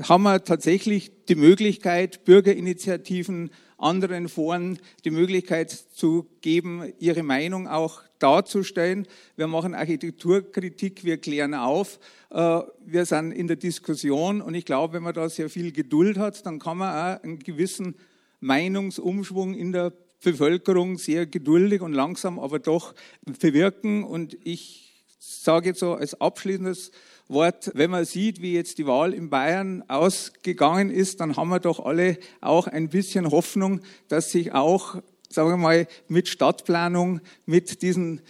haben 0.06 0.22
wir 0.24 0.44
tatsächlich 0.44 1.10
die 1.28 1.36
Möglichkeit, 1.36 2.24
Bürgerinitiativen, 2.24 3.50
anderen 3.78 4.28
Foren 4.28 4.78
die 5.04 5.10
Möglichkeit 5.10 5.70
zu 5.70 6.26
geben, 6.40 6.92
ihre 6.98 7.22
Meinung 7.22 7.68
auch 7.68 8.02
darzustellen. 8.18 9.06
Wir 9.36 9.46
machen 9.46 9.74
Architekturkritik, 9.74 11.04
wir 11.04 11.18
klären 11.18 11.54
auf, 11.54 11.98
äh, 12.30 12.60
wir 12.84 13.06
sind 13.06 13.32
in 13.32 13.46
der 13.46 13.56
Diskussion 13.56 14.40
und 14.40 14.54
ich 14.54 14.64
glaube, 14.64 14.94
wenn 14.94 15.04
man 15.04 15.14
da 15.14 15.28
sehr 15.28 15.48
viel 15.48 15.72
Geduld 15.72 16.18
hat, 16.18 16.44
dann 16.44 16.58
kann 16.58 16.78
man 16.78 16.90
auch 16.90 17.22
einen 17.22 17.38
gewissen 17.38 17.94
Meinungsumschwung 18.40 19.54
in 19.54 19.72
der 19.72 19.92
Bevölkerung 20.22 20.98
sehr 20.98 21.26
geduldig 21.26 21.80
und 21.80 21.92
langsam, 21.92 22.38
aber 22.38 22.58
doch 22.58 22.94
bewirken. 23.24 24.02
Und 24.02 24.36
ich 24.44 24.97
sage 25.18 25.70
jetzt 25.70 25.80
so 25.80 25.94
als 25.94 26.20
abschließendes 26.20 26.90
Wort, 27.28 27.70
wenn 27.74 27.90
man 27.90 28.04
sieht, 28.04 28.40
wie 28.40 28.54
jetzt 28.54 28.78
die 28.78 28.86
Wahl 28.86 29.12
in 29.12 29.28
Bayern 29.28 29.84
ausgegangen 29.88 30.90
ist, 30.90 31.20
dann 31.20 31.36
haben 31.36 31.48
wir 31.48 31.60
doch 31.60 31.84
alle 31.84 32.18
auch 32.40 32.66
ein 32.66 32.88
bisschen 32.88 33.30
Hoffnung, 33.30 33.80
dass 34.08 34.30
sich 34.30 34.52
auch 34.52 35.02
sagen 35.28 35.50
wir 35.50 35.56
mal, 35.56 35.86
mit 36.08 36.28
Stadtplanung, 36.28 37.20
mit 37.46 37.82
diesen 37.82 38.20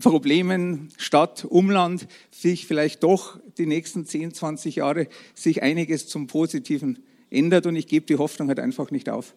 Problemen 0.00 0.88
Stadt, 0.96 1.44
Umland, 1.44 2.06
sich 2.30 2.66
vielleicht 2.66 3.02
doch 3.02 3.38
die 3.58 3.66
nächsten 3.66 4.06
10, 4.06 4.34
20 4.34 4.76
Jahre 4.76 5.06
sich 5.34 5.62
einiges 5.62 6.08
zum 6.08 6.26
Positiven 6.26 7.00
ändert 7.30 7.66
und 7.66 7.76
ich 7.76 7.86
gebe 7.86 8.06
die 8.06 8.16
Hoffnung 8.16 8.48
halt 8.48 8.58
einfach 8.58 8.90
nicht 8.90 9.08
auf. 9.08 9.34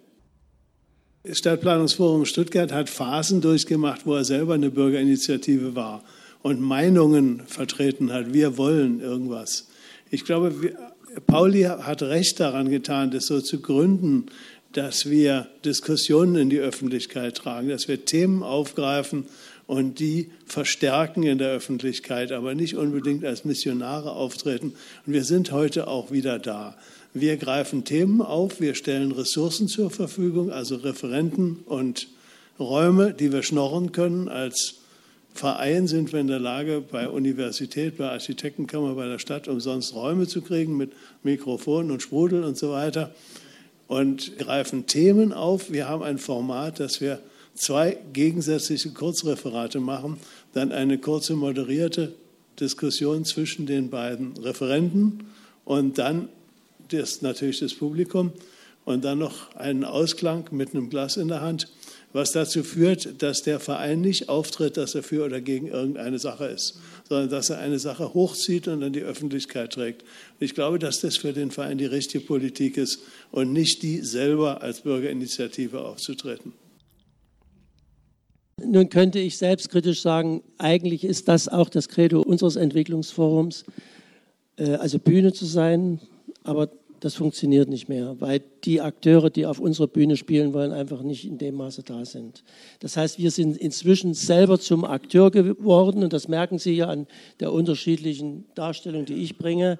Das 1.24 1.39
Stadtplanungsforum 1.39 2.26
Stuttgart 2.26 2.72
hat 2.72 2.89
Phasen 2.89 3.41
durchgemacht, 3.41 4.06
wo 4.06 4.16
er 4.16 4.24
selber 4.24 4.54
eine 4.54 4.70
Bürgerinitiative 4.70 5.76
war 5.76 6.04
und 6.46 6.62
Meinungen 6.62 7.41
vertreten 7.48 8.14
hat. 8.14 8.32
Wir 8.32 8.56
wollen 8.56 9.02
irgendwas. 9.02 9.66
Ich 10.12 10.26
glaube, 10.26 10.76
Pauli 11.26 11.64
hat 11.64 12.04
recht 12.04 12.39
daran 12.39 12.70
getan, 12.70 13.10
das 13.10 13.26
so 13.26 13.41
zu 13.41 13.62
gründen, 13.62 14.28
dass 14.72 15.10
wir 15.10 15.48
Diskussionen 15.66 16.36
in 16.36 16.52
die 16.52 16.60
Öffentlichkeit 16.60 17.36
tragen, 17.36 17.70
dass 17.70 17.88
wir 17.88 18.06
Themen 18.06 18.43
aufgreifen 18.43 19.26
und 19.66 19.98
die 19.98 20.30
verstärken 20.46 21.24
in 21.24 21.39
der 21.39 21.50
Öffentlichkeit, 21.50 22.32
aber 22.32 22.54
nicht 22.54 22.76
unbedingt 22.76 23.26
als 23.26 23.43
Missionare 23.43 24.12
auftreten. 24.12 24.74
Und 25.08 25.14
wir 25.14 25.24
sind 25.24 25.52
heute 25.52 25.88
auch 25.88 26.12
wieder 26.12 26.38
da. 26.38 26.78
Wir 27.16 27.38
greifen 27.38 27.86
Themen 27.86 28.22
auf, 28.22 28.62
wir 28.62 28.76
stellen 28.76 29.12
Ressourcen 29.14 29.68
zur 29.68 29.89
Verfügung, 29.89 30.52
also 30.52 30.76
Referenten 30.76 31.64
und 31.66 32.08
Räume, 32.60 33.16
die 33.16 33.34
wir 33.34 33.41
schnorren 33.41 33.93
können. 33.93 34.28
Als 34.28 34.76
Verein 35.36 35.86
sind 35.88 36.13
wir 36.13 36.21
in 36.21 36.27
der 36.27 36.39
Lage, 36.39 36.81
bei 36.81 37.09
Universität, 37.09 37.97
bei 37.97 38.09
Architektenkammer, 38.09 38.95
bei 38.95 39.05
der 39.05 39.19
Stadt 39.19 39.49
umsonst 39.49 39.93
Räume 39.93 40.27
zu 40.27 40.41
kriegen 40.41 40.77
mit 40.77 40.93
Mikrofonen 41.23 41.91
und 41.91 42.01
Sprudel 42.01 42.45
und 42.45 42.57
so 42.57 42.71
weiter 42.71 43.13
und 43.88 44.38
greifen 44.38 44.88
Themen 44.88 45.33
auf. 45.33 45.71
Wir 45.71 45.89
haben 45.89 46.03
ein 46.03 46.19
Format, 46.19 46.79
dass 46.79 47.01
wir 47.01 47.19
zwei 47.53 47.97
gegensätzliche 48.13 48.91
Kurzreferate 48.91 49.81
machen, 49.81 50.17
dann 50.53 50.71
eine 50.71 50.97
kurze 50.99 51.36
moderierte 51.36 52.13
Diskussion 52.61 53.25
zwischen 53.25 53.65
den 53.65 53.89
beiden 53.89 54.38
Referenten 54.38 55.25
und 55.65 55.97
dann 55.97 56.29
das, 56.89 57.21
natürlich 57.21 57.59
das 57.59 57.73
Publikum 57.73 58.31
und 58.86 59.03
dann 59.03 59.19
noch 59.19 59.53
einen 59.55 59.83
Ausklang 59.83 60.45
mit 60.51 60.73
einem 60.73 60.89
Glas 60.89 61.17
in 61.17 61.27
der 61.27 61.41
Hand 61.41 61.67
was 62.16 62.32
dazu 62.32 62.63
führt, 62.63 63.22
dass 63.22 63.41
der 63.41 63.59
Verein 63.59 63.99
nicht 63.99 64.30
auftritt, 64.30 64.78
dass 64.78 64.95
er 64.95 65.03
für 65.03 65.26
oder 65.26 65.41
gegen 65.41 65.68
irgendeine 65.68 66.18
Sache 66.18 66.45
ist, 66.45 66.80
sondern 67.09 67.30
dass 67.30 67.49
er 67.49 67.59
eine 67.59 67.78
Sache 67.78 68.13
hochzieht 68.13 68.70
und 68.70 68.82
an 68.84 68.93
die 68.93 69.01
Öffentlichkeit 69.01 69.74
trägt. 69.74 70.05
ich 70.39 70.55
glaube, 70.55 70.80
dass 70.80 71.01
das 71.01 71.18
für 71.18 71.34
den 71.34 71.51
Verein 71.51 71.78
die 71.78 71.86
richtige 71.86 72.24
Politik 72.24 72.78
ist 72.78 72.99
und 73.32 73.51
nicht 73.51 73.84
die 73.84 73.99
selber 73.99 74.61
als 74.61 74.80
Bürgerinitiative 74.80 75.84
aufzutreten. 75.84 76.53
Nun 78.63 78.88
könnte 78.88 79.20
ich 79.20 79.38
selbstkritisch 79.38 80.01
sagen, 80.01 80.41
eigentlich 80.57 81.03
ist 81.03 81.28
das 81.28 81.49
auch 81.49 81.68
das 81.68 81.89
Credo 81.89 82.22
unseres 82.22 82.55
Entwicklungsforums, 82.55 83.66
äh, 84.55 84.76
also 84.76 84.99
Bühne 84.99 85.34
zu 85.34 85.45
sein, 85.45 85.99
aber 86.43 86.70
das 87.06 87.14
funktioniert 87.14 87.70
nicht 87.70 87.88
mehr, 87.88 88.20
weil 88.20 88.41
die 88.64 88.82
Akteure, 88.82 89.30
die 89.30 89.45
auf 89.45 89.60
unserer 89.60 89.86
Bühne 89.86 90.18
spielen 90.18 90.56
wollen, 90.56 90.72
einfach 90.72 91.03
nicht 91.03 91.24
in 91.24 91.38
dem 91.38 91.53
Maße 91.53 91.84
da 91.84 92.03
sind. 92.03 92.43
Das 92.80 92.97
heißt, 92.97 93.20
wir 93.20 93.30
sind 93.30 93.58
inzwischen 93.58 94.16
selber 94.16 94.60
zum 94.60 94.84
Akteur 94.84 95.30
geworden 95.30 96.03
und 96.03 96.14
das 96.14 96.28
merken 96.28 96.58
Sie 96.58 96.74
ja 96.74 96.88
an 96.88 97.06
der 97.39 97.53
unterschiedlichen 97.53 98.45
Darstellung, 98.56 99.06
die 99.06 99.22
ich 99.22 99.38
bringe. 99.38 99.78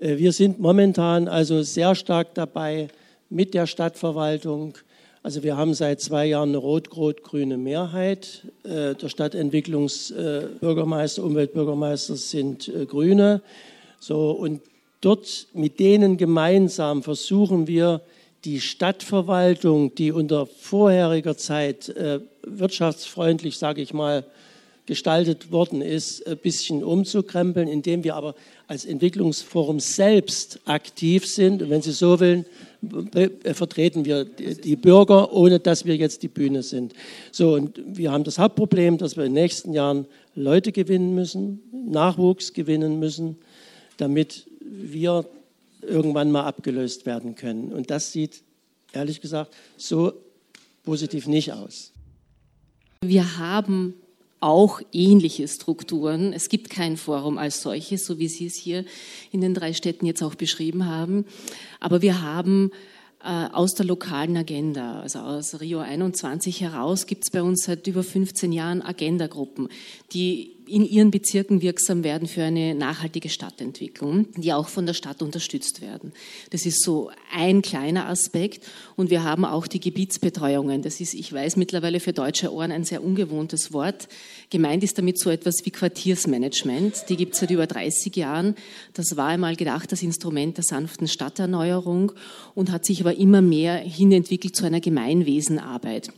Äh, 0.00 0.18
wir 0.18 0.32
sind 0.32 0.60
momentan 0.60 1.28
also 1.28 1.62
sehr 1.62 1.94
stark 1.94 2.34
dabei 2.34 2.88
mit 3.30 3.54
der 3.54 3.66
Stadtverwaltung. 3.66 4.76
Also 5.22 5.42
wir 5.42 5.56
haben 5.56 5.72
seit 5.72 6.02
zwei 6.02 6.26
Jahren 6.26 6.50
eine 6.50 6.58
rot-rot-grüne 6.58 7.56
Mehrheit. 7.56 8.46
Äh, 8.64 8.96
der 8.96 9.08
Stadtentwicklungsbürgermeister, 9.08 11.24
Umweltbürgermeister 11.24 12.16
sind 12.16 12.68
äh, 12.68 12.84
Grüne. 12.84 13.40
So, 13.98 14.32
und 14.32 14.60
Dort 15.00 15.46
mit 15.54 15.80
denen 15.80 16.16
gemeinsam 16.16 17.02
versuchen 17.02 17.66
wir, 17.66 18.02
die 18.44 18.60
Stadtverwaltung, 18.60 19.94
die 19.94 20.12
unter 20.12 20.46
vorheriger 20.46 21.36
Zeit 21.36 21.90
äh, 21.90 22.20
wirtschaftsfreundlich, 22.42 23.58
sage 23.58 23.82
ich 23.82 23.92
mal, 23.92 24.24
gestaltet 24.86 25.52
worden 25.52 25.82
ist, 25.82 26.26
ein 26.26 26.36
bisschen 26.38 26.82
umzukrempeln, 26.82 27.68
indem 27.68 28.02
wir 28.02 28.16
aber 28.16 28.34
als 28.66 28.84
Entwicklungsforum 28.84 29.78
selbst 29.78 30.58
aktiv 30.64 31.26
sind. 31.26 31.62
Und 31.62 31.70
wenn 31.70 31.82
Sie 31.82 31.92
so 31.92 32.18
wollen, 32.18 32.44
vertreten 33.54 34.04
wir 34.04 34.24
die 34.24 34.74
Bürger, 34.74 35.32
ohne 35.32 35.60
dass 35.60 35.84
wir 35.84 35.96
jetzt 35.96 36.24
die 36.24 36.28
Bühne 36.28 36.62
sind. 36.62 36.94
So, 37.30 37.54
und 37.54 37.80
wir 37.86 38.10
haben 38.10 38.24
das 38.24 38.38
Hauptproblem, 38.38 38.98
dass 38.98 39.16
wir 39.16 39.24
in 39.24 39.34
den 39.34 39.42
nächsten 39.42 39.74
Jahren 39.74 40.06
Leute 40.34 40.72
gewinnen 40.72 41.14
müssen, 41.14 41.60
Nachwuchs 41.72 42.52
gewinnen 42.52 42.98
müssen, 42.98 43.36
damit 43.96 44.49
wir 44.70 45.26
irgendwann 45.82 46.30
mal 46.30 46.44
abgelöst 46.44 47.06
werden 47.06 47.34
können. 47.34 47.72
Und 47.72 47.90
das 47.90 48.12
sieht, 48.12 48.42
ehrlich 48.92 49.20
gesagt, 49.20 49.54
so 49.76 50.12
positiv 50.84 51.26
nicht 51.26 51.52
aus. 51.52 51.92
Wir 53.02 53.38
haben 53.38 53.94
auch 54.40 54.80
ähnliche 54.92 55.46
Strukturen. 55.48 56.32
Es 56.32 56.48
gibt 56.48 56.70
kein 56.70 56.96
Forum 56.96 57.38
als 57.38 57.62
solches, 57.62 58.06
so 58.06 58.18
wie 58.18 58.28
Sie 58.28 58.46
es 58.46 58.54
hier 58.54 58.84
in 59.32 59.40
den 59.40 59.54
drei 59.54 59.72
Städten 59.72 60.06
jetzt 60.06 60.22
auch 60.22 60.34
beschrieben 60.34 60.86
haben. 60.86 61.26
Aber 61.78 62.00
wir 62.00 62.22
haben 62.22 62.70
äh, 63.22 63.46
aus 63.52 63.74
der 63.74 63.84
lokalen 63.84 64.36
Agenda, 64.36 65.00
also 65.00 65.18
aus 65.18 65.60
Rio 65.60 65.80
21 65.80 66.62
heraus, 66.62 67.06
gibt 67.06 67.24
es 67.24 67.30
bei 67.30 67.42
uns 67.42 67.64
seit 67.64 67.86
über 67.86 68.02
15 68.02 68.50
Jahren 68.52 68.80
Agendagruppen, 68.80 69.68
die 70.12 70.56
in 70.70 70.84
ihren 70.84 71.10
Bezirken 71.10 71.62
wirksam 71.62 72.04
werden 72.04 72.28
für 72.28 72.44
eine 72.44 72.74
nachhaltige 72.74 73.28
Stadtentwicklung, 73.28 74.26
die 74.36 74.52
auch 74.52 74.68
von 74.68 74.86
der 74.86 74.94
Stadt 74.94 75.20
unterstützt 75.20 75.80
werden. 75.82 76.12
Das 76.50 76.64
ist 76.64 76.82
so 76.84 77.10
ein 77.34 77.60
kleiner 77.60 78.08
Aspekt. 78.08 78.64
Und 78.96 79.10
wir 79.10 79.24
haben 79.24 79.44
auch 79.44 79.66
die 79.66 79.80
Gebietsbetreuungen. 79.80 80.82
Das 80.82 81.00
ist, 81.00 81.14
ich 81.14 81.32
weiß, 81.32 81.56
mittlerweile 81.56 81.98
für 82.00 82.12
deutsche 82.12 82.52
Ohren 82.52 82.70
ein 82.70 82.84
sehr 82.84 83.02
ungewohntes 83.02 83.72
Wort. 83.72 84.08
Gemeint 84.50 84.84
ist 84.84 84.96
damit 84.96 85.18
so 85.18 85.30
etwas 85.30 85.56
wie 85.64 85.70
Quartiersmanagement. 85.70 87.08
Die 87.08 87.16
gibt 87.16 87.34
es 87.34 87.40
seit 87.40 87.50
über 87.50 87.66
30 87.66 88.14
Jahren. 88.14 88.54
Das 88.94 89.16
war 89.16 89.28
einmal 89.28 89.56
gedacht 89.56 89.90
als 89.90 90.02
Instrument 90.02 90.56
der 90.56 90.64
sanften 90.64 91.08
Stadterneuerung 91.08 92.12
und 92.54 92.70
hat 92.70 92.84
sich 92.84 93.00
aber 93.00 93.16
immer 93.16 93.42
mehr 93.42 93.76
hinentwickelt 93.76 94.54
zu 94.54 94.64
einer 94.64 94.80
Gemeinwesenarbeit 94.80 96.12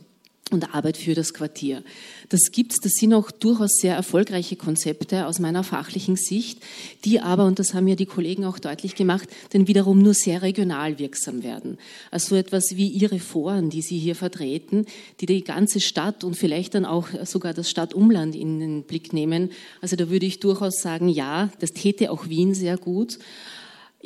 und 0.53 0.73
Arbeit 0.73 0.97
für 0.97 1.15
das 1.15 1.33
Quartier. 1.33 1.83
Das 2.29 2.51
gibt's, 2.51 2.79
das 2.79 2.93
sind 2.93 3.13
auch 3.13 3.31
durchaus 3.31 3.75
sehr 3.75 3.95
erfolgreiche 3.95 4.55
Konzepte 4.55 5.27
aus 5.27 5.39
meiner 5.39 5.63
fachlichen 5.63 6.15
Sicht, 6.15 6.59
die 7.05 7.19
aber, 7.19 7.45
und 7.45 7.59
das 7.59 7.73
haben 7.73 7.87
ja 7.87 7.95
die 7.95 8.05
Kollegen 8.05 8.45
auch 8.45 8.59
deutlich 8.59 8.95
gemacht, 8.95 9.27
dann 9.51 9.67
wiederum 9.67 10.01
nur 10.01 10.13
sehr 10.13 10.41
regional 10.41 10.99
wirksam 10.99 11.43
werden. 11.43 11.77
Also 12.11 12.29
so 12.29 12.35
etwas 12.35 12.75
wie 12.75 12.87
Ihre 12.87 13.19
Foren, 13.19 13.69
die 13.69 13.81
Sie 13.81 13.97
hier 13.97 14.15
vertreten, 14.15 14.85
die 15.19 15.25
die 15.25 15.43
ganze 15.43 15.79
Stadt 15.79 16.23
und 16.23 16.35
vielleicht 16.35 16.75
dann 16.75 16.85
auch 16.85 17.09
sogar 17.25 17.53
das 17.53 17.69
Stadtumland 17.69 18.35
in 18.35 18.59
den 18.59 18.83
Blick 18.83 19.13
nehmen. 19.13 19.51
Also 19.81 19.95
da 19.95 20.09
würde 20.09 20.25
ich 20.25 20.39
durchaus 20.39 20.81
sagen, 20.81 21.09
ja, 21.09 21.49
das 21.59 21.71
täte 21.71 22.11
auch 22.11 22.29
Wien 22.29 22.53
sehr 22.53 22.77
gut. 22.77 23.19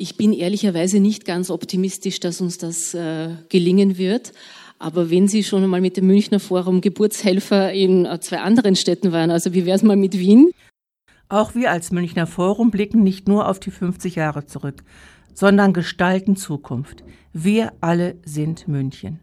Ich 0.00 0.16
bin 0.16 0.32
ehrlicherweise 0.32 1.00
nicht 1.00 1.24
ganz 1.24 1.50
optimistisch, 1.50 2.20
dass 2.20 2.40
uns 2.40 2.56
das 2.56 2.94
äh, 2.94 3.30
gelingen 3.48 3.98
wird. 3.98 4.32
Aber 4.78 5.10
wenn 5.10 5.26
Sie 5.26 5.42
schon 5.42 5.64
einmal 5.64 5.80
mit 5.80 5.96
dem 5.96 6.06
Münchner 6.06 6.38
Forum 6.38 6.80
Geburtshelfer 6.80 7.72
in 7.72 8.06
äh, 8.06 8.20
zwei 8.20 8.38
anderen 8.38 8.76
Städten 8.76 9.12
waren, 9.12 9.30
also 9.30 9.52
wie 9.52 9.66
wäre 9.66 9.76
es 9.76 9.82
mal 9.82 9.96
mit 9.96 10.18
Wien? 10.18 10.50
Auch 11.28 11.54
wir 11.54 11.70
als 11.70 11.90
Münchner 11.90 12.26
Forum 12.26 12.70
blicken 12.70 13.02
nicht 13.02 13.28
nur 13.28 13.48
auf 13.48 13.60
die 13.60 13.70
50 13.70 14.14
Jahre 14.14 14.46
zurück, 14.46 14.82
sondern 15.34 15.72
gestalten 15.72 16.36
Zukunft. 16.36 17.04
Wir 17.32 17.72
alle 17.80 18.16
sind 18.24 18.68
München. 18.68 19.20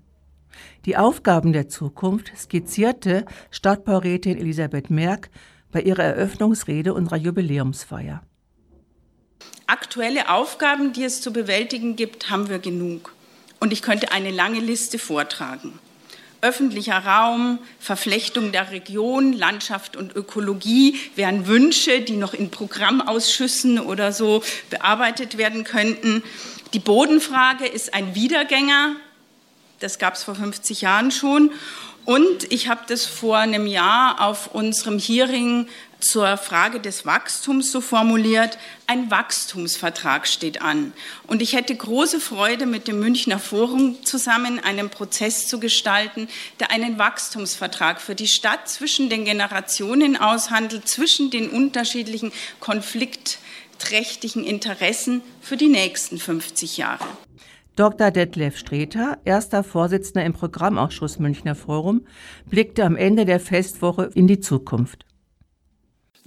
Die 0.86 0.98
Aufgaben 0.98 1.52
der 1.52 1.68
Zukunft 1.68 2.32
skizzierte 2.38 3.26
Stadtbaurätin 3.50 4.38
Elisabeth 4.38 4.90
Merck 4.90 5.30
bei 5.72 5.82
ihrer 5.82 6.04
Eröffnungsrede 6.04 6.94
unserer 6.94 7.18
Jubiläumsfeier. 7.18 8.22
Aktuelle 9.68 10.30
Aufgaben, 10.30 10.94
die 10.94 11.04
es 11.04 11.22
zu 11.22 11.34
bewältigen 11.34 11.96
gibt, 11.96 12.30
haben 12.30 12.50
wir 12.50 12.60
genug. 12.60 13.15
Und 13.66 13.74
ich 13.74 13.82
könnte 13.82 14.12
eine 14.12 14.30
lange 14.30 14.60
Liste 14.60 15.00
vortragen. 15.00 15.80
Öffentlicher 16.42 17.00
Raum, 17.00 17.58
Verflechtung 17.80 18.52
der 18.52 18.70
Region, 18.70 19.34
Landschaft 19.34 19.96
und 19.98 20.16
Ökologie 20.16 21.00
wären 21.16 21.48
Wünsche, 21.48 22.02
die 22.02 22.16
noch 22.16 22.36
in 22.36 22.52
Programmausschüssen 22.52 23.80
oder 23.80 24.12
so 24.12 24.44
bearbeitet 24.70 25.40
werden 25.40 25.64
könnten. 25.64 26.22
Die 26.76 26.80
Bodenfrage 26.80 27.66
ist 27.66 27.96
ein 27.96 28.14
Wiedergänger. 28.14 28.98
Das 29.80 29.98
gab 29.98 30.14
es 30.14 30.22
vor 30.22 30.36
50 30.36 30.82
Jahren 30.82 31.10
schon. 31.10 31.52
Und 32.06 32.54
ich 32.54 32.68
habe 32.68 32.82
das 32.88 33.08
vor 33.08 33.40
einem 33.40 33.66
Jahr 33.66 34.22
auf 34.22 34.54
unserem 34.54 35.00
Hearing 35.00 35.68
zur 36.06 36.38
Frage 36.38 36.80
des 36.80 37.06
Wachstums 37.06 37.72
so 37.72 37.82
formuliert, 37.82 38.60
ein 38.86 39.10
Wachstumsvertrag 39.10 40.28
steht 40.28 40.62
an. 40.62 40.94
Und 41.26 41.42
ich 41.42 41.54
hätte 41.54 41.76
große 41.76 42.20
Freude, 42.20 42.68
mit 42.68 42.88
dem 42.88 43.00
Münchner 43.00 43.40
Forum 43.40 44.04
zusammen 44.04 44.60
einen 44.60 44.90
Prozess 44.92 45.48
zu 45.48 45.60
gestalten, 45.60 46.28
der 46.60 46.70
einen 46.70 47.00
Wachstumsvertrag 47.00 48.00
für 48.00 48.14
die 48.14 48.28
Stadt 48.28 48.70
zwischen 48.70 49.10
den 49.10 49.26
Generationen 49.26 50.16
aushandelt, 50.16 50.88
zwischen 50.88 51.32
den 51.32 51.50
unterschiedlichen 51.50 52.32
konfliktträchtigen 52.60 54.44
Interessen 54.44 55.22
für 55.42 55.58
die 55.58 55.70
nächsten 55.70 56.20
50 56.20 56.78
Jahre. 56.78 57.06
Dr. 57.76 58.12
Detlef 58.12 58.58
Streter, 58.58 59.18
erster 59.26 59.64
Vorsitzender 59.64 60.24
im 60.24 60.34
Programmausschuss 60.34 61.20
Münchner 61.20 61.56
Forum, 61.56 62.06
blickte 62.46 62.86
am 62.86 62.96
Ende 62.96 63.26
der 63.26 63.40
Festwoche 63.40 64.12
in 64.14 64.28
die 64.28 64.40
Zukunft. 64.40 65.05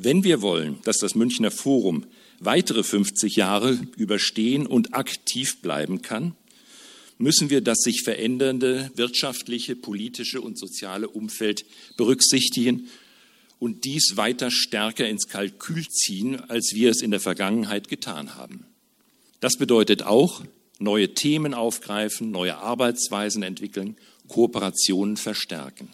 Wenn 0.00 0.22
wir 0.22 0.42
wollen, 0.42 0.78
dass 0.84 0.98
das 0.98 1.16
Münchner 1.16 1.50
Forum 1.50 2.06
weitere 2.38 2.84
50 2.84 3.34
Jahre 3.34 3.80
überstehen 3.96 4.64
und 4.64 4.94
aktiv 4.94 5.60
bleiben 5.60 6.02
kann, 6.02 6.36
müssen 7.18 7.50
wir 7.50 7.62
das 7.62 7.78
sich 7.78 8.02
verändernde 8.04 8.92
wirtschaftliche, 8.94 9.74
politische 9.74 10.40
und 10.40 10.56
soziale 10.56 11.08
Umfeld 11.08 11.64
berücksichtigen 11.96 12.88
und 13.58 13.84
dies 13.84 14.12
weiter 14.14 14.52
stärker 14.52 15.08
ins 15.08 15.26
Kalkül 15.26 15.84
ziehen, 15.88 16.40
als 16.48 16.74
wir 16.74 16.90
es 16.90 17.02
in 17.02 17.10
der 17.10 17.18
Vergangenheit 17.18 17.88
getan 17.88 18.36
haben. 18.36 18.66
Das 19.40 19.56
bedeutet 19.56 20.04
auch, 20.04 20.44
neue 20.78 21.14
Themen 21.14 21.54
aufgreifen, 21.54 22.30
neue 22.30 22.56
Arbeitsweisen 22.58 23.42
entwickeln, 23.42 23.96
Kooperationen 24.28 25.16
verstärken. 25.16 25.88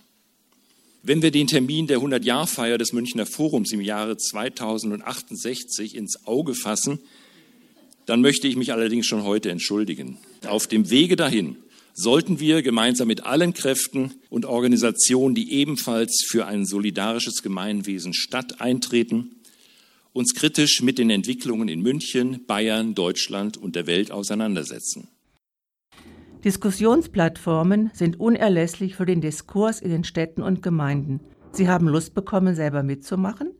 Wenn 1.06 1.20
wir 1.20 1.30
den 1.30 1.46
Termin 1.46 1.86
der 1.86 1.98
100-Jahr-Feier 1.98 2.78
des 2.78 2.94
Münchner 2.94 3.26
Forums 3.26 3.72
im 3.72 3.82
Jahre 3.82 4.16
2068 4.16 5.94
ins 5.94 6.24
Auge 6.26 6.54
fassen, 6.54 6.98
dann 8.06 8.22
möchte 8.22 8.48
ich 8.48 8.56
mich 8.56 8.72
allerdings 8.72 9.06
schon 9.06 9.22
heute 9.22 9.50
entschuldigen. 9.50 10.16
Auf 10.46 10.66
dem 10.66 10.88
Wege 10.88 11.16
dahin 11.16 11.56
sollten 11.92 12.40
wir 12.40 12.62
gemeinsam 12.62 13.08
mit 13.08 13.26
allen 13.26 13.52
Kräften 13.52 14.14
und 14.30 14.46
Organisationen, 14.46 15.34
die 15.34 15.52
ebenfalls 15.52 16.24
für 16.26 16.46
ein 16.46 16.64
solidarisches 16.64 17.42
Gemeinwesen 17.42 18.14
Stadt 18.14 18.62
eintreten, 18.62 19.36
uns 20.14 20.32
kritisch 20.34 20.80
mit 20.80 20.96
den 20.96 21.10
Entwicklungen 21.10 21.68
in 21.68 21.82
München, 21.82 22.46
Bayern, 22.46 22.94
Deutschland 22.94 23.58
und 23.58 23.76
der 23.76 23.86
Welt 23.86 24.10
auseinandersetzen. 24.10 25.08
Diskussionsplattformen 26.44 27.90
sind 27.94 28.20
unerlässlich 28.20 28.94
für 28.96 29.06
den 29.06 29.22
Diskurs 29.22 29.80
in 29.80 29.90
den 29.90 30.04
Städten 30.04 30.42
und 30.42 30.62
Gemeinden. 30.62 31.20
Sie 31.52 31.68
haben 31.68 31.88
Lust 31.88 32.14
bekommen, 32.14 32.54
selber 32.54 32.82
mitzumachen? 32.82 33.52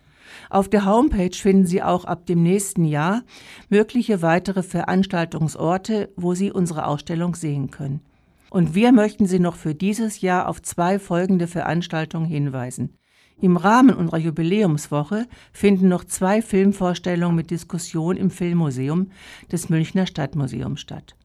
Auf 0.49 0.69
der 0.69 0.85
Homepage 0.85 1.35
finden 1.35 1.65
Sie 1.65 1.81
auch 1.81 2.05
ab 2.05 2.25
dem 2.25 2.43
nächsten 2.43 2.85
Jahr 2.85 3.23
mögliche 3.69 4.21
weitere 4.21 4.63
Veranstaltungsorte, 4.63 6.09
wo 6.15 6.33
Sie 6.33 6.51
unsere 6.51 6.87
Ausstellung 6.87 7.35
sehen 7.35 7.71
können. 7.71 8.01
Und 8.49 8.75
wir 8.75 8.91
möchten 8.91 9.25
Sie 9.25 9.39
noch 9.39 9.55
für 9.55 9.75
dieses 9.75 10.21
Jahr 10.21 10.47
auf 10.47 10.61
zwei 10.61 10.99
folgende 10.99 11.47
Veranstaltungen 11.47 12.25
hinweisen. 12.25 12.97
Im 13.41 13.57
Rahmen 13.57 13.93
unserer 13.95 14.19
Jubiläumswoche 14.19 15.27
finden 15.51 15.89
noch 15.89 16.05
zwei 16.05 16.41
Filmvorstellungen 16.41 17.35
mit 17.35 17.51
Diskussion 17.51 18.15
im 18.15 18.29
Filmmuseum 18.29 19.11
des 19.51 19.69
Münchner 19.69 20.07
Stadtmuseums 20.07 20.79
statt. 20.79 21.15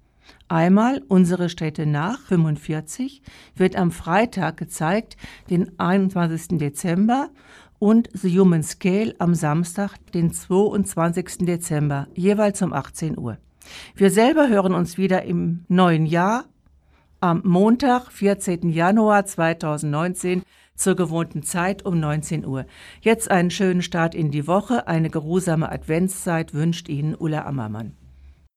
Einmal 0.48 1.02
Unsere 1.06 1.48
Städte 1.48 1.86
nach 1.86 2.18
45 2.22 3.22
wird 3.54 3.76
am 3.76 3.92
Freitag 3.92 4.56
gezeigt, 4.56 5.16
den 5.48 5.78
21. 5.78 6.58
Dezember 6.58 7.30
und 7.80 8.08
The 8.12 8.38
Human 8.38 8.62
Scale 8.62 9.16
am 9.18 9.34
Samstag, 9.34 9.96
den 10.14 10.32
22. 10.32 11.38
Dezember, 11.38 12.06
jeweils 12.14 12.62
um 12.62 12.72
18 12.72 13.18
Uhr. 13.18 13.38
Wir 13.96 14.10
selber 14.10 14.48
hören 14.48 14.74
uns 14.74 14.98
wieder 14.98 15.24
im 15.24 15.64
neuen 15.66 16.06
Jahr 16.06 16.44
am 17.20 17.42
Montag, 17.44 18.12
14. 18.12 18.70
Januar 18.70 19.26
2019 19.26 20.42
zur 20.74 20.94
gewohnten 20.94 21.42
Zeit 21.42 21.84
um 21.84 21.98
19 21.98 22.46
Uhr. 22.46 22.66
Jetzt 23.00 23.30
einen 23.30 23.50
schönen 23.50 23.82
Start 23.82 24.14
in 24.14 24.30
die 24.30 24.46
Woche, 24.46 24.86
eine 24.86 25.10
geruhsame 25.10 25.70
Adventszeit 25.70 26.54
wünscht 26.54 26.88
Ihnen 26.88 27.14
Ulla 27.14 27.44
Ammermann. 27.44 27.96